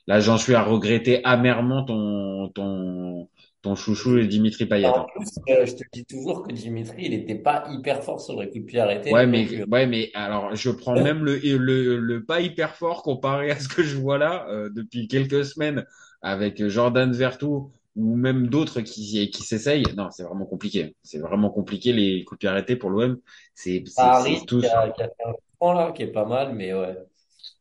là, 0.07 0.21
j'en 0.21 0.39
suis 0.39 0.55
à 0.55 0.63
regretter 0.63 1.25
amèrement 1.25 1.85
ton, 1.85 2.49
ton, 2.51 3.29
ton 3.63 3.75
chouchou 3.75 4.21
Dimitri 4.23 4.67
Payet. 4.67 4.87
En 4.87 5.03
hein. 5.03 5.07
plus, 5.15 5.29
euh, 5.55 5.67
je 5.67 5.75
te 5.75 5.83
dis 5.93 6.05
toujours 6.05 6.47
que 6.47 6.53
Dimitri, 6.53 7.05
il 7.07 7.15
était 7.15 7.35
pas 7.37 7.65
hyper 7.71 8.03
fort 8.03 8.21
sur 8.21 8.41
les 8.41 8.49
coups 8.49 8.61
de 8.63 8.67
pied 8.67 8.81
arrêtés 8.81 9.13
Ouais, 9.13 9.27
mais, 9.27 9.47
plus. 9.47 9.65
ouais, 9.65 9.87
mais 9.87 10.11
alors, 10.15 10.55
je 10.55 10.71
prends 10.71 10.95
même 10.95 11.25
le, 11.25 11.37
le, 11.39 11.99
le 11.99 12.25
pas 12.25 12.41
hyper 12.41 12.75
fort 12.75 13.03
comparé 13.03 13.51
à 13.51 13.59
ce 13.59 13.69
que 13.69 13.83
je 13.83 13.97
vois 13.97 14.19
là 14.19 14.47
euh, 14.51 14.71
depuis 14.75 15.09
quelques 15.09 15.45
semaines 15.45 15.85
avec 16.23 16.67
Jordan 16.69 17.13
Vertou 17.13 17.73
ou 17.97 18.15
même 18.15 18.47
d'autres 18.47 18.81
qui, 18.81 19.29
qui 19.31 19.43
s'essayent. 19.43 19.83
Non, 19.97 20.09
c'est 20.13 20.23
vraiment 20.23 20.47
compliqué. 20.47 20.95
C'est 21.03 21.19
vraiment 21.19 21.51
compliqué 21.51 21.93
les 21.93 22.23
coups 22.25 22.39
de 22.39 22.41
pied 22.41 22.49
arrêtés 22.49 22.77
pour 22.77 22.91
l'OM. 22.91 23.19
C'est, 23.55 23.83
c'est, 23.87 23.95
Paris 23.97 24.37
c'est 24.41 24.47
tous. 24.47 24.61
qui 24.61 24.67
a, 24.69 24.89
qui 24.91 25.03
a 25.03 25.07
fait 25.09 25.25
un 25.27 25.33
point 25.59 25.75
là, 25.75 25.93
qui 25.93 26.03
est 26.03 26.13
pas 26.13 26.25
mal, 26.25 26.55
mais 26.55 26.73
ouais. 26.73 26.97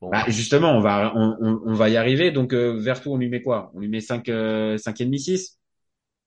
Bon. 0.01 0.09
Bah, 0.09 0.23
justement, 0.27 0.71
on 0.77 0.79
va, 0.79 1.11
on, 1.15 1.37
on, 1.39 1.61
on 1.65 1.73
va 1.73 1.89
y 1.89 1.97
arriver. 1.97 2.31
Donc, 2.31 2.53
euh, 2.53 2.77
Vertou, 2.79 3.13
on 3.13 3.17
lui 3.17 3.29
met 3.29 3.41
quoi? 3.41 3.71
On 3.73 3.79
lui 3.79 3.87
met 3.87 4.01
5, 4.01 4.29
euh, 4.29 4.77
5 4.77 5.01
et 5.01 5.05
demi, 5.05 5.19
6? 5.19 5.57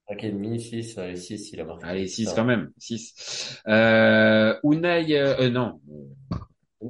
5,5, 0.09 0.59
6, 0.59 0.99
allez, 0.99 1.17
6, 1.17 1.53
il 1.53 1.61
a 1.61 1.65
marqué. 1.65 1.87
Allez, 1.87 2.07
6 2.09 2.27
Ça 2.27 2.33
quand 2.35 2.45
même. 2.45 2.71
6. 2.79 3.61
Euh, 3.69 4.55
Unai, 4.65 5.07
euh, 5.17 5.37
euh, 5.41 5.51
non. 5.51 5.81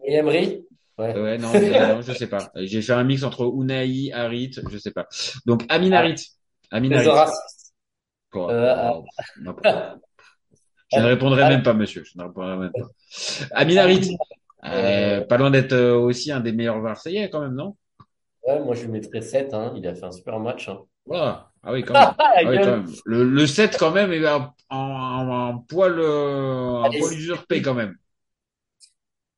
Et 0.06 0.14
Emery? 0.14 0.64
Ouais. 0.98 1.14
Ouais, 1.18 1.38
non, 1.38 1.52
non, 1.52 2.02
je 2.02 2.12
sais 2.12 2.26
pas. 2.26 2.50
J'ai 2.56 2.82
fait 2.82 2.92
un 2.92 3.04
mix 3.04 3.22
entre 3.22 3.44
Unai, 3.54 4.10
Harit, 4.12 4.52
je 4.70 4.78
sais 4.78 4.90
pas. 4.90 5.06
Donc, 5.46 5.64
Amin 5.68 5.92
Ah, 5.92 5.98
Harit. 5.98 6.14
Amin 6.70 6.92
Harit. 6.92 7.08
Quoi? 8.30 8.52
Euh, 8.52 8.74
ah, 9.64 9.96
Oh, 10.92 10.96
Je 10.96 11.00
ne 11.00 11.06
répondrai 11.06 11.44
même 11.48 11.62
pas, 11.62 11.74
monsieur. 11.74 12.04
Je 12.04 12.18
ne 12.18 12.24
répondrai 12.24 12.56
même 12.56 12.72
pas. 12.72 12.88
Amin 13.52 13.76
Harit. 13.76 14.16
Euh, 14.66 15.22
pas 15.26 15.38
loin 15.38 15.50
d'être 15.50 15.72
euh, 15.72 15.96
aussi 15.98 16.32
un 16.32 16.40
des 16.40 16.52
meilleurs 16.52 16.78
Marseillais, 16.80 17.30
quand 17.30 17.40
même, 17.40 17.54
non? 17.54 17.76
ouais, 18.46 18.60
moi 18.60 18.74
je 18.74 18.82
lui 18.84 18.88
mettrais 18.92 19.22
7, 19.22 19.54
hein. 19.54 19.72
Il 19.76 19.86
a 19.86 19.94
fait 19.94 20.04
un 20.04 20.12
super 20.12 20.38
match, 20.40 20.68
hein. 20.68 20.84
Voilà. 21.06 21.50
Ah 21.62 21.72
oui, 21.72 21.84
quand 21.84 21.94
même. 21.96 22.16
Ah, 22.18 22.44
oui, 22.48 22.60
quand 22.60 22.70
même. 22.72 22.86
Le, 23.04 23.24
le 23.24 23.46
7, 23.46 23.76
quand 23.78 23.90
même, 23.90 24.12
est 24.12 24.26
un, 24.26 24.54
un, 24.70 25.48
un 25.50 25.58
poil, 25.68 25.98
euh, 25.98 26.82
un 26.82 26.90
Allez, 26.90 26.96
poil 26.96 27.12
usurpé, 27.14 27.62
quand 27.62 27.74
même. 27.74 27.96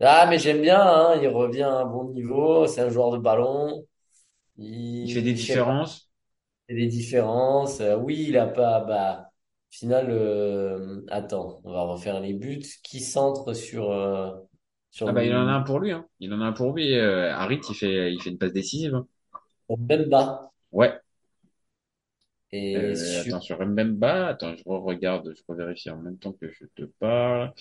Ah, 0.00 0.26
mais 0.28 0.38
j'aime 0.38 0.60
bien, 0.62 0.80
hein. 0.80 1.18
Il 1.22 1.28
revient 1.28 1.62
à 1.62 1.70
un 1.80 1.84
bon 1.86 2.10
niveau. 2.12 2.66
C'est 2.66 2.80
un 2.80 2.90
joueur 2.90 3.10
de 3.12 3.18
ballon. 3.18 3.86
Il 5.04 5.10
fait 5.12 5.22
des 5.22 5.34
Il 5.36 5.46
fait 5.46 5.62
différences. 5.64 6.10
des 6.68 6.86
différences. 6.86 7.80
Oui, 8.00 8.26
il 8.28 8.38
a 8.38 8.46
pas, 8.46 8.80
bah, 8.80 9.30
final, 9.70 10.06
euh, 10.10 11.04
attends, 11.10 11.60
on 11.64 11.72
va 11.72 11.82
refaire 11.82 12.20
les 12.20 12.32
buts. 12.34 12.62
Qui 12.82 13.00
centre 13.00 13.52
sur, 13.54 13.90
euh, 13.90 14.30
sur 14.92 15.08
Ah 15.08 15.12
bah, 15.12 15.24
il 15.24 15.34
en 15.34 15.48
a 15.48 15.52
un 15.52 15.62
pour 15.62 15.80
lui, 15.80 15.90
hein. 15.90 16.06
Il 16.20 16.32
en 16.32 16.40
a 16.40 16.44
un 16.44 16.52
pour 16.52 16.72
lui. 16.72 16.94
Euh, 16.94 17.34
Harit, 17.34 17.60
il 17.68 17.74
fait, 17.74 18.12
il 18.12 18.20
fait 18.22 18.30
une 18.30 18.38
passe 18.38 18.52
décisive. 18.52 18.94
hein. 18.94 19.06
Mbemba 19.68 20.50
Ouais. 20.70 20.92
et 22.52 22.76
Euh, 22.76 22.94
sur 22.94 23.36
attends, 23.36 23.40
sur 23.40 23.66
Mbemba, 23.66 24.28
attends, 24.28 24.54
je 24.56 24.62
regarde, 24.66 25.32
je 25.34 25.42
revérifie 25.48 25.90
en 25.90 25.96
même 25.96 26.18
temps 26.18 26.32
que 26.32 26.50
je 26.52 26.66
te 26.76 26.82
parle. 27.00 27.52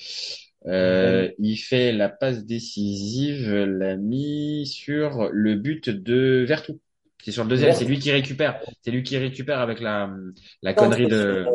Euh, 0.67 1.31
il 1.39 1.57
fait 1.57 1.91
la 1.93 2.09
passe 2.09 2.45
décisive, 2.45 3.51
l'a 3.51 3.95
mis 3.95 4.67
sur 4.67 5.29
le 5.31 5.55
but 5.55 5.89
de 5.89 6.43
Vertou. 6.47 6.79
C'est 7.23 7.31
sur 7.31 7.43
le 7.43 7.49
deuxième, 7.49 7.73
c'est 7.73 7.85
lui 7.85 7.99
qui 7.99 8.11
récupère. 8.11 8.59
C'est 8.81 8.91
lui 8.91 9.03
qui 9.03 9.17
récupère 9.17 9.59
avec 9.59 9.79
la, 9.79 10.13
la 10.61 10.73
connerie 10.73 11.07
de, 11.07 11.45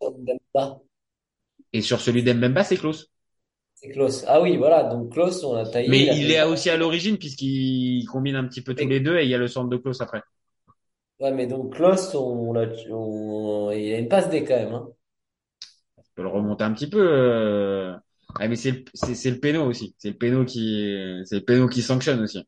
sur 0.00 0.12
Mbemba. 0.18 0.80
et 1.72 1.80
sur 1.82 2.00
celui 2.00 2.22
d'Mbemba, 2.22 2.64
c'est 2.64 2.76
Klaus. 2.76 3.11
C'est 3.82 3.88
Klaus. 3.88 4.24
Ah 4.28 4.40
oui, 4.40 4.56
voilà. 4.56 4.84
Donc 4.84 5.12
Klaus, 5.12 5.42
on 5.42 5.56
a 5.56 5.68
taillé. 5.68 5.88
Mais 5.88 6.16
il 6.16 6.30
est 6.30 6.40
aussi 6.44 6.70
à 6.70 6.76
l'origine 6.76 7.18
puisqu'il 7.18 8.06
combine 8.06 8.36
un 8.36 8.46
petit 8.46 8.62
peu 8.62 8.76
tous 8.76 8.86
les 8.86 9.00
deux 9.00 9.18
et 9.18 9.24
il 9.24 9.28
y 9.28 9.34
a 9.34 9.38
le 9.38 9.48
centre 9.48 9.68
de 9.68 9.76
Klaus 9.76 10.00
après. 10.00 10.22
Ouais, 11.18 11.32
mais 11.32 11.48
donc 11.48 11.74
Klaus, 11.74 12.14
on 12.14 12.52
l'a, 12.52 12.68
on... 12.92 13.72
il 13.72 13.92
a 13.92 13.98
une 13.98 14.08
passe 14.08 14.30
D 14.30 14.44
quand 14.44 14.54
même, 14.54 14.72
hein. 14.72 14.88
Je 15.98 16.10
peux 16.14 16.22
le 16.22 16.28
remonter 16.28 16.62
un 16.62 16.72
petit 16.72 16.88
peu, 16.88 17.00
euh, 17.00 17.96
Ah, 18.38 18.48
mais 18.48 18.56
c'est 18.56 18.70
le, 18.70 18.84
c'est, 18.94 19.14
c'est 19.14 19.30
le 19.30 19.40
péno 19.40 19.64
aussi. 19.64 19.94
C'est 19.98 20.10
le 20.10 20.16
péno 20.16 20.44
qui, 20.44 21.20
c'est 21.24 21.36
le 21.36 21.44
péno 21.44 21.68
qui 21.68 21.82
sanctionne 21.82 22.20
aussi. 22.20 22.46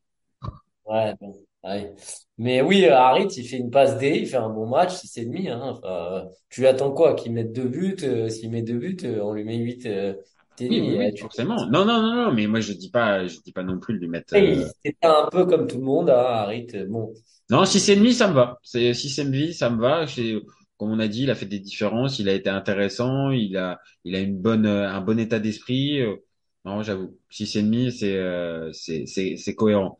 Ouais, 0.85 1.13
bon, 1.19 1.35
ouais. 1.63 1.93
Mais 2.37 2.61
oui, 2.61 2.85
Harit, 2.85 3.27
il 3.37 3.47
fait 3.47 3.57
une 3.57 3.71
passe 3.71 3.97
D, 3.97 4.19
il 4.21 4.27
fait 4.27 4.37
un 4.37 4.49
bon 4.49 4.67
match, 4.67 4.93
c'est 5.03 5.25
demi, 5.25 5.49
hein. 5.49 5.61
Enfin, 5.61 5.87
euh, 5.87 6.25
tu 6.49 6.61
lui 6.61 6.67
attends 6.67 6.91
quoi? 6.91 7.15
Qu'il 7.15 7.33
mette 7.33 7.51
deux 7.51 7.67
buts, 7.67 7.97
euh, 8.03 8.29
s'il 8.29 8.51
met 8.51 8.61
deux 8.61 8.77
buts, 8.77 8.97
euh, 9.03 9.21
on 9.21 9.33
lui 9.33 9.43
met 9.43 9.57
huit, 9.57 9.85
euh, 9.85 10.13
c'est 10.57 10.69
Oui, 10.69 11.17
forcément. 11.19 11.65
Non, 11.67 11.85
non, 11.85 12.01
non, 12.01 12.15
non, 12.25 12.31
mais 12.33 12.47
moi 12.47 12.59
je 12.59 12.73
dis 12.73 12.89
pas, 12.89 13.27
je 13.27 13.39
dis 13.41 13.51
pas 13.51 13.63
non 13.63 13.79
plus 13.79 13.93
de 13.95 13.99
lui 13.99 14.07
mettre. 14.07 14.33
Et 14.33 14.53
euh, 14.63 14.71
C'était 14.85 15.07
un 15.07 15.27
peu 15.31 15.45
comme 15.47 15.65
tout 15.67 15.77
le 15.77 15.83
monde, 15.83 16.09
hein, 16.11 16.13
Harit. 16.15 16.67
Bon, 16.87 17.11
Non, 17.49 17.65
si 17.65 17.79
c'est 17.79 17.95
demi, 17.95 18.13
ça 18.13 18.27
me 18.27 18.33
va. 18.33 18.59
C'est 18.63 18.93
si 18.93 19.09
c'est 19.09 19.25
demi, 19.25 19.53
ça 19.53 19.69
me 19.69 19.79
va. 19.81 20.07
C'est- 20.07 20.35
Comme 20.77 20.91
on 20.91 20.99
a 20.99 21.07
dit, 21.07 21.23
il 21.23 21.29
a 21.31 21.35
fait 21.35 21.45
des 21.45 21.59
différences, 21.59 22.19
il 22.19 22.27
a 22.27 22.33
été 22.33 22.49
intéressant, 22.49 23.31
il 23.31 23.55
a, 23.57 23.79
il 24.03 24.13
a 24.15 24.19
une 24.19 24.37
bonne, 24.41 24.65
euh, 24.65 24.89
un 24.91 24.99
bon 25.01 25.17
état 25.19 25.39
d'esprit. 25.39 26.01
euh, 26.01 26.17
Non, 26.65 26.81
j'avoue. 26.83 27.17
Si 27.29 27.45
c'est 27.47 27.61
demi, 27.63 27.91
c'est, 27.93 28.17
euh, 28.17 28.71
c'est, 28.73 29.05
c'est, 29.05 29.37
c'est 29.37 29.55
cohérent. 29.55 29.97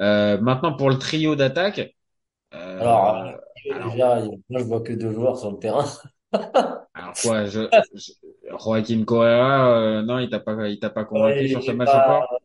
Euh, 0.00 0.38
maintenant 0.40 0.74
pour 0.76 0.88
le 0.90 0.98
trio 0.98 1.34
d'attaque. 1.36 1.94
alors, 2.78 3.16
Euh, 3.22 3.26
euh, 3.26 3.36
alors, 3.70 3.92
déjà, 3.92 4.20
moi, 4.50 4.60
je 4.60 4.64
vois 4.64 4.80
que 4.82 4.92
deux 4.92 5.12
joueurs 5.12 5.38
sur 5.38 5.50
le 5.52 5.58
terrain. 5.58 5.84
alors 6.94 7.16
quoi, 7.18 7.46
je, 7.46 7.60
je- 7.94 8.12
Joaquin 8.58 9.04
Correa, 9.04 9.68
euh, 9.68 10.02
non, 10.02 10.18
il 10.18 10.28
t'a 10.30 10.40
pas, 10.40 10.68
il 10.68 10.78
t'a 10.78 10.90
pas 10.90 11.04
convaincu 11.04 11.46
Ouais, 11.46 11.48
sur 11.48 11.62
ce 11.62 11.70
match 11.72 11.90
pas... 11.92 11.98
encore? 11.98 12.38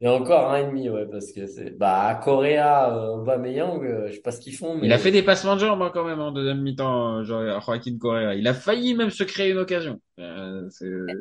Il 0.00 0.04
y 0.06 0.08
a 0.08 0.14
encore 0.14 0.50
un 0.50 0.58
et 0.58 0.66
demi, 0.66 0.88
ouais, 0.90 1.06
parce 1.06 1.32
que 1.32 1.46
c'est... 1.46 1.70
Bah, 1.70 2.20
Correa, 2.22 2.94
euh, 2.94 3.16
Aubameyang, 3.16 3.84
euh, 3.84 4.08
je 4.08 4.14
sais 4.14 4.20
pas 4.22 4.32
ce 4.32 4.40
qu'ils 4.40 4.56
font, 4.56 4.74
Il 4.82 4.92
a 4.92 4.98
mais... 4.98 4.98
fait 4.98 5.10
des 5.10 5.22
passements 5.22 5.54
de 5.56 5.60
jambes 5.60 5.82
hein, 5.82 5.90
quand 5.92 6.04
même 6.04 6.20
en 6.20 6.32
deuxième 6.32 6.62
mi-temps, 6.62 7.18
euh, 7.18 7.24
Jo- 7.24 7.60
Joaquin 7.60 7.98
Correa. 7.98 8.34
Il 8.34 8.48
a 8.48 8.54
failli 8.54 8.94
même 8.94 9.10
se 9.10 9.24
créer 9.24 9.50
une 9.50 9.58
occasion. 9.58 10.00
Euh, 10.18 10.68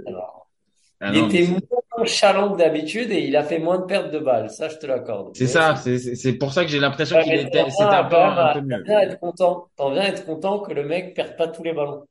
Alors, 0.06 0.50
ah 1.02 1.12
il 1.12 1.18
non, 1.18 1.30
mais 1.30 1.40
était 1.40 1.48
moins 1.48 2.06
chalant 2.06 2.54
que 2.54 2.58
d'habitude 2.60 3.12
et 3.12 3.22
il 3.28 3.36
a 3.38 3.44
fait 3.44 3.60
moins 3.60 3.80
de 3.80 3.86
pertes 3.86 4.12
de 4.12 4.20
balles, 4.20 4.50
ça, 4.52 4.70
je 4.70 4.78
te 4.78 4.86
l'accorde. 4.88 5.34
c'est 5.34 5.48
Mais 5.48 5.48
ça. 5.48 5.76
c'est... 5.76 6.34
Pour 6.38 6.54
ça 6.54 6.64
que 6.66 6.72
j'ai 6.72 6.80
l'impression 6.80 7.18
qu'il 7.20 7.36
mais 7.36 7.40
était, 7.40 7.70
c'était 7.70 7.96
viens 7.96 7.96
un 7.96 8.04
peu, 8.06 8.16
un 8.18 8.38
à... 8.38 8.54
t'en 8.54 8.62
mieux. 8.62 8.86
viens 8.86 8.98
à 8.98 9.04
être 9.04 9.20
content. 9.20 9.70
T'en 9.76 9.92
viens 9.92 10.04
à 10.04 10.08
être 10.08 10.26
content 10.26 10.60
que 10.60 10.74
le 10.74 10.84
mec 10.86 11.16
perde 11.16 11.36
pas 11.38 11.48
tous 11.48 11.64
les 11.64 11.74
ballons. 11.74 12.06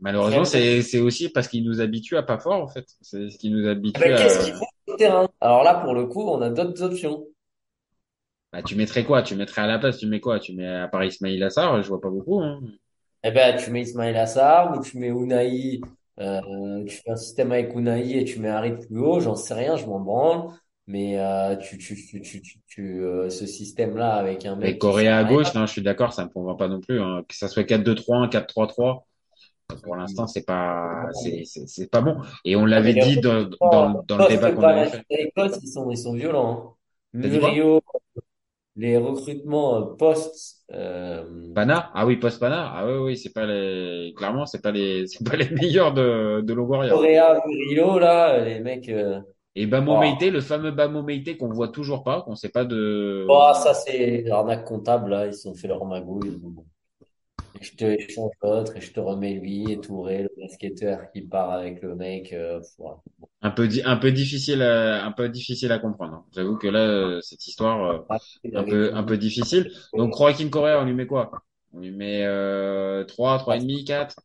Malheureusement, 0.00 0.44
c'est 0.44 1.00
aussi 1.00 1.28
parce 1.28 1.48
qu'il 1.48 1.64
nous 1.64 1.80
habitue 1.80 2.16
à 2.16 2.22
pas 2.22 2.38
fort 2.38 2.62
en 2.62 2.68
fait. 2.68 2.86
C'est 3.00 3.30
ce 3.30 3.38
qui 3.38 3.50
nous 3.50 3.66
habitue 3.66 4.00
ben, 4.00 4.16
qu'est-ce 4.16 4.40
à. 4.40 4.44
qu'il 4.44 4.54
faut 4.54 4.66
le 4.88 4.96
terrain? 4.96 5.28
Alors 5.40 5.62
là, 5.62 5.74
pour 5.74 5.94
le 5.94 6.06
coup, 6.06 6.22
on 6.22 6.40
a 6.40 6.50
d'autres 6.50 6.82
options. 6.82 7.26
Bah, 8.52 8.62
tu 8.62 8.76
mettrais 8.76 9.04
quoi? 9.04 9.22
Tu 9.22 9.34
mettrais 9.34 9.62
à 9.62 9.66
la 9.66 9.78
place, 9.78 9.98
tu 9.98 10.06
mets 10.06 10.20
quoi? 10.20 10.38
Tu 10.38 10.54
mets 10.54 10.68
à 10.68 10.88
part 10.88 11.04
Ismail 11.04 11.42
Assar, 11.42 11.82
je 11.82 11.88
vois 11.88 12.00
pas 12.00 12.10
beaucoup. 12.10 12.40
Hein. 12.40 12.60
Eh 13.24 13.30
ben, 13.30 13.56
tu 13.56 13.70
mets 13.70 13.82
Ismail 13.82 14.16
Assar 14.16 14.76
ou 14.76 14.82
tu 14.82 14.98
mets 14.98 15.08
Unai, 15.08 15.80
euh, 16.20 16.84
tu 16.84 16.96
fais 16.96 17.10
un 17.10 17.16
système 17.16 17.50
avec 17.52 17.74
Unai 17.74 18.18
et 18.18 18.24
tu 18.24 18.38
mets 18.38 18.50
Harit 18.50 18.76
plus 18.76 18.98
haut, 19.00 19.20
j'en 19.20 19.34
sais 19.34 19.54
rien, 19.54 19.76
je 19.76 19.86
m'en 19.86 19.98
branle. 19.98 20.50
Mais 20.86 21.18
euh, 21.18 21.56
tu, 21.56 21.78
tu, 21.78 21.96
tu, 21.96 22.20
tu, 22.20 22.42
tu, 22.42 22.58
tu, 22.66 23.02
euh, 23.02 23.30
ce 23.30 23.46
système-là 23.46 24.14
avec 24.14 24.44
un 24.44 24.54
mec 24.54 24.72
sert 24.72 24.78
Correa 24.78 25.16
à 25.16 25.18
à 25.20 25.24
gauche, 25.24 25.54
non, 25.54 25.66
je 25.66 25.72
suis 25.72 25.82
d'accord, 25.82 26.12
ça 26.12 26.24
me 26.24 26.30
convainc 26.30 26.58
pas 26.58 26.68
non 26.68 26.80
plus. 26.80 27.00
Hein. 27.00 27.24
Que 27.26 27.34
ça 27.34 27.48
soit 27.48 27.62
4-2-3-1, 27.62 28.28
4-3-3. 28.28 29.02
Pour 29.82 29.96
l'instant, 29.96 30.26
c'est 30.26 30.44
pas, 30.44 31.08
c'est, 31.12 31.90
pas 31.90 32.00
bon. 32.02 32.18
Et 32.44 32.56
on 32.56 32.66
Ah, 32.66 32.66
l'avait 32.66 32.92
les 32.92 33.00
dit 33.00 33.18
dans, 33.18 33.48
dans, 33.60 34.02
dans 34.06 34.18
le 34.18 34.24
débat 34.26 34.52
qu'on 34.52 34.66
avait 34.66 34.84
fait. 34.86 35.04
post-Panathinaikos, 35.06 35.58
ils 35.62 35.68
sont, 35.68 35.90
ils 35.90 35.98
sont 35.98 36.14
violents. 36.14 36.76
hein. 36.76 36.76
Murillo, 37.12 37.80
les 38.76 38.96
recrutements 38.98 39.76
euh, 39.76 39.96
post, 39.96 40.64
euh, 40.72 41.24
Pana? 41.54 41.90
Ah 41.94 42.06
oui, 42.06 42.16
post 42.16 42.40
Pana? 42.40 42.72
Ah 42.74 42.86
oui, 42.86 42.94
oui, 42.98 43.16
c'est 43.16 43.32
pas 43.32 43.46
les, 43.46 44.12
clairement, 44.16 44.46
c'est 44.46 44.60
pas 44.62 44.72
les, 44.72 45.06
c'est 45.08 45.24
pas 45.28 45.36
les 45.36 45.48
meilleurs 45.50 45.94
de, 45.94 46.40
de 46.42 46.52
Longoria. 46.54 46.90
Correa, 46.90 47.40
Murillo, 47.46 47.98
là, 47.98 48.38
les 48.44 48.60
mecs, 48.60 48.88
euh, 48.88 49.20
Et 49.54 49.66
Bamo 49.66 49.94
oh, 49.94 49.98
Meite, 50.00 50.22
le 50.32 50.40
fameux 50.40 50.72
Bamo 50.72 51.02
Meite 51.02 51.36
qu'on 51.38 51.48
voit 51.52 51.68
toujours 51.68 52.02
pas, 52.04 52.22
qu'on 52.22 52.34
sait 52.36 52.48
pas 52.50 52.64
de, 52.64 53.26
oh, 53.28 53.52
ça 53.54 53.74
c'est 53.74 54.22
l'arnaque 54.22 54.64
comptable, 54.64 55.10
là, 55.10 55.26
ils 55.26 55.34
se 55.34 55.42
sont 55.42 55.54
fait 55.54 55.68
leur 55.68 55.84
magouille. 55.84 56.30
Bon. 56.40 56.64
Et 57.64 57.66
je 57.66 57.76
te 57.76 57.84
échange 57.84 58.30
l'autre 58.42 58.76
et 58.76 58.80
je 58.80 58.92
te 58.92 59.00
remets 59.00 59.34
lui 59.34 59.72
et 59.72 59.80
Touré, 59.80 60.22
le 60.24 60.30
basketteur 60.40 61.10
qui 61.12 61.22
part 61.22 61.50
avec 61.50 61.82
le 61.82 61.94
mec. 61.96 62.32
Euh, 62.32 62.60
voilà. 62.78 63.02
un 63.42 63.50
peu, 63.50 63.68
un 63.84 63.96
peu 63.96 64.12
difficile 64.12 64.62
à, 64.62 65.04
un 65.04 65.12
peu 65.12 65.28
difficile 65.28 65.72
à 65.72 65.78
comprendre. 65.78 66.14
hein. 66.14 66.24
J'avoue 66.34 66.56
que 66.56 66.66
là, 66.68 66.80
euh, 66.80 67.20
cette 67.20 67.46
histoire, 67.46 67.84
euh, 67.84 67.98
un 68.54 68.64
peu, 68.64 68.94
un 68.94 69.02
peu 69.04 69.16
difficile. 69.18 69.70
Donc, 69.96 70.16
Joaquin 70.16 70.48
Correa, 70.48 70.80
on 70.80 70.84
lui 70.84 70.94
met 70.94 71.06
quoi? 71.06 71.30
On 71.72 71.80
lui 71.80 71.90
met, 71.90 72.24
euh, 72.24 73.04
3, 73.04 73.38
3,5, 73.38 73.84
4? 73.84 74.16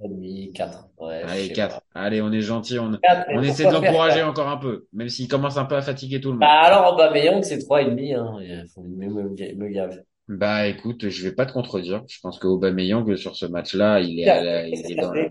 demi, 0.00 0.52
4. 0.52 0.88
Ouais, 0.98 1.26
Allez, 1.26 1.48
sais 1.48 1.52
4. 1.52 1.80
pas. 1.80 1.82
Allez, 1.94 2.20
on 2.22 2.32
est 2.32 2.40
gentil, 2.42 2.78
on, 2.78 3.00
4, 3.02 3.28
on 3.32 3.42
mais 3.42 3.42
essaie 3.42 3.66
de 3.66 3.72
l'encourager 3.72 4.22
4? 4.22 4.22
encore 4.22 4.48
un 4.48 4.56
peu, 4.56 4.86
même 4.92 5.08
s'il 5.08 5.28
commence 5.28 5.56
un 5.58 5.64
peu 5.64 5.76
à 5.76 5.82
fatiguer 5.82 6.20
tout 6.20 6.32
le 6.32 6.38
Bah 6.40 6.46
monde. 6.46 6.56
alors 6.62 6.94
Aubameyang, 6.94 7.42
c'est 7.42 7.58
3,5, 7.58 8.12
hein. 8.14 8.38
Il 8.40 8.66
faut 8.74 8.82
me, 8.82 9.06
me, 9.08 9.22
me 9.54 9.68
gave. 9.68 10.02
Bah, 10.28 10.66
écoute, 10.68 11.08
je 11.08 11.22
vais 11.24 11.34
pas 11.34 11.44
te 11.46 11.52
contredire. 11.52 12.04
Je 12.08 12.20
pense 12.20 12.38
que 12.38 12.46
Aubameyang, 12.46 13.16
sur 13.16 13.34
ce 13.36 13.46
match-là, 13.46 14.00
il 14.00 14.20
est 14.20 14.28
à 14.28 14.40
la- 14.42 14.68
il 14.68 14.90
est 14.92 14.96
dans 14.96 15.12
la, 15.14 15.28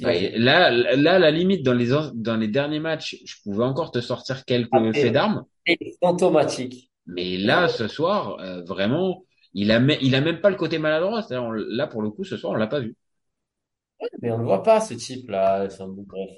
bah, 0.00 0.12
là, 0.34 0.70
là, 0.96 1.14
à 1.14 1.18
la 1.18 1.30
limite, 1.30 1.62
dans 1.64 1.74
les, 1.74 1.92
an- 1.94 2.10
dans 2.14 2.36
les 2.36 2.48
derniers 2.48 2.80
matchs, 2.80 3.16
je 3.24 3.36
pouvais 3.42 3.64
encore 3.64 3.90
te 3.92 4.00
sortir 4.00 4.44
quelques 4.44 4.92
faits 4.94 5.12
d'armes. 5.12 5.44
C'est 5.66 5.94
fantomatique. 6.02 6.90
Mais 7.06 7.36
là, 7.38 7.68
ce 7.68 7.88
soir, 7.88 8.38
euh, 8.40 8.62
vraiment, 8.64 9.24
il 9.54 9.70
a, 9.70 9.80
me- 9.80 10.02
il 10.02 10.14
a 10.14 10.20
même 10.20 10.40
pas 10.40 10.50
le 10.50 10.56
côté 10.56 10.78
maladroit. 10.78 11.22
C'est-à-dire, 11.22 11.44
on- 11.48 11.52
là, 11.52 11.86
pour 11.86 12.02
le 12.02 12.10
coup, 12.10 12.24
ce 12.24 12.36
soir, 12.36 12.52
on 12.52 12.56
l'a 12.56 12.66
pas 12.66 12.80
vu. 12.80 12.96
Mais 14.22 14.30
on 14.32 14.38
ne 14.38 14.44
voit 14.44 14.62
pas 14.64 14.80
ce 14.80 14.94
type-là. 14.94 15.64
Enfin, 15.66 15.86
bon, 15.88 16.02
bref. 16.02 16.30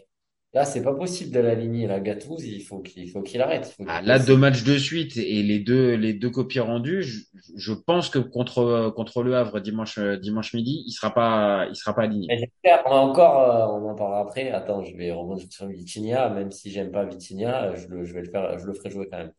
Là, 0.57 0.64
c'est 0.64 0.83
pas 0.83 0.95
possible 0.95 1.33
de 1.33 1.40
l'aligner. 1.40 1.87
La 1.87 2.01
Gattuso, 2.01 2.38
il 2.40 2.62
faut 2.62 2.81
qu'il 2.81 3.03
il 3.05 3.11
faut 3.11 3.23
qu'il 3.23 3.42
arrête. 3.42 3.75
Il 3.79 3.85
faut 3.85 3.90
Ah, 3.90 4.01
là, 4.01 4.19
deux 4.19 4.37
matchs 4.37 4.64
de 4.64 4.79
suite 4.79 5.16
et 5.19 5.42
les 5.42 5.59
deux, 5.59 5.95
les 5.95 6.14
deux 6.14 6.31
copies 6.31 6.61
rendues, 6.61 7.03
je, 7.03 7.21
je 7.57 7.73
pense 7.75 8.09
que 8.09 8.19
contre, 8.19 8.90
contre 8.97 9.23
le 9.23 9.37
Havre 9.37 9.61
dimanche, 9.61 9.99
dimanche 9.99 10.55
midi, 10.55 10.83
il 10.87 10.92
sera 10.92 11.12
pas, 11.12 11.66
il 11.69 11.77
sera 11.77 11.95
pas 11.95 12.03
aligné. 12.05 12.51
On 12.87 12.90
a 12.90 12.95
encore, 12.97 13.40
euh, 13.40 13.66
on 13.79 13.90
en 13.90 13.95
parlera 13.95 14.21
après. 14.21 14.51
Attends, 14.51 14.83
je 14.83 14.97
vais 14.97 15.12
rebondir 15.12 15.47
sur 15.51 15.66
Vitinha, 15.66 16.31
même 16.31 16.51
si 16.51 16.71
j'aime 16.71 16.90
pas 16.90 17.05
Vitinha, 17.05 17.75
je 17.77 17.87
le, 17.88 18.05
je 18.05 18.14
vais 18.14 18.23
le 18.23 18.31
faire, 18.31 18.59
je 18.59 18.66
le 18.66 18.75
ferai 18.75 18.90
jouer 18.90 19.09
quand 19.11 19.19
même. 19.19 19.33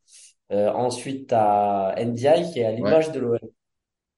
Euh, 0.52 0.70
ensuite, 0.72 1.28
t'as 1.30 1.96
Ndiaye 2.06 2.52
qui 2.54 2.60
est 2.60 2.66
à 2.66 2.72
Ouais. 2.78 2.78
l'image 2.78 3.12
de 3.12 3.20
l'OM. 3.20 3.40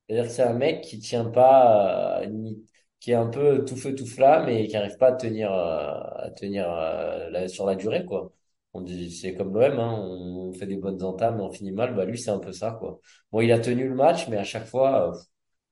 C'est-à-dire 0.10 0.26
que 0.30 0.36
c'est 0.36 0.44
un 0.44 0.54
mec 0.54 0.82
qui 0.82 1.00
tient 1.00 1.26
pas, 1.26 2.22
euh, 2.22 2.26
ni- 2.28 2.66
qui 3.00 3.12
est 3.12 3.16
un 3.16 3.28
peu 3.28 3.64
tout 3.66 3.76
feu 3.76 3.96
tout 3.96 4.06
flamme 4.06 4.50
et 4.50 4.68
qui 4.68 4.76
arrive 4.78 4.98
pas 4.98 5.08
à 5.10 5.12
tenir, 5.14 5.52
euh, 5.54 5.94
à 6.16 6.30
tenir 6.32 6.70
euh, 6.72 7.48
sur 7.48 7.66
la 7.66 7.76
durée, 7.76 8.06
quoi. 8.06 8.32
On 8.74 8.82
dit, 8.82 9.12
c'est 9.12 9.34
comme 9.36 9.54
l'OM, 9.54 9.80
hein, 9.80 9.98
on 10.00 10.54
fait 10.54 10.68
des 10.68 10.78
bonnes 10.78 11.02
entames, 11.04 11.42
on 11.42 11.52
finit 11.52 11.72
mal. 11.72 11.96
Bah 11.96 12.06
lui, 12.06 12.18
c'est 12.20 12.30
un 12.30 12.40
peu 12.40 12.52
ça, 12.52 12.72
quoi. 12.80 13.00
Bon, 13.32 13.42
il 13.42 13.52
a 13.52 13.60
tenu 13.60 13.88
le 13.88 13.96
match, 13.96 14.28
mais 14.28 14.38
à 14.38 14.44
chaque 14.44 14.66
fois, 14.68 15.10
euh, 15.16 15.20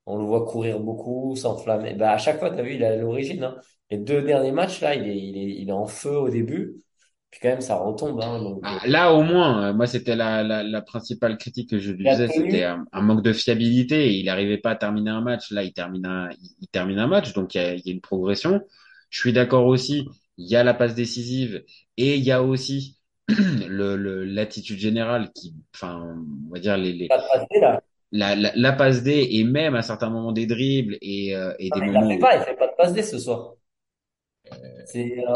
on 0.05 0.17
le 0.17 0.25
voit 0.25 0.45
courir 0.45 0.79
beaucoup, 0.79 1.35
s'enflammer. 1.35 1.93
Bah 1.95 2.11
à 2.13 2.17
chaque 2.17 2.39
fois, 2.39 2.49
t'as 2.51 2.61
vu, 2.63 2.75
il 2.75 2.83
à 2.83 2.95
l'origine. 2.95 3.43
Hein. 3.43 3.57
Les 3.91 3.97
deux 3.97 4.21
derniers 4.21 4.51
matchs 4.51 4.81
là, 4.81 4.95
il 4.95 5.07
est, 5.07 5.17
il 5.17 5.37
est, 5.37 5.61
il 5.61 5.69
est 5.69 5.71
en 5.71 5.85
feu 5.85 6.17
au 6.17 6.29
début, 6.29 6.75
puis 7.31 7.39
quand 7.41 7.49
même 7.49 7.61
ça 7.61 7.75
retombe. 7.75 8.21
Hein, 8.21 8.41
donc 8.41 8.69
euh, 8.71 8.79
Ah, 8.79 8.81
là, 8.85 9.13
au 9.13 9.21
moins, 9.23 9.69
euh, 9.69 9.73
moi, 9.73 9.85
c'était 9.87 10.15
la, 10.15 10.43
la, 10.43 10.63
la 10.63 10.81
principale 10.81 11.37
critique 11.37 11.69
que 11.69 11.79
je 11.79 11.91
lui 11.91 12.09
faisais, 12.09 12.27
c'était 12.27 12.63
un, 12.63 12.85
un 12.91 13.01
manque 13.01 13.23
de 13.23 13.31
fiabilité. 13.33 14.13
Il 14.17 14.25
n'arrivait 14.25 14.57
pas 14.57 14.71
à 14.71 14.75
terminer 14.75 15.11
un 15.11 15.21
match. 15.21 15.51
Là, 15.51 15.63
il 15.63 15.73
termine 15.73 16.05
un, 16.07 16.29
il, 16.31 16.49
il 16.61 16.67
termine 16.67 16.99
un 16.99 17.07
match, 17.07 17.33
donc 17.33 17.53
il 17.55 17.61
y 17.61 17.65
a, 17.65 17.75
y 17.75 17.89
a 17.89 17.91
une 17.93 18.01
progression. 18.01 18.61
Je 19.09 19.19
suis 19.19 19.31
d'accord 19.33 19.65
aussi. 19.67 20.07
Il 20.37 20.47
y 20.47 20.55
a 20.55 20.63
la 20.63 20.73
passe 20.73 20.95
décisive 20.95 21.63
et 21.97 22.15
il 22.17 22.23
y 22.23 22.31
a 22.31 22.43
aussi 22.43 22.97
le, 23.27 23.95
le, 23.95 24.23
l'attitude 24.25 24.79
générale 24.79 25.31
qui, 25.33 25.55
enfin, 25.73 26.15
on 26.49 26.53
va 26.53 26.59
dire 26.59 26.77
les, 26.77 26.93
les, 26.93 27.07
Pas 27.07 27.17
de 27.17 27.23
passer 27.27 27.59
là. 27.59 27.81
la, 28.11 28.35
la, 28.35 28.51
la 28.55 28.73
passe 28.73 29.03
D 29.03 29.27
et 29.31 29.43
même 29.43 29.75
à 29.75 29.81
certains 29.81 30.09
moments 30.09 30.31
des 30.33 30.45
dribbles 30.45 30.97
et, 31.01 31.35
euh, 31.35 31.53
et 31.59 31.71
Non, 31.71 31.77
des 31.79 31.81
mais 31.81 31.87
il 31.87 31.93
la 31.93 31.99
moments 31.99 32.07
fait 32.07 32.17
où, 32.17 32.19
pas, 32.19 32.35
il 32.37 32.41
fait 32.43 32.55
pas 32.55 32.67
de 32.67 32.75
passe 32.77 32.93
D 32.93 33.03
ce 33.03 33.19
soir. 33.19 33.55
Euh, 34.53 34.83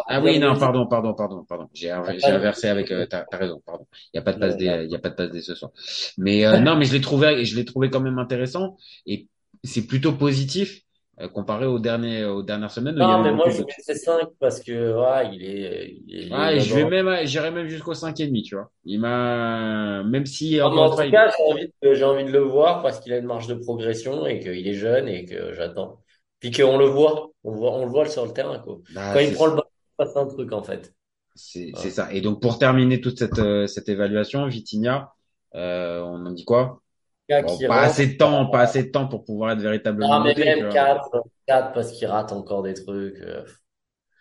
Ah 0.08 0.22
oui, 0.22 0.40
non, 0.40 0.58
pardon, 0.58 0.88
pardon, 0.88 1.14
pardon, 1.14 1.44
pardon. 1.48 1.68
J'ai 1.74 1.88
Il 1.88 1.92
a 1.92 2.18
j'ai 2.18 2.20
pas 2.20 2.34
inversé 2.36 2.68
avec. 2.70 2.92
Euh, 2.92 3.06
t'as, 3.10 3.26
raison, 3.32 3.62
pardon. 3.66 3.86
Il 4.14 4.18
y 4.18 4.20
a 4.20 4.22
pas 4.24 4.34
de 4.34 4.40
passe 4.40 4.54
Ouais, 4.54 4.58
D, 4.58 4.66
là. 4.66 4.84
il 4.84 4.90
y 4.92 4.96
a 4.96 5.00
pas 5.00 5.10
de 5.10 5.16
passe 5.16 5.32
D 5.32 5.42
ce 5.42 5.56
soir. 5.56 5.72
Mais 6.18 6.46
euh, 6.46 6.60
non, 6.60 6.76
mais 6.78 6.86
je 6.86 6.94
l'ai 6.94 7.02
trouvé, 7.02 7.46
je 7.46 7.56
l'ai 7.56 7.66
trouvé 7.66 7.90
quand 7.90 8.00
même 8.02 8.20
intéressant 8.20 8.78
et 9.06 9.28
c'est 9.64 9.86
plutôt 9.88 10.14
positif 10.14 10.82
euh, 11.20 11.28
comparé 11.28 11.66
aux 11.66 11.80
derniers, 11.80 12.26
aux 12.26 12.42
dernières 12.44 12.72
semaines 12.72 12.96
où 12.96 13.04
il 13.04 13.10
y 13.10 13.18
Non, 13.18 13.22
mais 13.22 13.32
moi 13.34 13.50
je 13.50 13.58
mets 13.60 13.64
doutes. 13.64 13.72
ses 13.80 13.96
5 13.96 14.28
parce 14.40 14.62
que 14.62 14.72
ouais, 14.96 15.36
il 15.36 15.44
est, 15.44 16.02
il 16.08 16.28
est, 16.28 16.30
Ah, 16.32 16.54
et 16.54 16.60
je 16.60 16.74
vais 16.74 16.86
même, 16.86 17.26
j'irai 17.26 17.52
même 17.52 17.68
jusqu'au 17.68 17.94
cinq 17.94 18.20
et 18.22 18.28
demi, 18.28 18.44
tu 18.44 18.56
vois. 18.56 18.72
Il 18.86 19.00
m'a, 19.00 20.04
même 20.04 20.26
si 20.26 20.58
Non, 20.58 20.66
en 20.68 20.96
tout 20.96 21.02
il... 21.04 21.12
cas, 21.12 21.30
j'ai 21.38 21.44
envie 21.44 21.68
de, 21.84 21.94
j'ai 21.94 22.04
envie 22.06 22.26
de 22.26 22.32
le 22.32 22.40
voir 22.40 22.82
parce 22.82 23.00
qu'il 23.00 23.14
a 23.14 23.18
une 23.18 23.26
marge 23.26 23.48
de 23.48 23.56
progression 23.56 24.26
et 24.26 24.40
qu'il 24.40 24.68
est 24.68 24.74
jeune 24.74 25.08
et 25.08 25.26
que 25.26 25.54
j'attends. 25.54 26.00
Puis 26.42 26.52
qu'on 26.52 26.78
le 26.78 26.86
voit, 26.86 27.30
on 27.46 27.52
voit, 27.54 27.72
on 27.74 27.86
le 27.86 27.92
voit 27.92 28.06
sur 28.08 28.26
le 28.26 28.34
terrain, 28.34 28.60
quoi. 28.60 28.80
bah, 28.94 29.14
Quand 29.14 29.20
il 29.20 29.34
prend 29.34 29.46
le 29.46 29.52
ballon, 29.52 29.64
il 29.70 29.96
passe 30.06 30.18
un 30.18 30.26
truc, 30.28 30.52
en 30.52 30.64
fait. 30.64 30.94
c'est, 31.36 31.72
ça. 31.74 32.12
Et 32.12 32.20
donc 32.20 32.42
pour 32.42 32.60
terminer 32.60 33.00
toute 33.00 33.20
cette, 33.20 33.40
euh, 33.40 33.68
cette 33.68 33.88
évaluation, 33.88 34.48
Vitinha, 34.48 35.14
euh, 35.56 36.02
on 36.02 36.26
en 36.26 36.32
dit 36.32 36.44
quoi? 36.44 36.82
Bon, 37.30 37.58
pas 37.68 37.84
assez 37.84 38.08
de 38.08 38.18
temps, 38.18 38.48
pas 38.48 38.62
assez 38.62 38.84
de 38.84 38.90
temps 38.92 39.08
pour 39.08 39.24
pouvoir 39.24 39.52
être 39.52 39.62
véritablement 39.62 40.20
non, 40.20 40.24
mais 40.26 40.30
noté, 40.30 40.44
même 40.44 40.64
vois. 40.64 40.74
4, 40.74 41.10
4 41.48 41.74
parce 41.74 41.92
qu'il 41.94 42.08
rate 42.08 42.34
encore 42.34 42.62
des 42.64 42.74
trucs. 42.74 43.16
euh. 43.22 43.46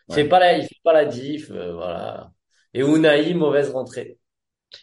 Il 0.09 0.15
fait 0.15 0.29
pas 0.29 0.39
la, 0.39 0.59
il 0.59 0.63
fait 0.63 0.81
pas 0.85 0.93
la 0.93 1.05
diff, 1.07 1.51
euh, 1.51 1.73
voilà. 1.73 2.31
Et 2.73 2.83
Unai, 2.83 3.35
mauvaise 3.35 3.71
rentrée. 3.71 4.19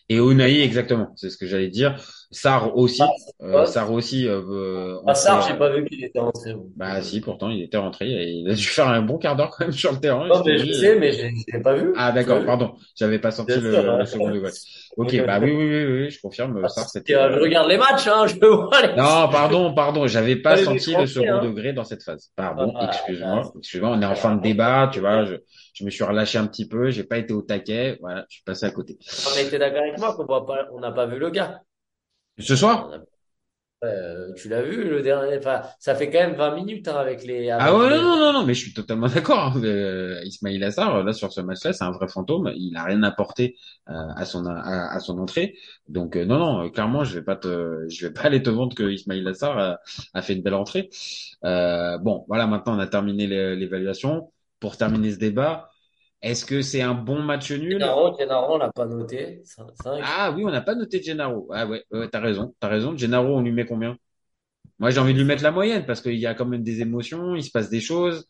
Et 0.09 0.17
Unai, 0.17 0.61
exactement, 0.61 1.13
c'est 1.15 1.29
ce 1.29 1.37
que 1.37 1.47
j'allais 1.47 1.69
dire. 1.69 2.01
Aussi, 2.29 3.01
Ah, 3.01 3.09
euh, 3.41 3.85
aussi. 3.89 4.27
Euh, 4.27 4.41
euh, 4.49 4.99
Ah, 5.07 5.15
ça, 5.15 5.37
entré- 5.37 5.51
j'ai 5.53 5.57
pas 5.57 5.69
vu 5.69 5.85
qu'il 5.85 6.03
était 6.03 6.19
rentré. 6.19 6.53
Bah 6.75 7.01
si, 7.01 7.21
pourtant 7.21 7.49
il 7.49 7.63
était 7.63 7.77
rentré 7.77 8.09
et 8.11 8.29
il 8.31 8.49
a 8.49 8.53
dû 8.53 8.63
faire 8.67 8.87
un 8.89 9.01
bon 9.01 9.17
quart 9.17 9.35
d'heure 9.35 9.49
quand 9.51 9.63
même 9.65 9.71
sur 9.73 9.93
le 9.93 9.99
terrain. 9.99 10.27
Non, 10.27 10.43
mais 10.45 10.57
je 10.57 10.73
sais, 10.73 10.99
mais 10.99 11.13
je 11.13 11.27
l'ai 11.53 11.61
pas 11.61 11.75
vu. 11.75 11.93
Ah 11.95 12.11
d'accord, 12.11 12.43
pardon, 12.45 12.73
j'avais 12.95 13.19
pas 13.19 13.31
senti 13.31 13.57
le, 13.59 13.77
hein. 13.77 13.97
le 13.99 14.05
second 14.05 14.29
degré. 14.29 14.51
Ok, 14.97 15.15
bah 15.27 15.37
oui, 15.39 15.51
oui, 15.51 15.65
oui, 15.67 15.85
oui, 16.05 16.09
je 16.09 16.19
confirme. 16.19 16.59
Ah, 16.63 16.69
Sarr, 16.69 16.85
si, 16.85 16.89
c'était. 16.93 17.13
euh, 17.13 17.31
je 17.35 17.39
regarde 17.39 17.69
les 17.69 17.77
matchs, 17.77 18.07
hein, 18.07 18.25
je 18.27 18.35
vois 18.43 18.81
les. 18.81 18.89
Non, 18.95 19.29
pardon, 19.31 19.71
pardon, 19.75 20.07
j'avais 20.07 20.35
pas 20.37 20.57
senti 20.57 20.95
le 20.95 21.05
second 21.05 21.35
hein. 21.35 21.43
degré 21.43 21.71
dans 21.71 21.83
cette 21.83 22.01
phase. 22.01 22.31
Pardon, 22.35 22.73
Ah, 22.75 22.87
excuse-moi, 22.91 23.43
ah, 23.45 23.51
excuse-moi, 23.59 23.91
on 23.91 24.01
est 24.01 24.05
en 24.07 24.15
fin 24.15 24.35
de 24.35 24.41
débat, 24.41 24.89
tu 24.91 24.99
vois, 24.99 25.23
je, 25.25 25.35
je 25.75 25.85
me 25.85 25.91
suis 25.91 26.03
relâché 26.03 26.39
un 26.39 26.47
petit 26.47 26.67
peu, 26.67 26.89
j'ai 26.89 27.03
pas 27.03 27.19
été 27.19 27.31
au 27.31 27.43
taquet, 27.43 27.97
voilà, 28.01 28.25
je 28.27 28.37
suis 28.37 28.43
passé 28.43 28.65
à 28.65 28.71
côté. 28.71 28.97
On 29.31 29.39
était 29.39 29.59
d'accord 29.59 29.81
avec 29.83 29.99
moi 29.99 30.15
qu'on 30.15 30.25
voit 30.25 30.45
pas, 30.47 30.65
on 30.73 30.79
n'a 30.79 30.91
pas 30.91 31.05
vu 31.05 31.19
le 31.19 31.29
gars. 31.29 31.61
Ce 32.39 32.55
soir? 32.55 32.93
A- 32.93 33.03
Euh, 33.85 34.33
tu 34.35 34.49
l'as 34.49 34.63
vu 34.63 34.89
le 34.89 35.01
dernier, 35.03 35.37
enfin, 35.39 35.63
ça 35.79 35.95
fait 35.95 36.09
quand 36.11 36.19
même 36.19 36.35
20 36.35 36.55
minutes 36.55 36.87
hein, 36.89 36.97
avec 36.97 37.23
les. 37.23 37.51
Ah 37.59 37.75
ouais, 37.75 37.89
les- 37.89 37.89
non, 37.89 38.03
non, 38.03 38.17
non, 38.19 38.33
non, 38.33 38.45
mais 38.45 38.53
je 38.53 38.59
suis 38.61 38.73
totalement 38.73 39.07
d'accord. 39.15 39.39
hein. 39.57 39.63
Euh, 39.63 40.21
Ismail 40.23 40.63
Assar, 40.63 41.03
là, 41.03 41.11
sur 41.13 41.31
ce 41.33 41.41
match-là, 41.41 41.73
c'est 41.73 41.83
un 41.83 41.89
vrai 41.91 42.07
fantôme. 42.07 42.51
Il 42.55 42.75
a 42.77 42.83
rien 42.83 43.01
apporté 43.01 43.55
euh, 43.89 43.93
à 44.15 44.25
son 44.25 44.45
à, 44.45 44.59
à 44.93 44.99
son 44.99 45.17
entrée. 45.17 45.55
Donc 45.87 46.15
euh, 46.15 46.23
non, 46.25 46.37
non, 46.37 46.65
euh, 46.65 46.69
clairement, 46.69 47.03
je 47.03 47.15
vais 47.15 47.23
pas 47.25 47.35
te, 47.35 47.85
je 47.89 48.07
vais 48.07 48.13
pas 48.13 48.21
aller 48.23 48.43
te 48.43 48.51
vendre 48.51 48.75
que 48.75 48.83
Ismail 48.83 49.27
Assar 49.27 49.57
a, 49.57 49.79
a 50.13 50.21
fait 50.21 50.33
une 50.35 50.43
belle 50.43 50.53
entrée. 50.53 50.89
Euh, 51.45 51.97
bon, 51.97 52.25
voilà, 52.27 52.45
maintenant 52.47 52.75
on 52.75 52.79
a 52.79 52.87
terminé 52.87 53.25
l'é- 53.27 53.55
l'évaluation. 53.55 54.31
Pour 54.59 54.75
terminer 54.77 55.11
ce 55.11 55.19
débat, 55.19 55.69
est-ce 56.21 56.45
que 56.45 56.61
c'est 56.61 56.81
un 56.81 56.93
bon 56.93 57.21
match 57.21 57.51
nul? 57.51 57.79
Gennaro, 57.79 58.17
Gennaro, 58.17 58.55
on 58.55 58.57
l'a 58.57 58.71
pas 58.71 58.85
noté. 58.85 59.43
Ah 59.99 60.31
oui, 60.31 60.43
on 60.45 60.51
n'a 60.51 60.61
pas 60.61 60.75
noté 60.75 61.01
Gennaro. 61.01 61.49
Ah 61.53 61.65
ouais, 61.67 61.83
ouais, 61.91 62.09
t'as 62.09 62.19
raison, 62.19 62.55
t'as 62.59 62.67
raison. 62.67 62.95
Gennaro, 62.95 63.35
on 63.37 63.41
lui 63.41 63.51
met 63.51 63.65
combien? 63.65 63.97
Moi, 64.79 64.91
j'ai 64.91 64.99
envie 64.99 65.13
de 65.13 65.19
lui 65.19 65.25
mettre 65.25 65.43
la 65.43 65.51
moyenne 65.51 65.85
parce 65.85 66.01
qu'il 66.01 66.15
y 66.15 66.27
a 66.27 66.35
quand 66.35 66.45
même 66.45 66.63
des 66.63 66.81
émotions, 66.81 67.35
il 67.35 67.43
se 67.43 67.51
passe 67.51 67.69
des 67.69 67.81
choses. 67.81 68.27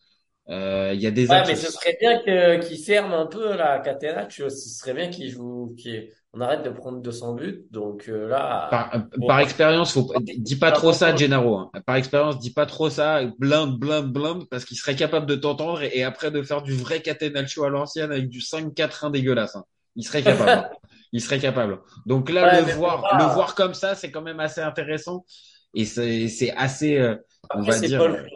Euh, 0.49 0.93
il 0.95 1.01
y 1.01 1.07
a 1.07 1.11
des 1.11 1.27
Ouais, 1.29 1.43
mais 1.45 1.55
ce 1.55 1.69
serait 1.71 1.97
bien 1.99 2.19
qu'il 2.59 2.77
ferme 2.83 3.13
un 3.13 3.25
peu 3.25 3.55
la 3.57 3.79
Catenaccio. 3.79 4.49
Ce 4.49 4.69
serait 4.69 4.93
bien 4.93 5.09
qu'il 5.09 5.29
joue, 5.29 5.75
qu'il 5.77 6.09
on 6.37 6.41
arrête 6.41 6.63
de 6.63 6.69
prendre 6.69 7.01
200 7.01 7.33
buts. 7.33 7.65
Donc 7.71 8.05
euh, 8.09 8.27
là, 8.27 8.67
Par, 8.69 8.95
euh, 8.95 8.99
Bon. 9.17 9.27
par 9.27 9.39
expérience, 9.39 9.93
faut 9.93 10.11
dis 10.37 10.55
pas 10.57 10.71
trop 10.71 10.93
ça, 10.93 11.15
Gennaro. 11.15 11.57
hein. 11.57 11.71
Par 11.85 11.95
expérience, 11.95 12.39
dis 12.39 12.51
pas 12.53 12.65
trop 12.65 12.89
ça, 12.89 13.21
blinde, 13.39 13.77
blinde, 13.79 14.11
blinde, 14.11 14.45
parce 14.49 14.65
qu'il 14.65 14.77
serait 14.77 14.95
capable 14.95 15.25
de 15.25 15.35
t'entendre 15.35 15.81
et, 15.81 15.91
et 15.99 16.03
après 16.03 16.31
de 16.31 16.41
faire 16.43 16.61
du 16.61 16.73
vrai 16.73 17.01
Catenaccio 17.01 17.63
à 17.63 17.69
l'ancienne 17.69 18.11
avec 18.11 18.29
du 18.29 18.41
5-4-1 18.41 19.09
dégueulasse. 19.09 19.55
hein. 19.55 19.63
Il 19.95 20.05
serait 20.05 20.21
capable. 20.23 20.49
hein. 20.51 20.69
Il 21.13 21.21
serait 21.21 21.39
capable. 21.39 21.79
Donc 22.05 22.29
là, 22.29 22.43
Ouais, 22.45 22.61
le 22.61 22.73
voir, 22.73 23.01
pas- 23.01 23.17
le 23.17 23.23
voir 23.33 23.55
comme 23.55 23.73
ça, 23.73 23.95
c'est 23.95 24.11
quand 24.11 24.21
même 24.21 24.41
assez 24.41 24.59
intéressant 24.61 25.25
et 25.73 25.85
c'est 25.85 26.51
assez, 26.57 26.97
euh, 26.97 27.15
on 27.53 27.59
après, 27.61 27.71
va 27.71 27.79
dire, 27.79 27.99
pas 27.99 28.07
le 28.09 28.13
euh, 28.15 28.27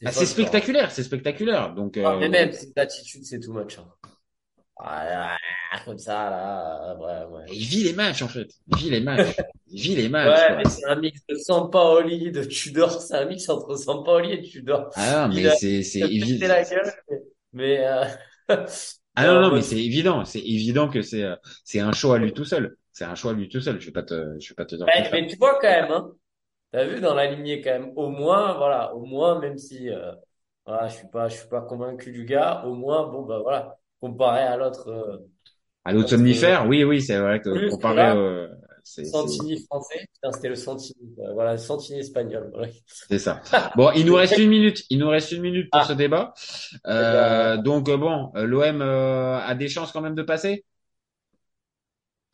c'est 0.00 0.26
flanc. 0.26 0.26
spectaculaire, 0.26 0.90
c'est 0.90 1.02
spectaculaire. 1.04 1.74
Donc, 1.74 1.96
Ah, 2.02 2.16
mais 2.20 2.26
euh, 2.26 2.30
même, 2.30 2.52
cette 2.52 2.76
attitude, 2.78 3.24
c'est 3.24 3.40
too 3.40 3.52
much. 3.52 3.78
Hein. 3.78 3.86
Ah, 4.78 5.36
comme 5.84 5.98
ça, 5.98 6.30
là, 6.30 6.96
ouais, 6.98 7.34
ouais. 7.34 7.44
il 7.52 7.64
vit 7.64 7.84
les 7.84 7.92
matchs 7.94 8.22
en 8.22 8.28
fait. 8.28 8.48
Il 8.68 8.76
vit 8.76 8.90
les 8.90 9.00
matchs. 9.00 9.36
Il 9.68 9.80
vit 9.80 9.96
les 9.96 10.08
matchs. 10.08 10.40
Ouais, 10.40 10.46
quoi. 10.46 10.56
mais 10.56 10.64
c'est 10.70 10.86
un 10.86 10.94
mix 10.96 11.20
de 11.28 11.34
Sampaoli, 11.36 12.30
de 12.30 12.44
Tudor. 12.44 12.90
C'est 13.00 13.14
un 13.14 13.24
mix 13.24 13.48
entre 13.48 13.74
Sampaoli 13.76 14.32
et 14.32 14.42
Tudor. 14.42 14.90
Ah 14.94 15.26
non, 15.26 15.34
mais 15.34 15.50
c'est 15.56 15.82
c'est 15.82 16.00
évident. 16.00 16.46
la 16.46 16.62
gueule, 16.62 16.92
mais, 17.10 17.18
mais, 17.52 17.86
euh, 17.86 18.04
Ah 19.16 19.26
non, 19.26 19.40
non, 19.40 19.54
mais 19.54 19.62
c'est 19.62 19.82
évident, 19.82 20.24
c'est 20.24 20.40
évident 20.40 20.88
que 20.88 21.00
c'est 21.00 21.22
euh, 21.22 21.36
c'est 21.64 21.80
un 21.80 21.92
show 21.92 22.12
à 22.12 22.18
lui 22.18 22.32
tout 22.32 22.44
seul. 22.44 22.76
C'est 22.92 23.04
un 23.04 23.14
show 23.14 23.30
à 23.30 23.32
lui 23.32 23.48
tout 23.48 23.60
seul. 23.60 23.80
Je 23.80 23.86
vais 23.86 23.92
pas 23.92 24.02
te, 24.02 24.38
je 24.38 24.48
vais 24.50 24.54
pas 24.54 24.66
te 24.66 24.76
dire. 24.76 24.86
Ouais, 24.86 25.08
mais 25.10 25.26
tu 25.26 25.36
vois 25.36 25.58
quand 25.60 25.68
même, 25.68 25.90
hein. 25.90 26.12
T'as 26.70 26.84
vu 26.84 27.00
dans 27.00 27.14
la 27.14 27.26
lignée 27.26 27.62
quand 27.62 27.70
même. 27.70 27.92
Au 27.96 28.10
moins, 28.10 28.54
voilà, 28.58 28.94
au 28.94 29.04
moins, 29.06 29.40
même 29.40 29.56
si, 29.56 29.88
euh, 29.88 30.12
voilà, 30.66 30.88
je 30.88 30.96
suis 30.96 31.08
pas, 31.08 31.28
je 31.28 31.38
suis 31.38 31.48
pas 31.48 31.62
convaincu 31.62 32.12
du 32.12 32.24
gars. 32.24 32.62
Au 32.66 32.74
moins, 32.74 33.06
bon, 33.06 33.22
bah 33.22 33.38
voilà, 33.42 33.78
comparé 34.10 34.40
à 34.42 34.56
l'autre 34.56 34.88
euh, 34.88 35.18
À 35.84 35.92
l'autre 35.92 36.04
que- 36.10 36.16
somnifère, 36.16 36.66
oui, 36.68 36.84
oui, 36.84 37.00
c'est 37.02 37.18
vrai 37.18 37.40
que 37.40 37.70
comparé, 37.70 37.96
là, 37.96 38.16
euh, 38.16 38.48
c'est- 38.82 39.04
Santini 39.04 39.58
français, 39.66 40.06
putain, 40.14 40.32
c'était 40.32 40.48
le 40.48 40.54
Santini, 40.56 41.14
voilà, 41.34 41.56
Santini 41.58 42.00
espagnol. 42.00 42.50
C'est 42.86 43.18
ça. 43.18 43.40
Bon, 43.76 43.90
il 43.92 44.06
nous 44.06 44.14
reste 44.16 44.38
une 44.38 44.48
minute. 44.48 44.84
Il 44.90 44.98
nous 44.98 45.08
reste 45.08 45.32
une 45.32 45.42
minute 45.42 45.68
pour 45.70 45.80
Ah. 45.82 45.84
ce 45.84 45.92
débat. 45.92 46.34
Euh, 46.86 47.56
donc 47.56 47.88
euh, 47.88 47.96
bon, 47.96 48.32
euh, 48.36 48.44
l'OM 48.46 48.82
euh, 48.82 49.38
a 49.38 49.54
des 49.54 49.68
chances 49.68 49.92
quand 49.92 50.00
même 50.00 50.14
de 50.14 50.22
passer? 50.22 50.64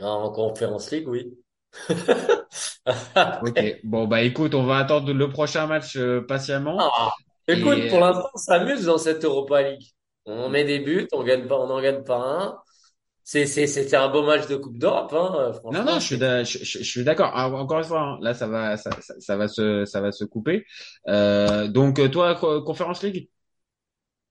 En 0.01 0.31
Conférence 0.33 0.91
League, 0.91 1.09
oui. 1.09 1.33
Ok. 3.43 3.81
Bon 3.85 4.07
bah 4.07 4.23
écoute, 4.23 4.55
on 4.55 4.65
va 4.65 4.79
attendre 4.79 5.13
le 5.13 5.29
prochain 5.31 5.67
match 5.67 5.97
euh, 5.97 6.21
patiemment. 6.27 6.77
Ah, 6.81 7.13
écoute, 7.47 7.79
Et- 7.79 7.89
pour 7.89 8.01
l'instant, 8.01 8.29
on 8.35 8.39
s'amuse 8.39 8.85
dans 8.85 8.99
cette 8.99 9.25
Europa 9.25 9.63
League. 9.63 9.85
On 10.27 10.49
met 10.49 10.65
des 10.65 10.81
buts, 10.81 11.09
on 11.13 11.23
gagne 11.25 11.47
pas, 11.49 11.59
on 11.59 11.67
n'en 11.69 11.81
gagne 11.81 12.05
pas 12.05 12.19
un. 12.19 12.59
C'est, 13.25 13.47
c'est, 13.47 13.67
c'était 13.69 13.97
un 13.97 14.09
beau 14.11 14.25
match 14.25 14.49
de 14.49 14.57
Coupe 14.57 14.79
d'Europe, 14.79 15.13
hein, 15.15 15.35
euh. 15.39 15.53
Non, 15.71 15.85
non, 15.85 15.99
je 16.01 16.05
suis, 16.07 16.19
d'a- 16.19 16.45
je, 16.45 16.59
je- 16.59 16.79
je 16.81 16.85
suis 16.85 17.03
d'accord. 17.05 17.31
Ah, 17.35 17.49
encore 17.51 17.79
une 17.79 17.85
fois, 17.85 18.01
hein, 18.03 18.19
là, 18.21 18.35
ça 18.35 18.47
va, 18.47 18.77
ça, 18.77 18.91
ça, 19.01 19.15
ça 19.21 19.37
va 19.37 19.49
se, 19.49 19.85
ça 19.87 20.01
va 20.03 20.13
se 20.13 20.25
couper. 20.25 20.67
Euh, 21.09 21.67
donc, 21.69 21.99
euh, 21.99 22.09
toi, 22.11 22.35
co- 22.35 22.63
Conférence 22.63 23.03
League, 23.03 23.31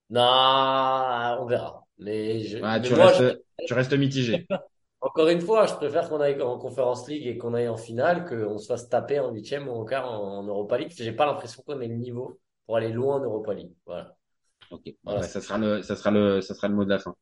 Non, 0.09 1.37
on 1.41 1.45
verra. 1.45 1.85
Mais, 1.99 2.43
je, 2.43 2.57
Ah, 2.59 2.79
mais 2.81 2.89
tu 2.89 2.93
moi, 2.93 3.11
restes, 3.11 3.23
tu 3.65 3.73
restes 3.73 3.93
mitigé. 3.93 4.47
encore 5.01 5.27
une 5.29 5.41
fois, 5.41 5.65
je 5.67 5.73
préfère 5.75 6.09
qu'on 6.09 6.21
aille 6.21 6.41
en 6.41 6.57
Conférence 6.57 7.07
League 7.07 7.25
et 7.27 7.37
qu'on 7.37 7.53
aille 7.53 7.67
en 7.69 7.77
finale 7.77 8.25
qu'on 8.27 8.57
se 8.57 8.67
fasse 8.67 8.89
taper 8.89 9.19
en 9.19 9.31
huitième 9.31 9.67
ou 9.67 9.71
en 9.73 9.85
quart 9.85 10.09
en, 10.11 10.39
en 10.39 10.43
Europa 10.43 10.77
League. 10.77 10.91
J'ai 10.95 11.11
pas 11.13 11.25
l'impression 11.25 11.63
qu'on 11.63 11.79
ait 11.81 11.87
le 11.87 11.95
niveau 11.95 12.39
pour 12.65 12.77
aller 12.77 12.91
loin 12.91 13.17
en 13.17 13.19
Europa 13.23 13.53
League. 13.53 13.73
Voilà. 13.85 14.15
Ça 15.24 15.41
sera 15.41 15.57
le, 15.57 15.82
ça 15.82 15.95
sera 15.95 16.11
le, 16.11 16.41
ça 16.41 16.53
sera 16.53 16.67
le 16.67 16.76
mot 16.76 16.84
de 16.84 16.89
la 16.89 16.99
fin. 16.99 17.13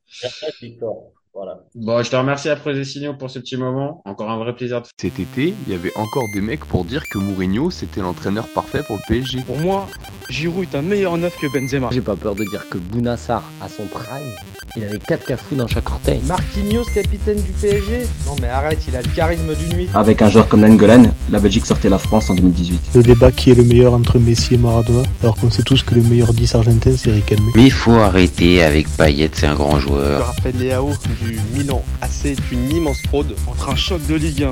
Voilà. 1.33 1.59
Bon, 1.75 2.01
je 2.03 2.09
te 2.09 2.15
remercie 2.15 2.49
après 2.49 2.73
les 2.73 2.83
signaux 2.83 3.13
pour 3.13 3.29
ce 3.29 3.39
petit 3.39 3.55
moment. 3.55 4.01
Encore 4.05 4.29
un 4.31 4.37
vrai 4.37 4.55
plaisir 4.55 4.81
de 4.81 4.87
Cet 4.99 5.19
été, 5.19 5.53
il 5.67 5.71
y 5.71 5.75
avait 5.75 5.95
encore 5.95 6.25
des 6.33 6.41
mecs 6.41 6.65
pour 6.65 6.85
dire 6.85 7.03
que 7.13 7.19
Mourinho 7.19 7.69
c'était 7.69 8.01
l'entraîneur 8.01 8.47
parfait 8.53 8.81
pour 8.85 8.97
le 8.97 9.01
PSG. 9.07 9.43
Pour 9.43 9.59
moi, 9.59 9.87
Giroud 10.29 10.63
est 10.63 10.75
un 10.75 10.81
meilleur 10.81 11.17
neuf 11.17 11.37
que 11.39 11.47
Benzema. 11.53 11.89
J'ai 11.91 12.01
pas 12.01 12.15
peur 12.15 12.35
de 12.35 12.43
dire 12.45 12.67
que 12.69 12.77
Bounassar, 12.77 13.43
à 13.61 13.69
son 13.69 13.85
prime, 13.85 14.33
il 14.75 14.83
avait 14.83 14.99
4 14.99 15.25
cafous 15.25 15.55
dans 15.55 15.67
chaque 15.67 15.89
orteil. 15.89 16.21
Marquinhos, 16.27 16.83
capitaine 16.93 17.37
du 17.41 17.51
PSG 17.51 18.05
Non 18.25 18.35
mais 18.41 18.47
arrête, 18.47 18.79
il 18.87 18.95
a 18.95 19.01
le 19.01 19.07
charisme 19.09 19.53
d'une 19.55 19.77
nuit. 19.77 19.87
Avec 19.93 20.21
un 20.21 20.29
joueur 20.29 20.47
comme 20.47 20.61
Nangolan, 20.61 21.03
la 21.31 21.39
Belgique 21.39 21.65
sortait 21.65 21.89
la 21.89 21.97
France 21.97 22.29
en 22.29 22.35
2018. 22.35 22.91
Le 22.95 23.03
débat 23.03 23.31
qui 23.31 23.51
est 23.51 23.55
le 23.55 23.63
meilleur 23.63 23.93
entre 23.93 24.19
Messi 24.19 24.55
et 24.55 24.57
Maradona, 24.57 25.03
alors 25.23 25.35
qu'on 25.35 25.49
sait 25.49 25.63
tous 25.63 25.83
que 25.83 25.95
le 25.95 26.01
meilleur 26.01 26.33
10 26.33 26.55
argentin 26.55 26.91
c'est 26.97 27.11
Riquelme. 27.11 27.43
Mais 27.55 27.63
il 27.65 27.71
faut 27.71 27.93
arrêter 27.95 28.61
avec 28.63 28.87
Payet, 28.95 29.29
c'est 29.33 29.47
un 29.47 29.55
grand 29.55 29.79
Je 29.79 29.87
joueur. 29.87 30.27
rappelle 30.27 30.57
Léao 30.57 30.91
du 31.21 31.39
Milan 31.53 31.83
AC 32.01 32.25
est 32.25 32.51
une 32.51 32.71
immense 32.71 33.01
fraude. 33.07 33.35
Entre 33.47 33.69
un 33.69 33.75
choc 33.75 34.05
de 34.07 34.15
Ligue 34.15 34.43
1 34.43 34.51